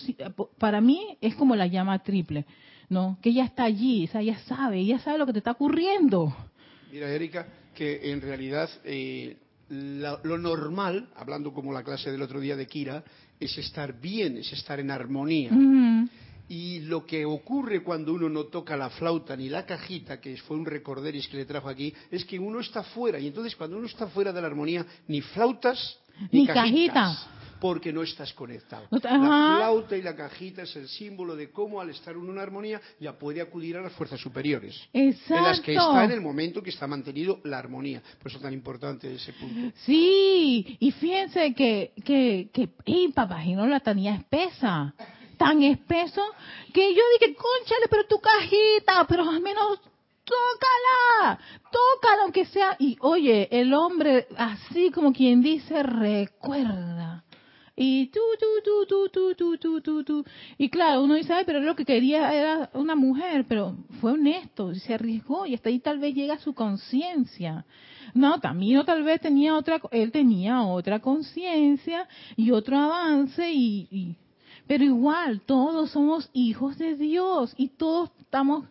para 0.58 0.82
mí 0.82 1.16
es 1.22 1.34
como 1.34 1.56
la 1.56 1.66
llama 1.66 1.98
triple, 2.00 2.44
¿no? 2.90 3.16
Que 3.22 3.30
ella 3.30 3.44
está 3.44 3.64
allí, 3.64 4.04
o 4.04 4.08
sea, 4.08 4.20
ella 4.20 4.38
sabe, 4.40 4.80
ella 4.80 4.98
sabe 4.98 5.16
lo 5.16 5.24
que 5.24 5.32
te 5.32 5.38
está 5.38 5.52
ocurriendo. 5.52 6.36
Mira, 6.92 7.08
Erika, 7.10 7.46
que 7.80 8.12
en 8.12 8.20
realidad 8.20 8.68
eh, 8.84 9.38
lo 9.70 10.36
normal, 10.36 11.08
hablando 11.16 11.54
como 11.54 11.72
la 11.72 11.82
clase 11.82 12.12
del 12.12 12.20
otro 12.20 12.38
día 12.38 12.54
de 12.54 12.66
Kira, 12.66 13.02
es 13.40 13.56
estar 13.56 13.98
bien, 13.98 14.36
es 14.36 14.52
estar 14.52 14.78
en 14.80 14.90
armonía. 14.90 15.50
Y 16.46 16.80
lo 16.80 17.06
que 17.06 17.24
ocurre 17.24 17.82
cuando 17.82 18.12
uno 18.12 18.28
no 18.28 18.44
toca 18.44 18.76
la 18.76 18.90
flauta 18.90 19.34
ni 19.34 19.48
la 19.48 19.64
cajita, 19.64 20.20
que 20.20 20.36
fue 20.36 20.58
un 20.58 20.66
recorderis 20.66 21.26
que 21.28 21.38
le 21.38 21.46
trajo 21.46 21.70
aquí, 21.70 21.94
es 22.10 22.26
que 22.26 22.38
uno 22.38 22.60
está 22.60 22.82
fuera. 22.82 23.18
Y 23.18 23.28
entonces 23.28 23.56
cuando 23.56 23.78
uno 23.78 23.86
está 23.86 24.08
fuera 24.08 24.30
de 24.30 24.42
la 24.42 24.48
armonía, 24.48 24.84
ni 25.08 25.22
flautas 25.22 25.98
ni, 26.30 26.46
cajitas. 26.46 27.26
Porque 27.60 27.92
no 27.92 28.02
estás 28.02 28.32
conectado. 28.32 28.86
la 28.90 28.98
flauta 29.00 29.96
y 29.96 30.02
la 30.02 30.16
cajita 30.16 30.62
es 30.62 30.74
el 30.76 30.88
símbolo 30.88 31.36
de 31.36 31.50
cómo 31.50 31.80
al 31.80 31.90
estar 31.90 32.14
en 32.14 32.28
una 32.28 32.42
armonía 32.42 32.80
ya 32.98 33.18
puede 33.18 33.40
acudir 33.40 33.76
a 33.76 33.82
las 33.82 33.92
fuerzas 33.92 34.20
superiores. 34.20 34.80
Exacto. 34.92 35.36
En 35.36 35.44
las 35.44 35.60
que 35.60 35.74
está 35.74 36.04
en 36.04 36.12
el 36.12 36.20
momento 36.20 36.62
que 36.62 36.70
está 36.70 36.86
mantenido 36.86 37.40
la 37.44 37.58
armonía. 37.58 38.02
Por 38.18 38.28
eso 38.28 38.38
es 38.38 38.42
tan 38.42 38.52
importante 38.52 39.14
ese 39.14 39.32
punto. 39.34 39.76
Sí, 39.84 40.76
y 40.80 40.90
fíjense 40.92 41.54
que, 41.54 41.92
que, 42.04 42.48
que 42.52 42.70
y 42.86 43.54
no 43.54 43.66
la 43.66 43.80
tenía 43.80 44.14
espesa 44.14 44.94
tan 45.36 45.62
espeso 45.62 46.22
que 46.72 46.94
yo 46.94 47.02
dije, 47.18 47.34
conchale, 47.34 47.86
pero 47.88 48.06
tu 48.06 48.20
cajita, 48.20 49.06
pero 49.08 49.28
al 49.28 49.40
menos 49.40 49.80
tócala, 50.24 51.38
tócala 51.70 52.22
aunque 52.24 52.44
sea. 52.44 52.76
Y 52.78 52.96
oye, 53.00 53.48
el 53.50 53.72
hombre, 53.72 54.26
así 54.36 54.90
como 54.90 55.12
quien 55.12 55.40
dice, 55.40 55.82
recuerda 55.82 57.24
y 57.82 58.08
tú, 58.08 58.20
tú, 58.38 58.46
tú, 58.86 59.08
tú, 59.10 59.34
tú, 59.34 59.56
tú, 59.56 59.80
tú, 59.80 60.04
tú. 60.04 60.24
Y 60.58 60.68
claro, 60.68 61.02
uno 61.02 61.14
dice, 61.14 61.32
ay, 61.32 61.44
pero 61.46 61.60
lo 61.60 61.74
que 61.74 61.86
quería 61.86 62.30
era 62.34 62.68
una 62.74 62.94
mujer, 62.94 63.46
pero 63.48 63.74
fue 64.02 64.12
honesto, 64.12 64.74
se 64.74 64.92
arriesgó 64.92 65.46
y 65.46 65.54
hasta 65.54 65.70
ahí 65.70 65.78
tal 65.78 65.98
vez 65.98 66.14
llega 66.14 66.36
su 66.40 66.52
conciencia. 66.52 67.64
No, 68.12 68.38
Tamino 68.38 68.84
tal 68.84 69.02
vez 69.02 69.22
tenía 69.22 69.56
otra, 69.56 69.80
él 69.92 70.12
tenía 70.12 70.60
otra 70.62 70.98
conciencia 71.00 72.06
y 72.36 72.50
otro 72.50 72.76
avance 72.76 73.50
y, 73.50 73.88
y, 73.90 74.16
pero 74.66 74.84
igual 74.84 75.40
todos 75.40 75.90
somos 75.90 76.28
hijos 76.34 76.76
de 76.76 76.96
Dios 76.96 77.54
y 77.56 77.68
todos 77.68 78.10
estamos, 78.20 78.66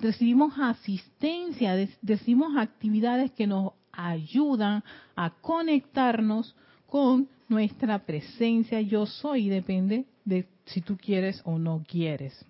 recibimos 0.00 0.54
asistencia, 0.58 1.86
recibimos 2.00 2.56
actividades 2.56 3.30
que 3.32 3.46
nos 3.46 3.72
ayudan 3.92 4.82
a 5.16 5.28
conectarnos 5.42 6.56
con 6.86 7.28
nuestra 7.48 7.98
presencia. 7.98 8.80
Yo 8.80 9.06
soy, 9.06 9.48
depende 9.48 10.04
de 10.24 10.46
si 10.66 10.80
tú 10.80 10.96
quieres 10.96 11.40
o 11.44 11.58
no 11.58 11.82
quieres. 11.86 12.44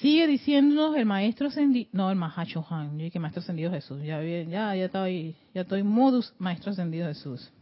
Sigue 0.00 0.26
diciéndonos 0.26 0.96
el 0.96 1.04
maestro 1.04 1.48
ascendido, 1.48 1.90
no 1.92 2.10
el 2.10 2.16
Mahacho 2.16 2.64
Han, 2.70 2.98
yo 2.98 3.20
maestro 3.20 3.42
ascendido 3.42 3.70
Jesús, 3.70 4.02
ya, 4.02 4.22
ya, 4.22 4.74
ya 4.74 4.84
estoy, 4.86 5.36
ya 5.52 5.60
estoy 5.60 5.82
modus 5.82 6.32
maestro 6.38 6.72
ascendido 6.72 7.06
Jesús. 7.06 7.52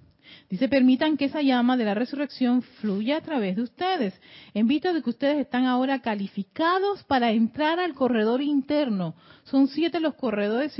Dice, 0.50 0.68
permitan 0.68 1.16
que 1.16 1.26
esa 1.26 1.42
llama 1.42 1.76
de 1.76 1.84
la 1.84 1.94
resurrección 1.94 2.62
fluya 2.62 3.18
a 3.18 3.20
través 3.20 3.56
de 3.56 3.62
ustedes. 3.62 4.20
En 4.54 4.66
vista 4.66 4.92
de 4.92 5.02
que 5.02 5.10
ustedes 5.10 5.38
están 5.38 5.66
ahora 5.66 6.00
calificados 6.00 7.04
para 7.04 7.30
entrar 7.32 7.78
al 7.78 7.94
corredor 7.94 8.42
interno. 8.42 9.14
Son 9.44 9.68
siete 9.68 10.00
los 10.00 10.14
corredores 10.14 10.72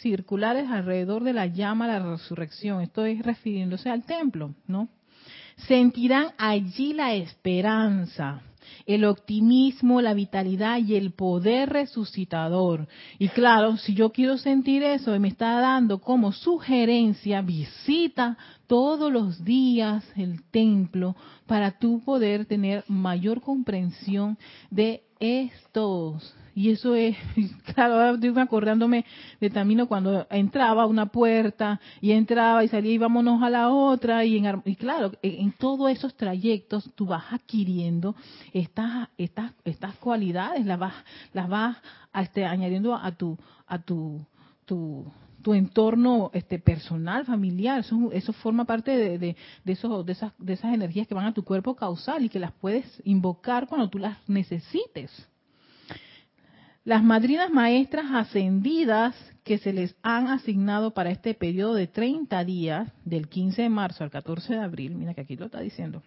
circulares 0.00 0.68
alrededor 0.70 1.22
de 1.24 1.32
la 1.32 1.46
llama 1.46 1.86
de 1.86 2.00
la 2.00 2.10
resurrección. 2.10 2.80
Estoy 2.80 3.22
refiriéndose 3.22 3.90
al 3.90 4.04
templo, 4.04 4.54
¿no? 4.66 4.88
Sentirán 5.68 6.32
allí 6.36 6.92
la 6.92 7.14
esperanza 7.14 8.42
el 8.86 9.04
optimismo, 9.04 10.00
la 10.00 10.14
vitalidad 10.14 10.78
y 10.78 10.96
el 10.96 11.12
poder 11.12 11.70
resucitador. 11.70 12.88
Y 13.18 13.28
claro, 13.28 13.76
si 13.76 13.94
yo 13.94 14.10
quiero 14.10 14.38
sentir 14.38 14.82
eso 14.82 15.14
y 15.14 15.18
me 15.18 15.28
está 15.28 15.60
dando 15.60 16.00
como 16.00 16.32
sugerencia, 16.32 17.42
visita 17.42 18.36
todos 18.66 19.12
los 19.12 19.44
días 19.44 20.04
el 20.16 20.42
templo 20.50 21.16
para 21.46 21.78
tú 21.78 22.02
poder 22.04 22.46
tener 22.46 22.84
mayor 22.88 23.40
comprensión 23.40 24.38
de 24.70 25.02
estos 25.20 26.34
y 26.54 26.70
eso 26.70 26.94
es, 26.94 27.16
claro, 27.74 28.14
estoy 28.14 28.32
acordándome 28.40 29.04
de 29.40 29.50
Tamino 29.50 29.88
cuando 29.88 30.26
entraba 30.30 30.84
a 30.84 30.86
una 30.86 31.06
puerta 31.06 31.80
y 32.00 32.12
entraba 32.12 32.62
y 32.62 32.68
salía 32.68 32.92
y 32.92 32.98
vámonos 32.98 33.42
a 33.42 33.50
la 33.50 33.70
otra. 33.70 34.24
Y, 34.24 34.38
en, 34.38 34.62
y 34.64 34.76
claro, 34.76 35.12
en, 35.22 35.52
todos 35.52 35.90
esos 35.90 36.14
trayectos 36.14 36.90
tú 36.94 37.06
vas 37.06 37.24
adquiriendo 37.32 38.14
estas, 38.52 39.08
estas, 39.18 39.52
estas 39.64 39.96
cualidades, 39.96 40.64
las 40.64 40.78
vas, 40.78 40.94
las 41.32 41.48
vas 41.48 41.76
este, 42.14 42.44
añadiendo 42.44 42.94
a 42.94 43.10
tu, 43.12 43.36
a 43.66 43.78
tu, 43.78 44.24
tu, 44.64 45.12
entorno 45.46 46.30
este 46.32 46.58
personal, 46.58 47.26
familiar, 47.26 47.80
eso, 47.80 48.10
eso 48.12 48.32
forma 48.32 48.64
parte 48.64 48.92
de, 48.92 49.18
de, 49.18 49.36
de, 49.64 49.74
de, 49.74 50.12
esas, 50.12 50.32
de 50.38 50.52
esas 50.52 50.72
energías 50.72 51.06
que 51.06 51.14
van 51.14 51.26
a 51.26 51.34
tu 51.34 51.44
cuerpo 51.44 51.74
causal 51.74 52.24
y 52.24 52.28
que 52.28 52.38
las 52.38 52.52
puedes 52.52 52.86
invocar 53.04 53.66
cuando 53.66 53.90
tú 53.90 53.98
las 53.98 54.16
necesites. 54.26 55.28
Las 56.84 57.02
madrinas 57.02 57.50
maestras 57.50 58.06
ascendidas 58.12 59.16
que 59.42 59.56
se 59.56 59.72
les 59.72 59.96
han 60.02 60.28
asignado 60.28 60.92
para 60.92 61.10
este 61.10 61.32
periodo 61.32 61.74
de 61.74 61.86
30 61.86 62.44
días, 62.44 62.92
del 63.06 63.28
15 63.28 63.62
de 63.62 63.68
marzo 63.70 64.04
al 64.04 64.10
14 64.10 64.52
de 64.52 64.60
abril, 64.60 64.94
mira 64.94 65.14
que 65.14 65.22
aquí 65.22 65.34
lo 65.34 65.46
está 65.46 65.60
diciendo, 65.60 66.02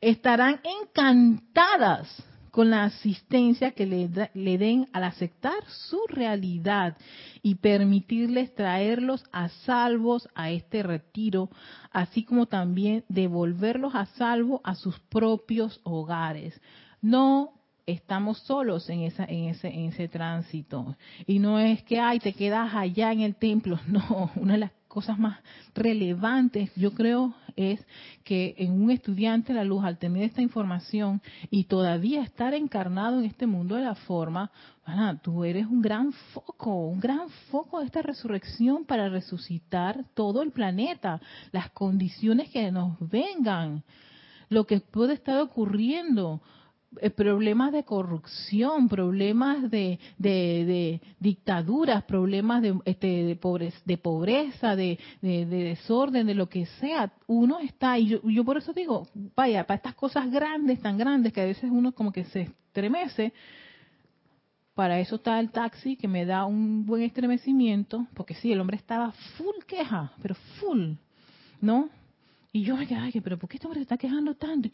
estarán 0.00 0.60
encantadas 0.62 2.22
con 2.52 2.70
la 2.70 2.84
asistencia 2.84 3.72
que 3.72 3.86
le, 3.86 4.58
den 4.58 4.88
al 4.92 5.04
aceptar 5.04 5.64
su 5.66 5.98
realidad 6.08 6.96
y 7.42 7.56
permitirles 7.56 8.54
traerlos 8.54 9.24
a 9.32 9.48
salvos 9.48 10.28
a 10.36 10.50
este 10.50 10.84
retiro, 10.84 11.50
así 11.90 12.24
como 12.24 12.46
también 12.46 13.04
devolverlos 13.08 13.94
a 13.96 14.06
salvo 14.06 14.60
a 14.62 14.76
sus 14.76 14.98
propios 15.00 15.80
hogares. 15.82 16.60
No 17.00 17.57
estamos 17.92 18.38
solos 18.40 18.88
en, 18.90 19.00
esa, 19.00 19.24
en, 19.24 19.48
ese, 19.48 19.68
en 19.68 19.86
ese 19.86 20.08
tránsito. 20.08 20.96
Y 21.26 21.38
no 21.38 21.58
es 21.58 21.82
que, 21.84 21.98
ay, 21.98 22.18
te 22.20 22.34
quedas 22.34 22.74
allá 22.74 23.12
en 23.12 23.20
el 23.20 23.34
templo. 23.34 23.78
No, 23.88 24.30
una 24.36 24.52
de 24.52 24.58
las 24.60 24.72
cosas 24.86 25.18
más 25.18 25.38
relevantes, 25.74 26.70
yo 26.76 26.92
creo, 26.92 27.34
es 27.56 27.84
que 28.22 28.54
en 28.58 28.80
un 28.80 28.90
estudiante 28.90 29.54
la 29.54 29.64
luz, 29.64 29.84
al 29.84 29.98
tener 29.98 30.24
esta 30.24 30.42
información 30.42 31.22
y 31.50 31.64
todavía 31.64 32.22
estar 32.22 32.54
encarnado 32.54 33.18
en 33.18 33.24
este 33.24 33.46
mundo 33.46 33.76
de 33.76 33.82
la 33.82 33.94
forma, 33.94 34.50
tú 35.22 35.44
eres 35.44 35.66
un 35.66 35.82
gran 35.82 36.12
foco, 36.12 36.86
un 36.88 37.00
gran 37.00 37.28
foco 37.50 37.80
de 37.80 37.86
esta 37.86 38.02
resurrección 38.02 38.84
para 38.84 39.08
resucitar 39.08 40.04
todo 40.14 40.42
el 40.42 40.52
planeta, 40.52 41.20
las 41.50 41.70
condiciones 41.70 42.50
que 42.50 42.70
nos 42.70 42.96
vengan, 43.00 43.82
lo 44.48 44.66
que 44.66 44.80
puede 44.80 45.14
estar 45.14 45.40
ocurriendo 45.40 46.40
problemas 47.16 47.72
de 47.72 47.84
corrupción, 47.84 48.88
problemas 48.88 49.70
de, 49.70 49.98
de, 50.16 51.00
dictaduras, 51.20 52.02
problemas 52.04 52.62
de, 52.62 52.78
este, 52.84 53.24
de, 53.24 53.36
pobreza, 53.36 53.80
de, 53.84 53.98
pobreza 53.98 54.76
de, 54.76 54.98
desorden, 55.20 56.26
de 56.26 56.34
lo 56.34 56.48
que 56.48 56.66
sea. 56.80 57.12
Uno 57.26 57.60
está, 57.60 57.98
y 57.98 58.08
yo, 58.08 58.22
yo 58.22 58.44
por 58.44 58.56
eso 58.56 58.72
digo, 58.72 59.06
vaya, 59.36 59.66
para 59.66 59.76
estas 59.76 59.94
cosas 59.94 60.30
grandes, 60.30 60.80
tan 60.80 60.96
grandes, 60.96 61.32
que 61.32 61.42
a 61.42 61.46
veces 61.46 61.70
uno 61.70 61.92
como 61.92 62.12
que 62.12 62.24
se 62.24 62.42
estremece, 62.42 63.32
para 64.74 65.00
eso 65.00 65.16
está 65.16 65.40
el 65.40 65.50
taxi 65.50 65.96
que 65.96 66.06
me 66.06 66.24
da 66.24 66.46
un 66.46 66.86
buen 66.86 67.02
estremecimiento, 67.02 68.06
porque 68.14 68.34
sí, 68.34 68.52
el 68.52 68.60
hombre 68.60 68.76
estaba 68.76 69.12
full 69.36 69.56
queja, 69.66 70.12
pero 70.22 70.36
full, 70.60 70.92
¿no? 71.60 71.90
Y 72.50 72.62
yo 72.62 72.76
me 72.76 72.86
quedé, 72.86 72.98
ay, 72.98 73.20
pero 73.22 73.36
¿por 73.36 73.48
qué 73.50 73.56
este 73.58 73.66
hombre 73.66 73.80
se 73.80 73.82
está 73.82 73.98
quejando 73.98 74.34
tanto? 74.34 74.70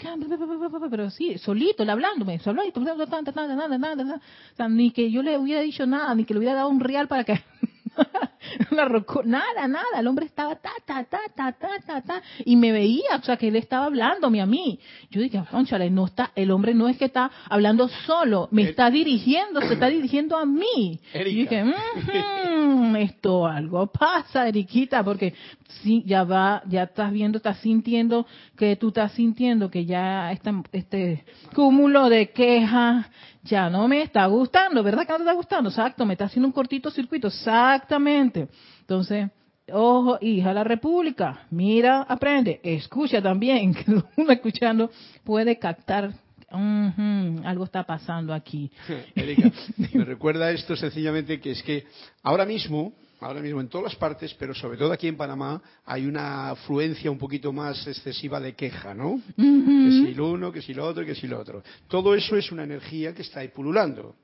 Pero 0.90 1.10
sí, 1.10 1.36
solito, 1.38 1.82
hablándome, 1.82 2.38
solito, 2.38 2.80
ni 4.68 4.90
que 4.92 5.10
yo 5.10 5.22
le 5.22 5.36
hubiera 5.38 5.60
dicho 5.60 5.84
nada, 5.84 6.14
ni 6.14 6.24
que 6.24 6.34
le 6.34 6.38
hubiera 6.38 6.54
dado 6.54 6.68
un 6.68 6.78
real 6.78 7.08
para 7.08 7.24
que 7.24 7.32
nada, 9.24 9.68
nada, 9.68 9.84
el 9.98 10.06
hombre 10.06 10.26
estaba 10.26 10.56
ta, 10.56 10.70
ta, 10.84 11.04
ta, 11.04 11.20
ta, 11.34 11.52
ta, 11.52 11.68
ta, 11.86 12.00
ta, 12.02 12.22
y 12.44 12.56
me 12.56 12.72
veía, 12.72 13.16
o 13.20 13.22
sea, 13.22 13.36
que 13.36 13.48
él 13.48 13.56
estaba 13.56 13.86
hablándome 13.86 14.40
a 14.40 14.46
mí. 14.46 14.78
Yo 15.10 15.20
dije, 15.20 15.42
conchale, 15.50 15.90
no 15.90 16.06
está, 16.06 16.32
el 16.34 16.50
hombre 16.50 16.74
no 16.74 16.88
es 16.88 16.96
que 16.96 17.06
está 17.06 17.30
hablando 17.48 17.88
solo, 17.88 18.48
me 18.50 18.62
está 18.62 18.90
dirigiendo, 18.90 19.60
se 19.62 19.74
está 19.74 19.88
dirigiendo 19.88 20.36
a 20.36 20.44
mí. 20.44 21.00
Y 21.14 21.24
dije, 21.24 21.64
esto 22.98 23.46
algo 23.46 23.86
pasa, 23.86 24.48
Eriquita, 24.48 25.02
porque 25.02 25.34
sí, 25.82 26.02
ya 26.06 26.24
va, 26.24 26.62
ya 26.66 26.84
estás 26.84 27.12
viendo, 27.12 27.38
estás 27.38 27.58
sintiendo 27.58 28.26
que 28.56 28.76
tú 28.76 28.88
estás 28.88 29.12
sintiendo 29.12 29.70
que 29.70 29.84
ya 29.84 30.32
este 30.32 31.24
cúmulo 31.54 32.08
de 32.08 32.30
quejas 32.30 33.06
ya 33.44 33.68
no 33.68 33.86
me 33.86 34.02
está 34.02 34.26
gustando, 34.26 34.82
¿verdad 34.82 35.06
que 35.06 35.12
no 35.12 35.18
te 35.18 35.24
está 35.24 35.34
gustando? 35.34 35.70
Exacto, 35.70 36.04
me 36.06 36.14
está 36.14 36.24
haciendo 36.24 36.48
un 36.48 36.52
cortito 36.52 36.90
circuito, 36.90 37.28
exactamente. 37.28 38.48
Entonces, 38.80 39.28
ojo, 39.70 40.18
hija 40.20 40.48
de 40.48 40.54
la 40.54 40.64
República, 40.64 41.46
mira, 41.50 42.02
aprende, 42.02 42.60
escucha 42.62 43.20
también, 43.20 43.74
que 43.74 43.84
uno 44.16 44.32
escuchando 44.32 44.90
puede 45.22 45.58
captar 45.58 46.12
algo 47.44 47.64
está 47.64 47.82
pasando 47.82 48.32
aquí. 48.32 48.70
Me 49.92 50.04
recuerda 50.04 50.50
esto 50.52 50.76
sencillamente 50.76 51.40
que 51.40 51.50
es 51.50 51.62
que 51.62 51.84
ahora 52.22 52.46
mismo 52.46 52.92
ahora 53.24 53.40
mismo 53.40 53.60
en 53.60 53.68
todas 53.68 53.84
las 53.84 53.96
partes, 53.96 54.34
pero 54.34 54.54
sobre 54.54 54.76
todo 54.76 54.92
aquí 54.92 55.08
en 55.08 55.16
Panamá, 55.16 55.60
hay 55.86 56.06
una 56.06 56.50
afluencia 56.50 57.10
un 57.10 57.18
poquito 57.18 57.52
más 57.52 57.86
excesiva 57.86 58.38
de 58.38 58.54
queja, 58.54 58.94
¿no? 58.94 59.20
Que 59.36 59.90
si 59.90 60.14
lo 60.14 60.30
uno, 60.30 60.52
que 60.52 60.60
si 60.60 60.74
lo 60.74 60.84
otro, 60.86 61.04
que 61.06 61.14
si 61.14 61.26
lo 61.26 61.40
otro. 61.40 61.62
Todo 61.88 62.14
eso 62.14 62.36
es 62.36 62.52
una 62.52 62.64
energía 62.64 63.14
que 63.14 63.22
está 63.22 63.40
ahí 63.40 63.48
pululando. 63.48 64.14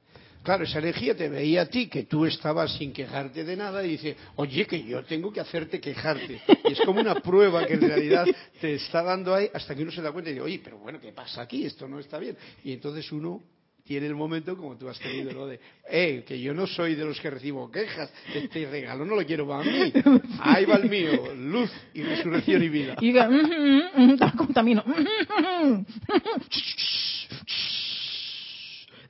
Claro, 0.43 0.65
esa 0.65 0.79
energía 0.79 1.15
te 1.15 1.29
veía 1.29 1.63
a 1.63 1.67
ti 1.67 1.89
que 1.89 2.05
tú 2.05 2.25
estabas 2.25 2.73
sin 2.75 2.93
quejarte 2.93 3.45
de 3.45 3.57
nada 3.57 3.85
y 3.85 3.91
dice, 3.91 4.17
oye, 4.37 4.67
que 4.67 4.83
yo 4.83 5.03
tengo 5.05 5.33
que 5.33 5.41
hacerte 5.41 5.81
quejarte. 5.81 6.41
Y 6.65 6.73
es 6.73 6.81
como 6.81 7.01
una 7.01 7.15
prueba 7.17 7.67
que 7.67 7.75
en 7.75 7.83
realidad 7.83 8.27
te 8.61 8.75
está 8.75 9.03
dando 9.03 9.35
ahí 9.35 9.51
hasta 9.53 9.75
que 9.75 9.83
uno 9.83 9.93
se 9.93 10.01
da 10.01 10.13
cuenta 10.13 10.31
y 10.31 10.35
dice, 10.35 10.45
oye, 10.45 10.61
pero 10.63 10.79
bueno, 10.79 10.99
¿qué 11.01 11.13
pasa 11.13 11.43
aquí? 11.43 11.65
Esto 11.67 11.87
no 11.89 11.99
está 11.99 12.19
bien. 12.19 12.37
Y 12.65 12.73
entonces 12.73 13.11
uno 13.13 13.43
tiene 13.91 14.07
el 14.07 14.15
momento 14.15 14.57
como 14.57 14.77
tú 14.77 14.89
has 14.89 15.01
tenido, 15.01 15.33
¿no? 15.33 15.47
De, 15.49 15.59
eh, 15.89 16.23
que 16.25 16.41
yo 16.41 16.55
no 16.55 16.69
soy 16.69 16.95
de 16.95 17.05
los 17.05 17.19
que 17.19 17.29
recibo 17.29 17.69
quejas, 17.73 18.09
este 18.33 18.65
regalo 18.71 19.05
no 19.05 19.17
lo 19.17 19.27
quiero 19.27 19.49
para 19.49 19.65
mí. 19.65 19.93
Ahí 20.39 20.65
va 20.65 20.77
el 20.77 20.89
mío, 20.89 21.35
luz 21.35 21.73
y 21.93 22.05
resurrección 22.05 22.63
y 22.63 22.69
vida. 22.69 22.95
Y 23.01 23.07
diga, 23.07 23.29
mm, 23.29 24.17
contamino. 24.37 24.85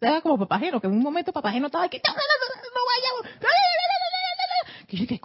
Era 0.00 0.22
como 0.22 0.38
papageno, 0.38 0.80
que 0.80 0.86
en 0.86 0.94
un 0.94 1.02
momento 1.02 1.30
papageno 1.30 1.66
estaba 1.66 1.84
aquí, 1.84 2.00
no 2.02 2.14
vayamos, 3.20 3.38
que 4.86 4.96
yo 4.96 5.06
que 5.06 5.20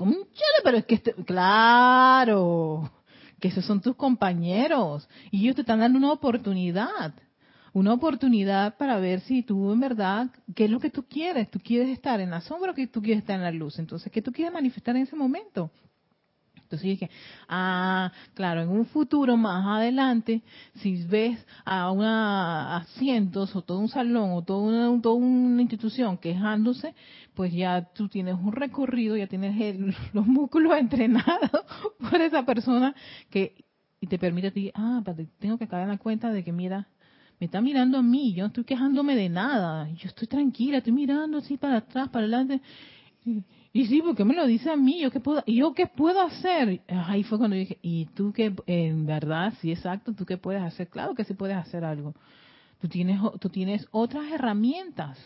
pero 0.65 0.79
es 0.79 0.85
que 0.85 0.95
este, 0.95 1.13
claro, 1.23 2.91
que 3.39 3.47
esos 3.47 3.63
son 3.63 3.79
tus 3.79 3.95
compañeros 3.95 5.07
y 5.31 5.43
ellos 5.43 5.55
te 5.55 5.61
están 5.61 5.79
dando 5.79 5.97
una 5.97 6.11
oportunidad 6.11 7.15
una 7.75 7.93
oportunidad 7.93 8.77
para 8.77 8.99
ver 8.99 9.19
si 9.19 9.43
tú 9.43 9.73
en 9.73 9.81
verdad, 9.81 10.29
qué 10.55 10.63
es 10.63 10.71
lo 10.71 10.79
que 10.79 10.89
tú 10.89 11.03
quieres. 11.09 11.51
¿Tú 11.51 11.59
quieres 11.59 11.89
estar 11.89 12.21
en 12.21 12.29
la 12.31 12.39
sombra 12.39 12.71
o 12.71 12.73
que 12.73 12.87
tú 12.87 13.01
quieres 13.01 13.21
estar 13.23 13.35
en 13.35 13.43
la 13.43 13.51
luz? 13.51 13.77
Entonces, 13.79 14.09
¿qué 14.13 14.21
tú 14.21 14.31
quieres 14.31 14.53
manifestar 14.53 14.95
en 14.95 15.01
ese 15.03 15.15
momento? 15.17 15.69
Entonces 16.55 16.83
dije, 16.83 17.09
ah, 17.49 18.13
claro, 18.33 18.61
en 18.61 18.69
un 18.69 18.85
futuro 18.85 19.35
más 19.35 19.65
adelante, 19.67 20.41
si 20.75 21.03
ves 21.03 21.37
a 21.65 21.91
una 21.91 22.77
a 22.77 22.85
cientos 22.97 23.53
o 23.57 23.61
todo 23.61 23.79
un 23.79 23.89
salón 23.89 24.31
o 24.31 24.41
toda 24.41 24.59
una, 24.61 25.01
toda 25.01 25.15
una 25.15 25.61
institución 25.61 26.17
quejándose, 26.17 26.95
pues 27.33 27.51
ya 27.51 27.89
tú 27.93 28.07
tienes 28.07 28.35
un 28.35 28.53
recorrido, 28.53 29.17
ya 29.17 29.27
tienes 29.27 29.77
los 30.13 30.25
músculos 30.25 30.77
entrenados 30.77 31.65
por 32.09 32.21
esa 32.21 32.45
persona 32.45 32.95
que 33.29 33.65
y 33.99 34.07
te 34.07 34.17
permite 34.17 34.47
a 34.47 34.51
ti, 34.51 34.71
ah, 34.75 35.03
tengo 35.39 35.57
que 35.57 35.67
caer 35.67 35.83
en 35.83 35.89
la 35.89 35.97
cuenta 35.97 36.31
de 36.31 36.43
que 36.43 36.51
mira, 36.51 36.87
me 37.39 37.45
está 37.45 37.61
mirando 37.61 37.97
a 37.97 38.01
mí, 38.01 38.33
yo 38.33 38.43
no 38.43 38.47
estoy 38.47 38.63
quejándome 38.63 39.15
de 39.15 39.29
nada, 39.29 39.89
yo 39.91 40.07
estoy 40.07 40.27
tranquila, 40.27 40.77
estoy 40.77 40.93
mirando 40.93 41.39
así 41.39 41.57
para 41.57 41.77
atrás, 41.77 42.09
para 42.09 42.23
adelante. 42.23 42.61
Y, 43.73 43.87
sí, 43.87 44.01
porque 44.01 44.23
me 44.23 44.35
lo 44.35 44.45
dice 44.45 44.69
a 44.69 44.77
mí, 44.77 45.01
yo 45.01 45.11
qué 45.11 45.19
puedo, 45.19 45.43
yo 45.45 45.73
qué 45.73 45.87
puedo 45.87 46.21
hacer. 46.21 46.81
Ahí 46.87 47.23
fue 47.23 47.37
cuando 47.37 47.57
dije, 47.57 47.77
y 47.81 48.05
tú 48.05 48.31
qué, 48.31 48.55
en 48.67 49.05
verdad, 49.05 49.53
sí, 49.59 49.71
exacto, 49.71 50.13
tú 50.13 50.25
qué 50.25 50.37
puedes 50.37 50.61
hacer, 50.61 50.87
claro 50.89 51.13
que 51.13 51.25
sí 51.25 51.33
puedes 51.33 51.57
hacer 51.57 51.83
algo. 51.83 52.13
Tú 52.79 52.87
tienes, 52.87 53.19
tú 53.41 53.49
tienes 53.49 53.85
otras 53.91 54.31
herramientas. 54.31 55.17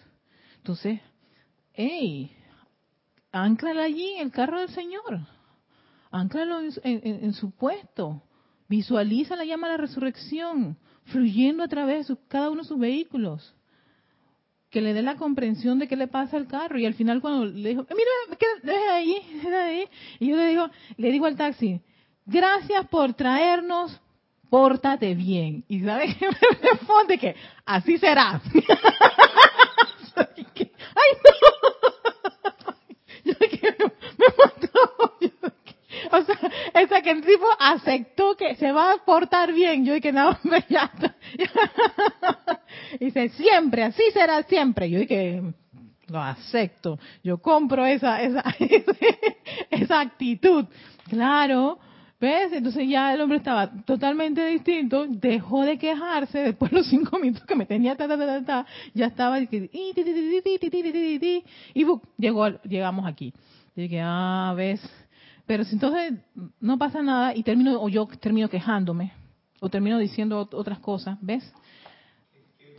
Entonces, 0.57 0.99
hey, 1.73 2.31
anclala 3.31 3.83
allí 3.83 4.13
en 4.15 4.27
el 4.27 4.31
carro 4.31 4.59
del 4.59 4.69
Señor, 4.69 5.19
anclalo 6.09 6.61
en, 6.61 6.71
en 6.83 7.33
su 7.33 7.51
puesto, 7.51 8.23
visualiza 8.67 9.35
la 9.35 9.45
llama 9.45 9.67
de 9.67 9.73
la 9.73 9.81
resurrección 9.81 10.77
fluyendo 11.11 11.63
a 11.63 11.67
través 11.67 12.07
de 12.07 12.15
cada 12.27 12.49
uno 12.49 12.61
de 12.61 12.67
sus 12.67 12.79
vehículos. 12.79 13.55
Que 14.69 14.81
le 14.81 14.93
dé 14.93 15.01
la 15.01 15.15
comprensión 15.15 15.79
de 15.79 15.87
qué 15.87 15.95
le 15.95 16.07
pasa 16.07 16.37
al 16.37 16.47
carro. 16.47 16.77
Y 16.77 16.85
al 16.85 16.93
final 16.93 17.21
cuando 17.21 17.45
le 17.45 17.69
dijo, 17.69 17.85
mira, 17.89 18.11
deja 18.63 18.93
ahí, 18.93 19.21
deja 19.43 19.63
ahí. 19.63 19.85
Y 20.19 20.27
yo 20.27 20.37
le 20.37 20.45
digo, 20.47 20.69
le 20.97 21.11
digo 21.11 21.25
al 21.25 21.35
taxi, 21.35 21.81
gracias 22.25 22.87
por 22.87 23.13
traernos, 23.13 23.99
pórtate 24.49 25.15
bien. 25.15 25.63
Y 25.67 25.81
sabe 25.81 26.15
que 26.15 26.27
me 26.27 26.69
responde 26.69 27.17
que 27.17 27.35
así 27.65 27.97
será. 27.97 28.41
Ay, 30.95 31.11
no. 31.23 31.31
Yo 33.23 33.33
que 33.37 33.75
me 34.17 34.58
O 36.11 36.21
sea, 36.23 36.35
esa 36.73 37.01
que 37.01 37.11
el 37.11 37.21
tipo 37.21 37.45
aceptó 37.59 38.35
que 38.35 38.55
se 38.55 38.71
va 38.71 38.93
a 38.93 38.97
portar 39.05 39.53
bien. 39.53 39.85
Yo 39.85 39.93
dije, 39.93 40.11
no, 40.11 40.37
ya 40.69 40.91
está. 40.93 41.15
Dice, 42.99 43.29
siempre, 43.29 43.83
así 43.83 44.03
será 44.13 44.43
siempre. 44.43 44.89
Yo 44.89 44.99
dije, 44.99 45.41
lo 46.07 46.21
acepto. 46.21 46.99
Yo 47.23 47.37
compro 47.39 47.85
esa, 47.85 48.21
esa, 48.21 48.43
esa 49.69 49.99
actitud. 49.99 50.65
Claro. 51.09 51.79
¿Ves? 52.19 52.51
Entonces 52.51 52.85
ya 52.89 53.13
el 53.13 53.21
hombre 53.21 53.37
estaba 53.37 53.71
totalmente 53.85 54.45
distinto, 54.45 55.05
dejó 55.07 55.61
de 55.61 55.77
quejarse, 55.77 56.39
después 56.39 56.69
de 56.69 56.77
los 56.77 56.87
cinco 56.87 57.17
minutos 57.17 57.45
que 57.45 57.55
me 57.55 57.65
tenía, 57.65 57.95
ta, 57.95 58.09
ta, 58.09 58.17
ta, 58.17 58.43
ta, 58.43 58.65
ya 58.93 59.05
estaba, 59.05 59.39
y 59.39 59.47
llegó, 62.17 62.49
llegamos 62.63 63.07
aquí. 63.07 63.33
Y 63.73 63.83
dije, 63.83 64.01
ah, 64.03 64.53
ves, 64.53 64.81
pero 65.49 65.63
si 65.63 65.73
entonces 65.73 66.13
no 66.61 66.77
pasa 66.77 67.01
nada 67.01 67.35
y 67.35 67.41
termino, 67.41 67.81
o 67.81 67.89
yo 67.89 68.07
termino 68.21 68.47
quejándome, 68.47 69.13
o 69.59 69.67
termino 69.67 69.97
diciendo 69.97 70.47
otras 70.51 70.77
cosas, 70.77 71.17
¿ves? 71.21 71.43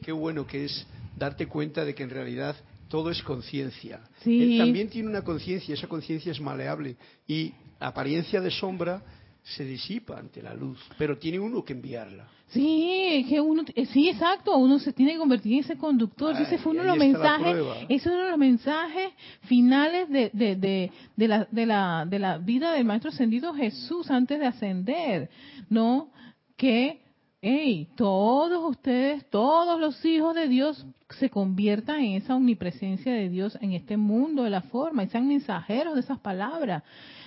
Qué 0.00 0.12
bueno 0.12 0.46
que 0.46 0.66
es 0.66 0.86
darte 1.18 1.48
cuenta 1.48 1.84
de 1.84 1.96
que 1.96 2.04
en 2.04 2.10
realidad 2.10 2.54
todo 2.86 3.10
es 3.10 3.24
conciencia. 3.24 4.02
Sí. 4.20 4.52
Él 4.52 4.58
también 4.58 4.88
tiene 4.88 5.08
una 5.08 5.22
conciencia, 5.22 5.74
esa 5.74 5.88
conciencia 5.88 6.30
es 6.30 6.40
maleable. 6.40 6.94
Y 7.26 7.52
apariencia 7.80 8.40
de 8.40 8.52
sombra 8.52 9.02
se 9.42 9.64
disipa 9.64 10.18
ante 10.18 10.42
la 10.42 10.54
luz, 10.54 10.78
pero 10.98 11.18
tiene 11.18 11.38
uno 11.38 11.64
que 11.64 11.72
enviarla. 11.72 12.28
Sí, 12.48 13.24
que 13.28 13.40
uno, 13.40 13.62
eh, 13.76 13.86
sí, 13.86 14.08
exacto, 14.08 14.56
uno 14.56 14.80
se 14.80 14.92
tiene 14.92 15.12
que 15.12 15.18
convertir 15.18 15.52
en 15.52 15.60
ese 15.60 15.76
conductor. 15.76 16.34
ese 16.34 16.58
fue 16.58 16.72
uno 16.72 16.82
de 16.82 16.88
los 16.88 16.98
mensajes, 16.98 17.56
ese 17.88 18.08
uno 18.08 18.24
de 18.24 18.30
los 18.30 18.38
mensajes 18.38 19.12
finales 19.42 20.08
de, 20.08 20.30
de, 20.32 20.56
de, 20.56 20.90
de, 21.16 21.28
la, 21.28 21.46
de, 21.50 21.66
la, 21.66 22.06
de 22.06 22.18
la 22.18 22.38
vida 22.38 22.72
del 22.72 22.84
Maestro 22.84 23.10
Ascendido 23.10 23.54
Jesús 23.54 24.10
antes 24.10 24.40
de 24.40 24.46
ascender, 24.46 25.30
¿no? 25.68 26.10
Que, 26.56 27.00
hey, 27.40 27.88
todos 27.96 28.68
ustedes, 28.68 29.24
todos 29.30 29.80
los 29.80 30.04
hijos 30.04 30.34
de 30.34 30.48
Dios 30.48 30.84
se 31.10 31.30
conviertan 31.30 32.00
en 32.00 32.12
esa 32.14 32.34
omnipresencia 32.34 33.12
de 33.12 33.28
Dios 33.28 33.56
en 33.60 33.72
este 33.72 33.96
mundo 33.96 34.42
de 34.42 34.50
la 34.50 34.62
forma 34.62 35.04
y 35.04 35.08
sean 35.08 35.28
mensajeros 35.28 35.94
de 35.94 36.00
esas 36.00 36.18
palabras, 36.18 36.82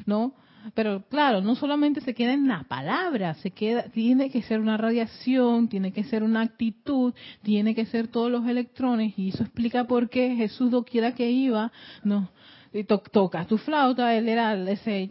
¿no? 0.06 0.34
Pero 0.74 1.04
claro, 1.10 1.42
no 1.42 1.56
solamente 1.56 2.02
se 2.02 2.14
queda 2.14 2.34
en 2.34 2.48
la 2.48 2.64
palabra, 2.64 3.34
se 3.36 3.52
queda, 3.52 3.84
tiene 3.90 4.30
que 4.30 4.42
ser 4.42 4.60
una 4.60 4.78
radiación, 4.78 5.68
tiene 5.68 5.92
que 5.92 6.04
ser 6.04 6.24
una 6.24 6.42
actitud, 6.42 7.14
tiene 7.42 7.76
que 7.76 7.86
ser 7.86 8.08
todos 8.08 8.32
los 8.32 8.48
electrones, 8.48 9.14
y 9.18 9.30
eso 9.30 9.44
explica 9.44 9.86
por 9.86 10.10
qué 10.10 10.36
Jesús 10.36 10.72
quiera 10.90 11.14
que 11.14 11.30
iba, 11.30 11.72
no, 12.04 12.30
y 12.74 12.84
tocas 12.86 13.48
tu 13.48 13.58
flauta, 13.58 14.16
él 14.16 14.28
era 14.28 14.54
ese, 14.70 15.10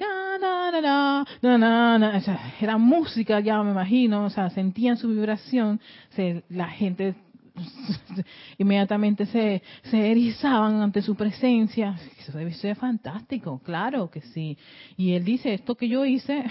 era 2.60 2.78
música 2.78 3.40
ya 3.40 3.62
me 3.62 3.70
imagino, 3.70 4.24
o 4.24 4.30
sea, 4.30 4.50
sentían 4.50 4.96
su 4.96 5.08
vibración, 5.08 5.80
la 6.48 6.68
gente 6.68 7.14
inmediatamente 8.58 9.26
se, 9.26 9.62
se 9.84 10.10
erizaban 10.10 10.80
ante 10.80 11.02
su 11.02 11.14
presencia. 11.14 11.96
Eso 12.18 12.36
debe 12.36 12.52
ser 12.54 12.76
fantástico, 12.76 13.60
claro 13.64 14.10
que 14.10 14.20
sí. 14.20 14.56
Y 14.96 15.12
él 15.14 15.24
dice, 15.24 15.54
esto 15.54 15.74
que 15.74 15.88
yo 15.88 16.04
hice, 16.04 16.44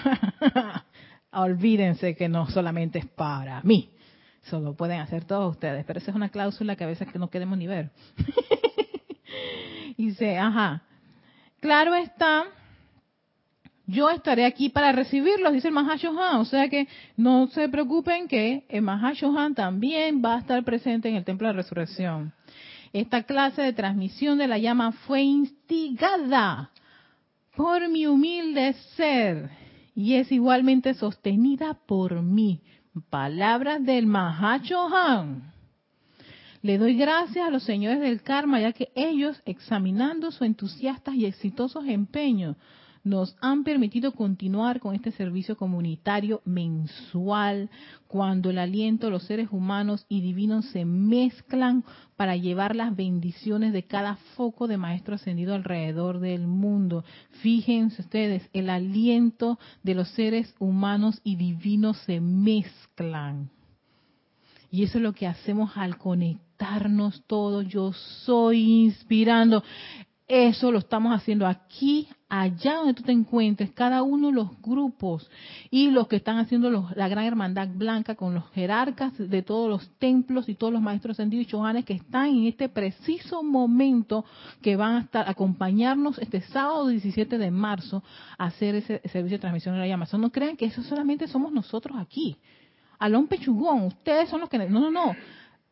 olvídense 1.31 2.15
que 2.15 2.29
no 2.29 2.49
solamente 2.49 2.99
es 2.99 3.07
para 3.07 3.61
mí, 3.63 3.89
solo 4.43 4.75
pueden 4.75 4.99
hacer 4.99 5.25
todos 5.25 5.51
ustedes, 5.51 5.85
pero 5.85 5.99
esa 5.99 6.11
es 6.11 6.15
una 6.15 6.29
cláusula 6.29 6.75
que 6.75 6.83
a 6.83 6.87
veces 6.87 7.07
no 7.15 7.29
queremos 7.29 7.57
ni 7.57 7.67
ver. 7.67 7.91
y 9.97 10.07
dice, 10.07 10.37
ajá, 10.37 10.83
claro 11.59 11.95
está 11.95 12.45
yo 13.91 14.09
estaré 14.09 14.45
aquí 14.45 14.69
para 14.69 14.91
recibirlos, 14.91 15.53
dice 15.53 15.67
el 15.67 15.73
Mahashohan. 15.73 16.39
O 16.39 16.45
sea 16.45 16.69
que 16.69 16.87
no 17.17 17.47
se 17.47 17.69
preocupen 17.69 18.27
que 18.27 18.65
el 18.69 18.81
Mahashohan 18.81 19.53
también 19.53 20.21
va 20.23 20.35
a 20.35 20.39
estar 20.39 20.63
presente 20.63 21.09
en 21.09 21.15
el 21.15 21.25
Templo 21.25 21.47
de 21.47 21.53
Resurrección. 21.53 22.33
Esta 22.93 23.23
clase 23.23 23.61
de 23.61 23.73
transmisión 23.73 24.37
de 24.37 24.47
la 24.47 24.57
llama 24.57 24.91
fue 24.91 25.21
instigada 25.21 26.71
por 27.55 27.87
mi 27.89 28.05
humilde 28.07 28.73
ser 28.95 29.49
y 29.93 30.15
es 30.15 30.31
igualmente 30.31 30.93
sostenida 30.93 31.77
por 31.85 32.21
mí. 32.21 32.61
Palabras 33.09 33.83
del 33.83 34.07
Mahashohan. 34.07 35.51
Le 36.61 36.77
doy 36.77 36.95
gracias 36.95 37.47
a 37.47 37.49
los 37.49 37.63
señores 37.63 37.99
del 37.99 38.21
karma, 38.21 38.59
ya 38.61 38.71
que 38.71 38.91
ellos, 38.93 39.41
examinando 39.45 40.31
su 40.31 40.43
entusiastas 40.43 41.15
y 41.15 41.25
exitosos 41.25 41.85
empeños 41.87 42.55
nos 43.03 43.35
han 43.41 43.63
permitido 43.63 44.11
continuar 44.11 44.79
con 44.79 44.95
este 44.95 45.11
servicio 45.11 45.57
comunitario 45.57 46.41
mensual, 46.45 47.69
cuando 48.07 48.49
el 48.49 48.59
aliento 48.59 49.07
de 49.07 49.11
los 49.11 49.23
seres 49.23 49.49
humanos 49.51 50.05
y 50.07 50.21
divinos 50.21 50.65
se 50.65 50.85
mezclan 50.85 51.83
para 52.15 52.35
llevar 52.35 52.75
las 52.75 52.95
bendiciones 52.95 53.73
de 53.73 53.83
cada 53.83 54.17
foco 54.35 54.67
de 54.67 54.77
Maestro 54.77 55.15
Ascendido 55.15 55.55
alrededor 55.55 56.19
del 56.19 56.45
mundo. 56.45 57.03
Fíjense 57.41 58.01
ustedes, 58.01 58.47
el 58.53 58.69
aliento 58.69 59.57
de 59.83 59.95
los 59.95 60.09
seres 60.09 60.53
humanos 60.59 61.19
y 61.23 61.37
divinos 61.37 61.97
se 62.05 62.21
mezclan. 62.21 63.49
Y 64.69 64.83
eso 64.83 64.99
es 64.99 65.03
lo 65.03 65.13
que 65.13 65.27
hacemos 65.27 65.75
al 65.75 65.97
conectarnos 65.97 67.23
todos. 67.27 67.67
Yo 67.67 67.91
soy 67.91 68.83
inspirando. 68.83 69.63
Eso 70.27 70.71
lo 70.71 70.79
estamos 70.79 71.13
haciendo 71.13 71.45
aquí, 71.45 72.07
allá 72.31 72.75
donde 72.75 72.93
tú 72.93 73.03
te 73.03 73.11
encuentres, 73.11 73.71
cada 73.71 74.03
uno 74.03 74.27
de 74.27 74.33
los 74.33 74.61
grupos 74.61 75.29
y 75.69 75.91
los 75.91 76.07
que 76.07 76.15
están 76.15 76.37
haciendo 76.37 76.89
la 76.95 77.09
gran 77.09 77.25
hermandad 77.25 77.67
blanca 77.67 78.15
con 78.15 78.33
los 78.33 78.49
jerarcas 78.51 79.11
de 79.17 79.41
todos 79.41 79.69
los 79.69 79.89
templos 79.99 80.47
y 80.47 80.55
todos 80.55 80.71
los 80.71 80.81
maestros 80.81 81.15
ascendidos 81.15 81.45
y 81.45 81.49
chohanes 81.49 81.83
que 81.83 81.91
están 81.91 82.27
en 82.27 82.45
este 82.45 82.69
preciso 82.69 83.43
momento 83.43 84.23
que 84.61 84.77
van 84.77 84.95
a 84.95 84.99
estar 85.01 85.29
acompañarnos 85.29 86.19
este 86.19 86.39
sábado 86.39 86.87
17 86.87 87.37
de 87.37 87.51
marzo 87.51 88.01
a 88.37 88.45
hacer 88.45 88.75
ese 88.75 89.01
servicio 89.09 89.37
de 89.37 89.41
transmisión 89.41 89.75
de 89.75 89.81
la 89.81 89.87
llama. 89.87 90.07
no 90.13 90.31
crean 90.31 90.55
que 90.55 90.67
eso 90.67 90.81
solamente 90.83 91.27
somos 91.27 91.51
nosotros 91.51 91.97
aquí. 91.99 92.37
Alón 92.97 93.27
Pechugón, 93.27 93.87
ustedes 93.87 94.29
son 94.29 94.39
los 94.39 94.47
que... 94.47 94.57
No, 94.57 94.79
no, 94.79 94.89
no 94.89 95.15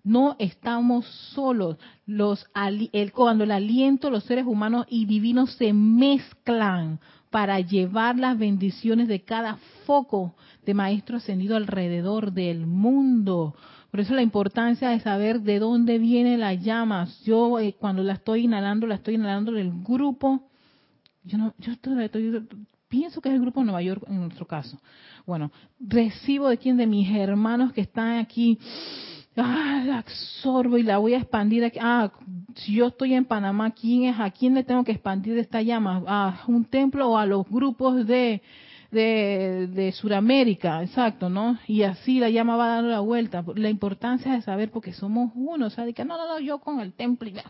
no 0.03 0.35
estamos 0.39 1.05
solos. 1.33 1.77
Los, 2.05 2.45
el, 2.91 3.11
cuando 3.11 3.43
el 3.43 3.51
aliento, 3.51 4.09
los 4.09 4.23
seres 4.23 4.45
humanos 4.45 4.85
y 4.89 5.05
divinos 5.05 5.53
se 5.53 5.73
mezclan 5.73 6.99
para 7.29 7.59
llevar 7.59 8.17
las 8.17 8.37
bendiciones 8.37 9.07
de 9.07 9.21
cada 9.21 9.57
foco 9.85 10.35
de 10.65 10.73
maestro 10.73 11.17
ascendido 11.17 11.55
alrededor 11.55 12.31
del 12.33 12.65
mundo. 12.65 13.55
Por 13.91 13.99
eso 13.99 14.13
la 14.13 14.21
importancia 14.21 14.89
de 14.89 14.99
saber 14.99 15.41
de 15.41 15.59
dónde 15.59 15.97
vienen 15.97 16.39
las 16.39 16.63
llamas. 16.63 17.21
Yo 17.23 17.59
eh, 17.59 17.75
cuando 17.79 18.03
la 18.03 18.13
estoy 18.13 18.45
inhalando, 18.45 18.87
la 18.87 18.95
estoy 18.95 19.15
inhalando 19.15 19.51
del 19.51 19.71
grupo. 19.83 20.49
Yo 21.23 21.37
no, 21.37 21.53
yo 21.57 21.71
estoy, 21.71 22.09
pienso 22.87 23.21
que 23.21 23.29
es 23.29 23.35
el 23.35 23.41
grupo 23.41 23.59
de 23.59 23.65
Nueva 23.67 23.81
York 23.81 24.03
en 24.07 24.19
nuestro 24.21 24.45
caso. 24.45 24.79
Bueno, 25.25 25.51
recibo 25.79 26.49
de 26.49 26.57
quien 26.57 26.77
de 26.77 26.87
mis 26.87 27.09
hermanos 27.15 27.73
que 27.73 27.81
están 27.81 28.17
aquí 28.17 28.57
ah, 29.43 29.83
la 29.85 29.97
absorbo 29.99 30.77
y 30.77 30.83
la 30.83 30.97
voy 30.97 31.13
a 31.13 31.17
expandir 31.17 31.63
aquí. 31.63 31.79
Ah, 31.81 32.11
si 32.55 32.73
yo 32.73 32.87
estoy 32.87 33.13
en 33.13 33.25
Panamá, 33.25 33.71
¿quién 33.71 34.03
es? 34.03 34.19
¿A 34.19 34.29
quién 34.31 34.53
le 34.53 34.63
tengo 34.63 34.83
que 34.83 34.91
expandir 34.91 35.37
esta 35.37 35.61
llama? 35.61 36.03
¿A 36.07 36.43
un 36.47 36.65
templo 36.65 37.09
o 37.09 37.17
a 37.17 37.25
los 37.25 37.47
grupos 37.47 38.05
de, 38.05 38.41
de, 38.91 39.67
de 39.67 39.91
Sudamérica? 39.91 40.83
Exacto, 40.83 41.29
¿no? 41.29 41.57
Y 41.67 41.83
así 41.83 42.19
la 42.19 42.29
llama 42.29 42.55
va 42.55 42.67
dando 42.67 42.89
la 42.89 42.99
vuelta. 42.99 43.43
La 43.55 43.69
importancia 43.69 44.33
de 44.33 44.41
saber 44.41 44.71
porque 44.71 44.93
somos 44.93 45.31
uno, 45.35 45.67
o 45.67 45.69
sea, 45.69 45.91
que 45.91 46.05
no, 46.05 46.17
no, 46.17 46.27
no, 46.27 46.39
yo 46.39 46.59
con 46.59 46.79
el 46.79 46.93
templo 46.93 47.29
y 47.29 47.33
ya. 47.33 47.43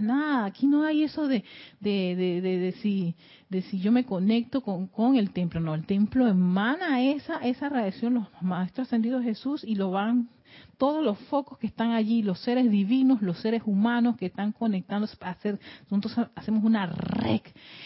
nada, 0.00 0.44
aquí 0.44 0.66
no 0.66 0.84
hay 0.84 1.02
eso 1.02 1.28
de, 1.28 1.44
de, 1.80 2.14
de, 2.16 2.40
de, 2.40 2.58
de, 2.58 2.72
si, 2.72 3.14
de 3.48 3.62
si 3.62 3.80
yo 3.80 3.90
me 3.90 4.04
conecto 4.04 4.60
con, 4.60 4.86
con 4.86 5.16
el 5.16 5.30
templo, 5.30 5.60
no, 5.60 5.74
el 5.74 5.86
templo 5.86 6.26
emana 6.26 7.02
esa, 7.02 7.38
esa 7.38 7.68
radiación, 7.68 8.14
los 8.14 8.26
maestros 8.42 8.88
ascendidos 8.88 9.24
Jesús 9.24 9.64
y 9.64 9.74
lo 9.74 9.90
van 9.90 10.28
todos 10.78 11.04
los 11.04 11.18
focos 11.18 11.58
que 11.58 11.66
están 11.66 11.92
allí, 11.92 12.22
los 12.22 12.40
seres 12.40 12.70
divinos, 12.70 13.22
los 13.22 13.38
seres 13.38 13.62
humanos 13.66 14.16
que 14.16 14.26
están 14.26 14.52
conectándose 14.52 15.16
para 15.16 15.32
hacer, 15.32 15.60
nosotros 15.90 16.28
hacemos 16.34 16.64
una 16.64 16.86
red. 16.86 17.42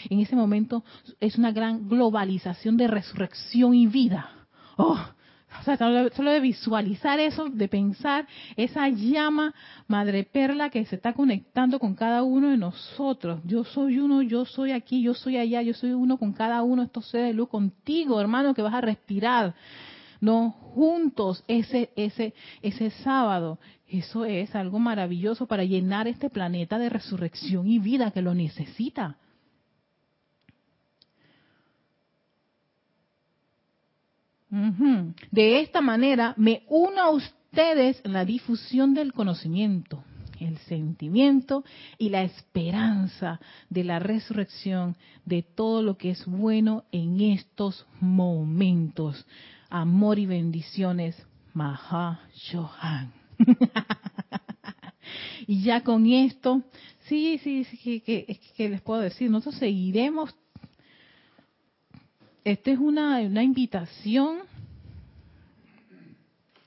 En 0.09 0.19
ese 0.19 0.35
momento 0.35 0.83
es 1.19 1.37
una 1.37 1.51
gran 1.51 1.87
globalización 1.87 2.77
de 2.77 2.87
resurrección 2.87 3.73
y 3.73 3.87
vida. 3.87 4.29
Oh, 4.77 4.99
o 5.59 5.63
sea, 5.63 5.77
solo 5.77 6.31
de 6.31 6.39
visualizar 6.39 7.19
eso, 7.19 7.49
de 7.49 7.67
pensar 7.67 8.27
esa 8.55 8.89
llama 8.89 9.53
madre 9.87 10.23
perla 10.23 10.69
que 10.69 10.85
se 10.85 10.95
está 10.95 11.13
conectando 11.13 11.79
con 11.79 11.95
cada 11.95 12.23
uno 12.23 12.49
de 12.49 12.57
nosotros. 12.57 13.41
Yo 13.45 13.63
soy 13.63 13.97
uno, 13.97 14.21
yo 14.21 14.45
soy 14.45 14.71
aquí, 14.71 15.01
yo 15.01 15.13
soy 15.13 15.37
allá, 15.37 15.61
yo 15.61 15.73
soy 15.73 15.91
uno 15.91 16.17
con 16.17 16.33
cada 16.33 16.61
uno 16.63 16.81
de 16.81 16.87
estos 16.87 17.09
seres 17.09 17.27
de 17.27 17.33
luz, 17.33 17.49
contigo, 17.49 18.19
hermano, 18.19 18.53
que 18.53 18.61
vas 18.61 18.73
a 18.73 18.81
respirar 18.81 19.55
no 20.19 20.51
juntos 20.51 21.43
ese 21.47 21.89
ese 21.95 22.33
ese 22.61 22.89
sábado. 22.89 23.59
Eso 23.87 24.25
es 24.25 24.53
algo 24.55 24.79
maravilloso 24.79 25.47
para 25.47 25.63
llenar 25.63 26.07
este 26.07 26.29
planeta 26.29 26.77
de 26.77 26.89
resurrección 26.89 27.67
y 27.67 27.79
vida 27.79 28.11
que 28.11 28.21
lo 28.21 28.33
necesita. 28.33 29.17
De 34.49 35.59
esta 35.59 35.81
manera 35.81 36.33
me 36.37 36.63
uno 36.69 37.01
a 37.01 37.11
ustedes 37.11 38.01
en 38.03 38.13
la 38.13 38.23
difusión 38.23 38.93
del 38.93 39.13
conocimiento, 39.13 40.03
el 40.39 40.57
sentimiento 40.59 41.63
y 41.97 42.09
la 42.09 42.23
esperanza 42.23 43.39
de 43.69 43.83
la 43.83 43.99
resurrección 43.99 44.95
de 45.25 45.43
todo 45.43 45.81
lo 45.81 45.97
que 45.97 46.11
es 46.11 46.25
bueno 46.25 46.85
en 46.91 47.19
estos 47.21 47.85
momentos 47.99 49.25
amor 49.69 50.19
y 50.19 50.25
bendiciones, 50.25 51.15
Maha 51.53 52.19
Shohan. 52.35 53.11
y 55.47 55.63
ya 55.63 55.81
con 55.81 56.05
esto, 56.05 56.63
sí, 57.07 57.39
sí, 57.43 57.63
sí, 57.65 58.01
que, 58.01 58.69
les 58.69 58.81
puedo 58.81 59.01
decir, 59.01 59.29
nosotros 59.29 59.55
seguiremos. 59.55 60.35
Esta 62.43 62.71
es 62.71 62.79
una, 62.79 63.19
una 63.19 63.43
invitación 63.43 64.39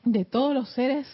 de 0.05 0.24
todos 0.24 0.55
los 0.55 0.68
seres 0.70 1.07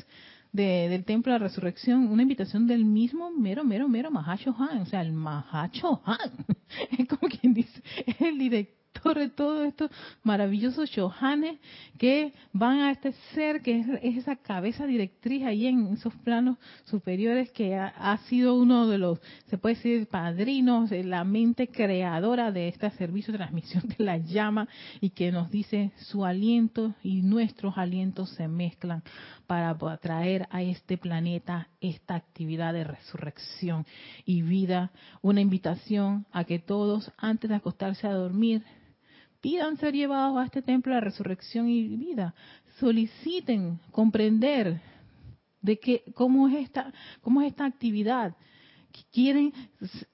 del 0.52 1.04
Templo 1.04 1.32
de 1.32 1.38
la 1.38 1.46
Resurrección, 1.46 2.08
una 2.08 2.22
invitación 2.22 2.66
del 2.66 2.84
mismo 2.84 3.30
mero, 3.30 3.62
mero, 3.62 3.88
mero 3.88 4.10
Mahashohan, 4.10 4.78
o 4.78 4.86
sea, 4.86 5.02
el 5.02 5.12
Mahashohan, 5.12 6.46
es 6.98 7.08
como 7.08 7.28
quien 7.28 7.52
dice, 7.52 7.82
es 8.06 8.20
el 8.22 8.38
director 8.38 8.85
todos 9.00 9.66
estos 9.66 9.90
maravillosos 10.22 10.90
shohanes 10.90 11.58
que 11.98 12.32
van 12.52 12.80
a 12.80 12.90
este 12.90 13.12
ser 13.34 13.62
que 13.62 13.80
es, 13.80 13.86
esa 14.02 14.36
cabeza 14.36 14.86
directriz 14.86 15.44
ahí 15.44 15.66
en 15.66 15.94
esos 15.94 16.14
planos 16.16 16.58
superiores 16.84 17.50
que 17.50 17.74
ha, 17.76 18.16
sido 18.28 18.54
uno 18.54 18.86
de 18.86 18.98
los, 18.98 19.20
se 19.46 19.58
puede 19.58 19.76
decir, 19.76 20.06
padrinos, 20.08 20.90
de 20.90 21.04
la 21.04 21.24
mente 21.24 21.68
creadora 21.68 22.52
de 22.52 22.68
este 22.68 22.90
servicio 22.92 23.32
de 23.32 23.38
transmisión 23.38 23.84
de 23.98 24.04
la 24.04 24.18
llama 24.18 24.68
y 25.00 25.10
que 25.10 25.32
nos 25.32 25.50
dice 25.50 25.92
su 25.96 26.24
aliento 26.24 26.94
y 27.02 27.22
nuestros 27.22 27.78
alientos 27.78 28.30
se 28.30 28.48
mezclan 28.48 29.02
para 29.46 29.76
traer 29.98 30.48
a 30.50 30.62
este 30.62 30.98
planeta 30.98 31.68
esta 31.80 32.14
actividad 32.14 32.72
de 32.72 32.84
resurrección 32.84 33.86
y 34.24 34.42
vida. 34.42 34.90
Una 35.22 35.40
invitación 35.40 36.26
a 36.32 36.44
que 36.44 36.58
todos, 36.58 37.12
antes 37.16 37.48
de 37.50 37.56
acostarse 37.56 38.06
a 38.06 38.12
dormir, 38.12 38.62
pidan 39.40 39.76
ser 39.76 39.94
llevados 39.94 40.38
a 40.38 40.44
este 40.44 40.62
templo 40.62 40.94
de 40.94 41.00
resurrección 41.00 41.68
y 41.68 41.96
vida. 41.96 42.34
Soliciten 42.78 43.78
comprender 43.90 44.80
de 45.60 45.78
que, 45.78 46.04
cómo 46.14 46.48
es 46.48 46.54
esta, 46.64 46.92
cómo 47.20 47.42
es 47.42 47.48
esta 47.48 47.64
actividad. 47.64 48.36
Quieren 49.12 49.52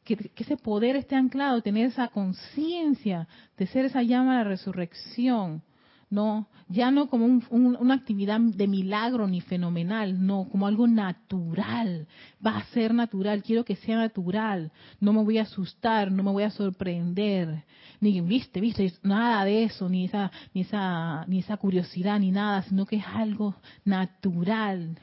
que, 0.05 0.17
que 0.17 0.43
ese 0.43 0.57
poder 0.57 0.97
esté 0.97 1.15
anclado, 1.15 1.63
tener 1.63 1.87
esa 1.87 2.09
conciencia 2.09 3.29
de 3.57 3.67
ser 3.69 3.85
esa 3.85 4.03
llama 4.03 4.39
de 4.39 4.45
la 4.45 4.51
resurrección 4.51 5.63
no, 6.13 6.47
ya 6.69 6.91
no 6.91 7.09
como 7.09 7.41
una 7.49 7.95
actividad 7.95 8.39
de 8.39 8.69
milagro 8.69 9.27
ni 9.27 9.41
fenomenal, 9.41 10.27
no, 10.27 10.47
como 10.51 10.67
algo 10.67 10.87
natural, 10.87 12.07
va 12.47 12.59
a 12.59 12.65
ser 12.67 12.93
natural, 12.93 13.43
quiero 13.43 13.65
que 13.65 13.77
sea 13.77 13.97
natural, 13.97 14.71
no 15.01 15.15
me 15.15 15.25
voy 15.25 15.39
a 15.39 15.43
asustar, 15.43 16.13
no 16.13 16.23
me 16.23 16.31
voy 16.31 16.43
a 16.43 16.51
sorprender, 16.51 17.65
ni 17.99 18.21
viste, 18.21 18.61
viste, 18.61 18.93
nada 19.03 19.43
de 19.47 19.65
eso, 19.65 19.89
ni 19.89 20.05
esa, 20.05 20.31
ni 20.53 20.61
esa, 20.61 21.25
ni 21.29 21.39
esa 21.39 21.57
curiosidad, 21.57 22.21
ni 22.21 22.31
nada, 22.31 22.63
sino 22.65 22.85
que 22.85 22.97
es 22.97 23.07
algo 23.07 23.55
natural, 23.87 24.99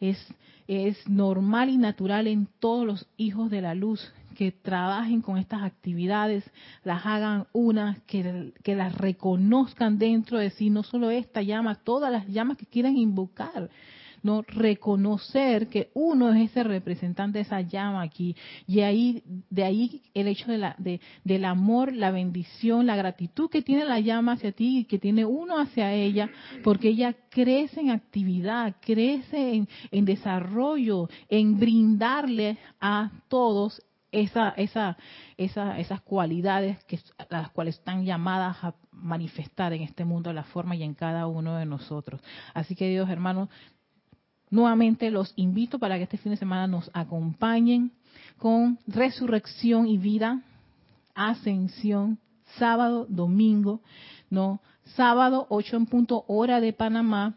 es, 0.00 0.18
es 0.66 1.08
normal 1.08 1.68
y 1.68 1.76
natural 1.76 2.26
en 2.26 2.48
todos 2.58 2.84
los 2.84 3.06
hijos 3.16 3.48
de 3.48 3.62
la 3.62 3.76
luz 3.76 4.12
que 4.38 4.52
trabajen 4.52 5.20
con 5.20 5.36
estas 5.36 5.64
actividades, 5.64 6.48
las 6.84 7.04
hagan 7.04 7.48
unas, 7.52 8.00
que, 8.02 8.52
las 8.66 8.94
reconozcan 8.94 9.98
dentro 9.98 10.38
de 10.38 10.50
sí, 10.50 10.70
no 10.70 10.84
solo 10.84 11.10
esta 11.10 11.42
llama, 11.42 11.74
todas 11.74 12.12
las 12.12 12.24
llamas 12.28 12.56
que 12.56 12.66
quieran 12.66 12.96
invocar 12.96 13.68
no 14.20 14.42
reconocer 14.42 15.68
que 15.68 15.90
uno 15.94 16.32
es 16.32 16.50
ese 16.50 16.64
representante 16.64 17.38
de 17.38 17.42
esa 17.42 17.60
llama 17.60 18.02
aquí. 18.02 18.34
Y 18.66 18.80
ahí 18.80 19.22
de 19.48 19.62
ahí 19.62 20.02
el 20.12 20.26
hecho 20.26 20.50
de 20.50 20.58
la 20.58 20.74
de, 20.76 21.00
del 21.22 21.44
amor 21.44 21.92
la 21.92 22.10
bendición 22.10 22.86
la 22.86 22.96
gratitud 22.96 23.48
que 23.48 23.62
tiene 23.62 23.84
la 23.84 24.00
llama 24.00 24.32
hacia 24.32 24.50
ti 24.50 24.78
y 24.78 24.84
que 24.86 24.98
tiene 24.98 25.24
uno 25.24 25.60
hacia 25.60 25.94
ella 25.94 26.30
porque 26.64 26.88
ella 26.88 27.14
crece 27.30 27.80
en 27.80 27.90
actividad 27.90 28.74
crece 28.80 29.68
en 29.92 30.04
desarrollo 30.04 31.08
en 31.28 31.56
brindarle 31.56 32.58
a 32.80 33.12
todos 33.28 33.80
esa, 34.12 34.50
esa, 34.50 34.96
esa, 35.36 35.78
esas 35.78 36.00
cualidades 36.00 36.82
que 36.84 36.98
las 37.30 37.50
cuales 37.50 37.76
están 37.76 38.04
llamadas 38.04 38.56
a 38.62 38.74
manifestar 38.92 39.72
en 39.72 39.82
este 39.82 40.04
mundo 40.04 40.32
la 40.32 40.44
forma 40.44 40.76
y 40.76 40.82
en 40.82 40.94
cada 40.94 41.26
uno 41.26 41.56
de 41.56 41.66
nosotros. 41.66 42.20
Así 42.54 42.74
que 42.74 42.88
Dios, 42.88 43.08
hermanos, 43.10 43.48
nuevamente 44.50 45.10
los 45.10 45.32
invito 45.36 45.78
para 45.78 45.96
que 45.96 46.04
este 46.04 46.18
fin 46.18 46.32
de 46.32 46.38
semana 46.38 46.66
nos 46.66 46.90
acompañen 46.94 47.92
con 48.38 48.78
resurrección 48.86 49.86
y 49.86 49.98
vida, 49.98 50.42
ascensión, 51.14 52.18
sábado, 52.56 53.06
domingo, 53.08 53.82
no 54.30 54.60
sábado 54.96 55.46
8 55.50 55.76
en 55.76 55.86
punto 55.86 56.24
hora 56.28 56.60
de 56.60 56.72
Panamá 56.72 57.34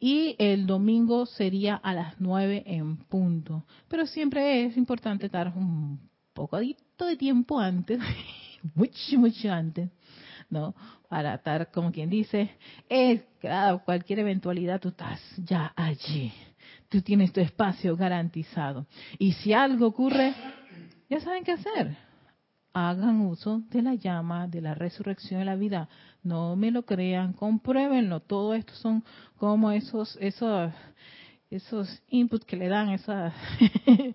y 0.00 0.36
el 0.38 0.66
domingo 0.66 1.26
sería 1.26 1.76
a 1.76 1.92
las 1.94 2.20
9 2.20 2.64
en 2.66 2.96
punto. 2.96 3.64
Pero 3.88 4.06
siempre 4.06 4.64
es 4.64 4.76
importante 4.76 5.26
estar 5.26 5.52
un 5.56 5.98
poquito 6.34 7.06
de 7.06 7.16
tiempo 7.16 7.58
antes, 7.58 7.98
mucho, 8.74 9.18
mucho 9.18 9.50
antes, 9.50 9.88
¿no? 10.50 10.74
Para 11.08 11.36
estar, 11.36 11.70
como 11.70 11.90
quien 11.90 12.10
dice, 12.10 12.50
es, 12.88 13.22
claro, 13.40 13.82
cualquier 13.84 14.18
eventualidad 14.18 14.80
tú 14.80 14.88
estás 14.88 15.20
ya 15.38 15.72
allí. 15.74 16.32
Tú 16.88 17.00
tienes 17.00 17.32
tu 17.32 17.40
espacio 17.40 17.96
garantizado. 17.96 18.86
Y 19.18 19.32
si 19.32 19.52
algo 19.52 19.86
ocurre, 19.86 20.34
ya 21.08 21.20
saben 21.20 21.44
qué 21.44 21.52
hacer 21.52 21.96
hagan 22.74 23.20
uso 23.20 23.62
de 23.70 23.82
la 23.82 23.94
llama 23.94 24.48
de 24.48 24.60
la 24.60 24.74
resurrección 24.74 25.38
de 25.38 25.46
la 25.46 25.54
vida. 25.54 25.88
No 26.22 26.56
me 26.56 26.72
lo 26.72 26.84
crean, 26.84 27.32
compruébenlo. 27.32 28.20
Todo 28.20 28.52
esto 28.54 28.74
son 28.74 29.04
como 29.38 29.70
esos, 29.70 30.18
esos, 30.20 30.72
esos 31.50 32.02
inputs 32.08 32.44
que 32.44 32.56
le 32.56 32.68
dan, 32.68 32.90
esas, 32.90 33.32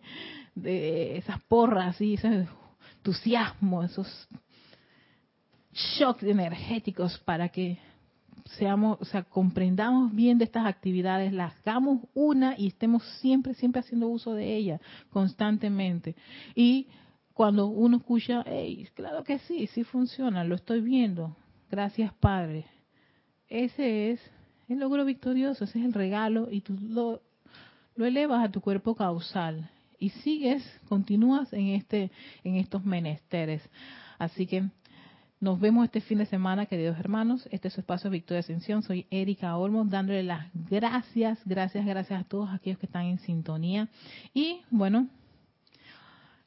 de 0.62 1.18
esas 1.18 1.42
porras 1.44 2.00
y 2.02 2.16
ese 2.16 2.48
entusiasmo, 2.98 3.84
esos 3.84 4.28
shocks 5.72 6.24
energéticos 6.24 7.18
para 7.20 7.50
que 7.50 7.78
seamos, 8.58 8.98
o 9.00 9.06
sea, 9.06 9.24
comprendamos 9.24 10.14
bien 10.14 10.38
de 10.38 10.46
estas 10.46 10.66
actividades, 10.66 11.32
las 11.34 11.54
hagamos 11.60 12.02
una 12.14 12.56
y 12.58 12.68
estemos 12.68 13.04
siempre, 13.22 13.54
siempre 13.54 13.82
haciendo 13.82 14.08
uso 14.08 14.34
de 14.34 14.56
ellas 14.56 14.82
constantemente. 15.10 16.16
Y 16.56 16.88
cuando 17.34 17.68
uno 17.68 17.98
escucha, 17.98 18.44
hey, 18.46 18.88
claro 18.96 19.24
que 19.24 19.40
sí, 19.40 19.68
sí 19.68 19.84
funciona, 19.84 20.44
lo 20.44 20.56
estoy 20.56 20.82
viendo, 20.82 21.36
gracias 21.70 22.14
Padre. 22.16 22.66
Ese 23.48 24.12
es 24.12 24.20
el 24.68 24.80
logro 24.80 25.06
victorioso, 25.06 25.64
ese 25.64 25.80
es 25.80 25.86
el 25.86 25.94
regalo 25.94 26.50
y 26.52 26.62
tú 26.62 26.76
lo, 26.82 27.22
lo 27.96 28.06
elevas 28.06 28.44
a 28.44 28.52
tu 28.52 28.62
cuerpo 28.62 28.96
causal 28.96 29.70
y 30.00 30.10
sigues, 30.10 30.64
continúas 30.88 31.52
en 31.54 31.68
este, 31.70 32.12
en 32.44 32.56
estos 32.56 32.84
menesteres. 32.86 33.62
Así 34.18 34.48
que 34.48 34.64
nos 35.42 35.60
vemos 35.60 35.86
este 35.86 36.02
fin 36.02 36.18
de 36.18 36.26
semana, 36.26 36.66
queridos 36.66 37.00
hermanos. 37.00 37.48
Este 37.52 37.70
es 37.70 37.74
su 37.74 37.82
espacio 37.82 38.10
Victoria 38.10 38.40
Ascensión. 38.40 38.84
Soy 38.84 39.08
Erika 39.10 39.56
Olmos, 39.56 39.90
dándole 39.90 40.24
las 40.24 40.48
gracias, 40.54 41.40
gracias, 41.46 41.86
gracias 41.86 42.22
a 42.22 42.24
todos 42.26 42.50
aquellos 42.50 42.80
que 42.80 42.88
están 42.88 43.06
en 43.06 43.20
sintonía. 43.20 43.88
Y 44.34 44.62
bueno, 44.70 45.08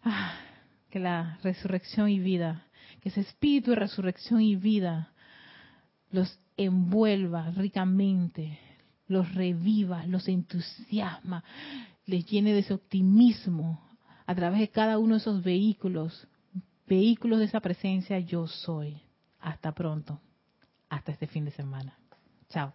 ah, 0.03 0.35
que 0.91 0.99
la 0.99 1.39
resurrección 1.43 2.11
y 2.11 2.19
vida, 2.19 2.67
que 3.01 3.09
ese 3.09 3.23
espíritu 3.23 3.71
de 3.71 3.77
resurrección 3.77 4.43
y 4.43 4.57
vida 4.57 5.13
los 6.11 6.39
envuelva 6.59 7.51
ricamente, 7.53 8.59
los 9.09 9.35
reviva, 9.35 10.07
los 10.07 10.29
entusiasma, 10.29 11.45
les 12.07 12.27
llene 12.27 12.53
de 12.53 12.61
ese 12.61 12.75
optimismo 12.75 13.81
a 14.27 14.35
través 14.35 14.61
de 14.61 14.69
cada 14.69 14.99
uno 14.99 15.15
de 15.15 15.21
esos 15.21 15.43
vehículos, 15.43 16.27
vehículos 16.87 17.39
de 17.39 17.47
esa 17.47 17.61
presencia 17.61 18.19
yo 18.19 18.47
soy. 18.47 19.01
Hasta 19.41 19.73
pronto, 19.73 20.21
hasta 20.89 21.13
este 21.13 21.27
fin 21.27 21.45
de 21.45 21.51
semana. 21.51 21.99
Chao. 22.49 22.73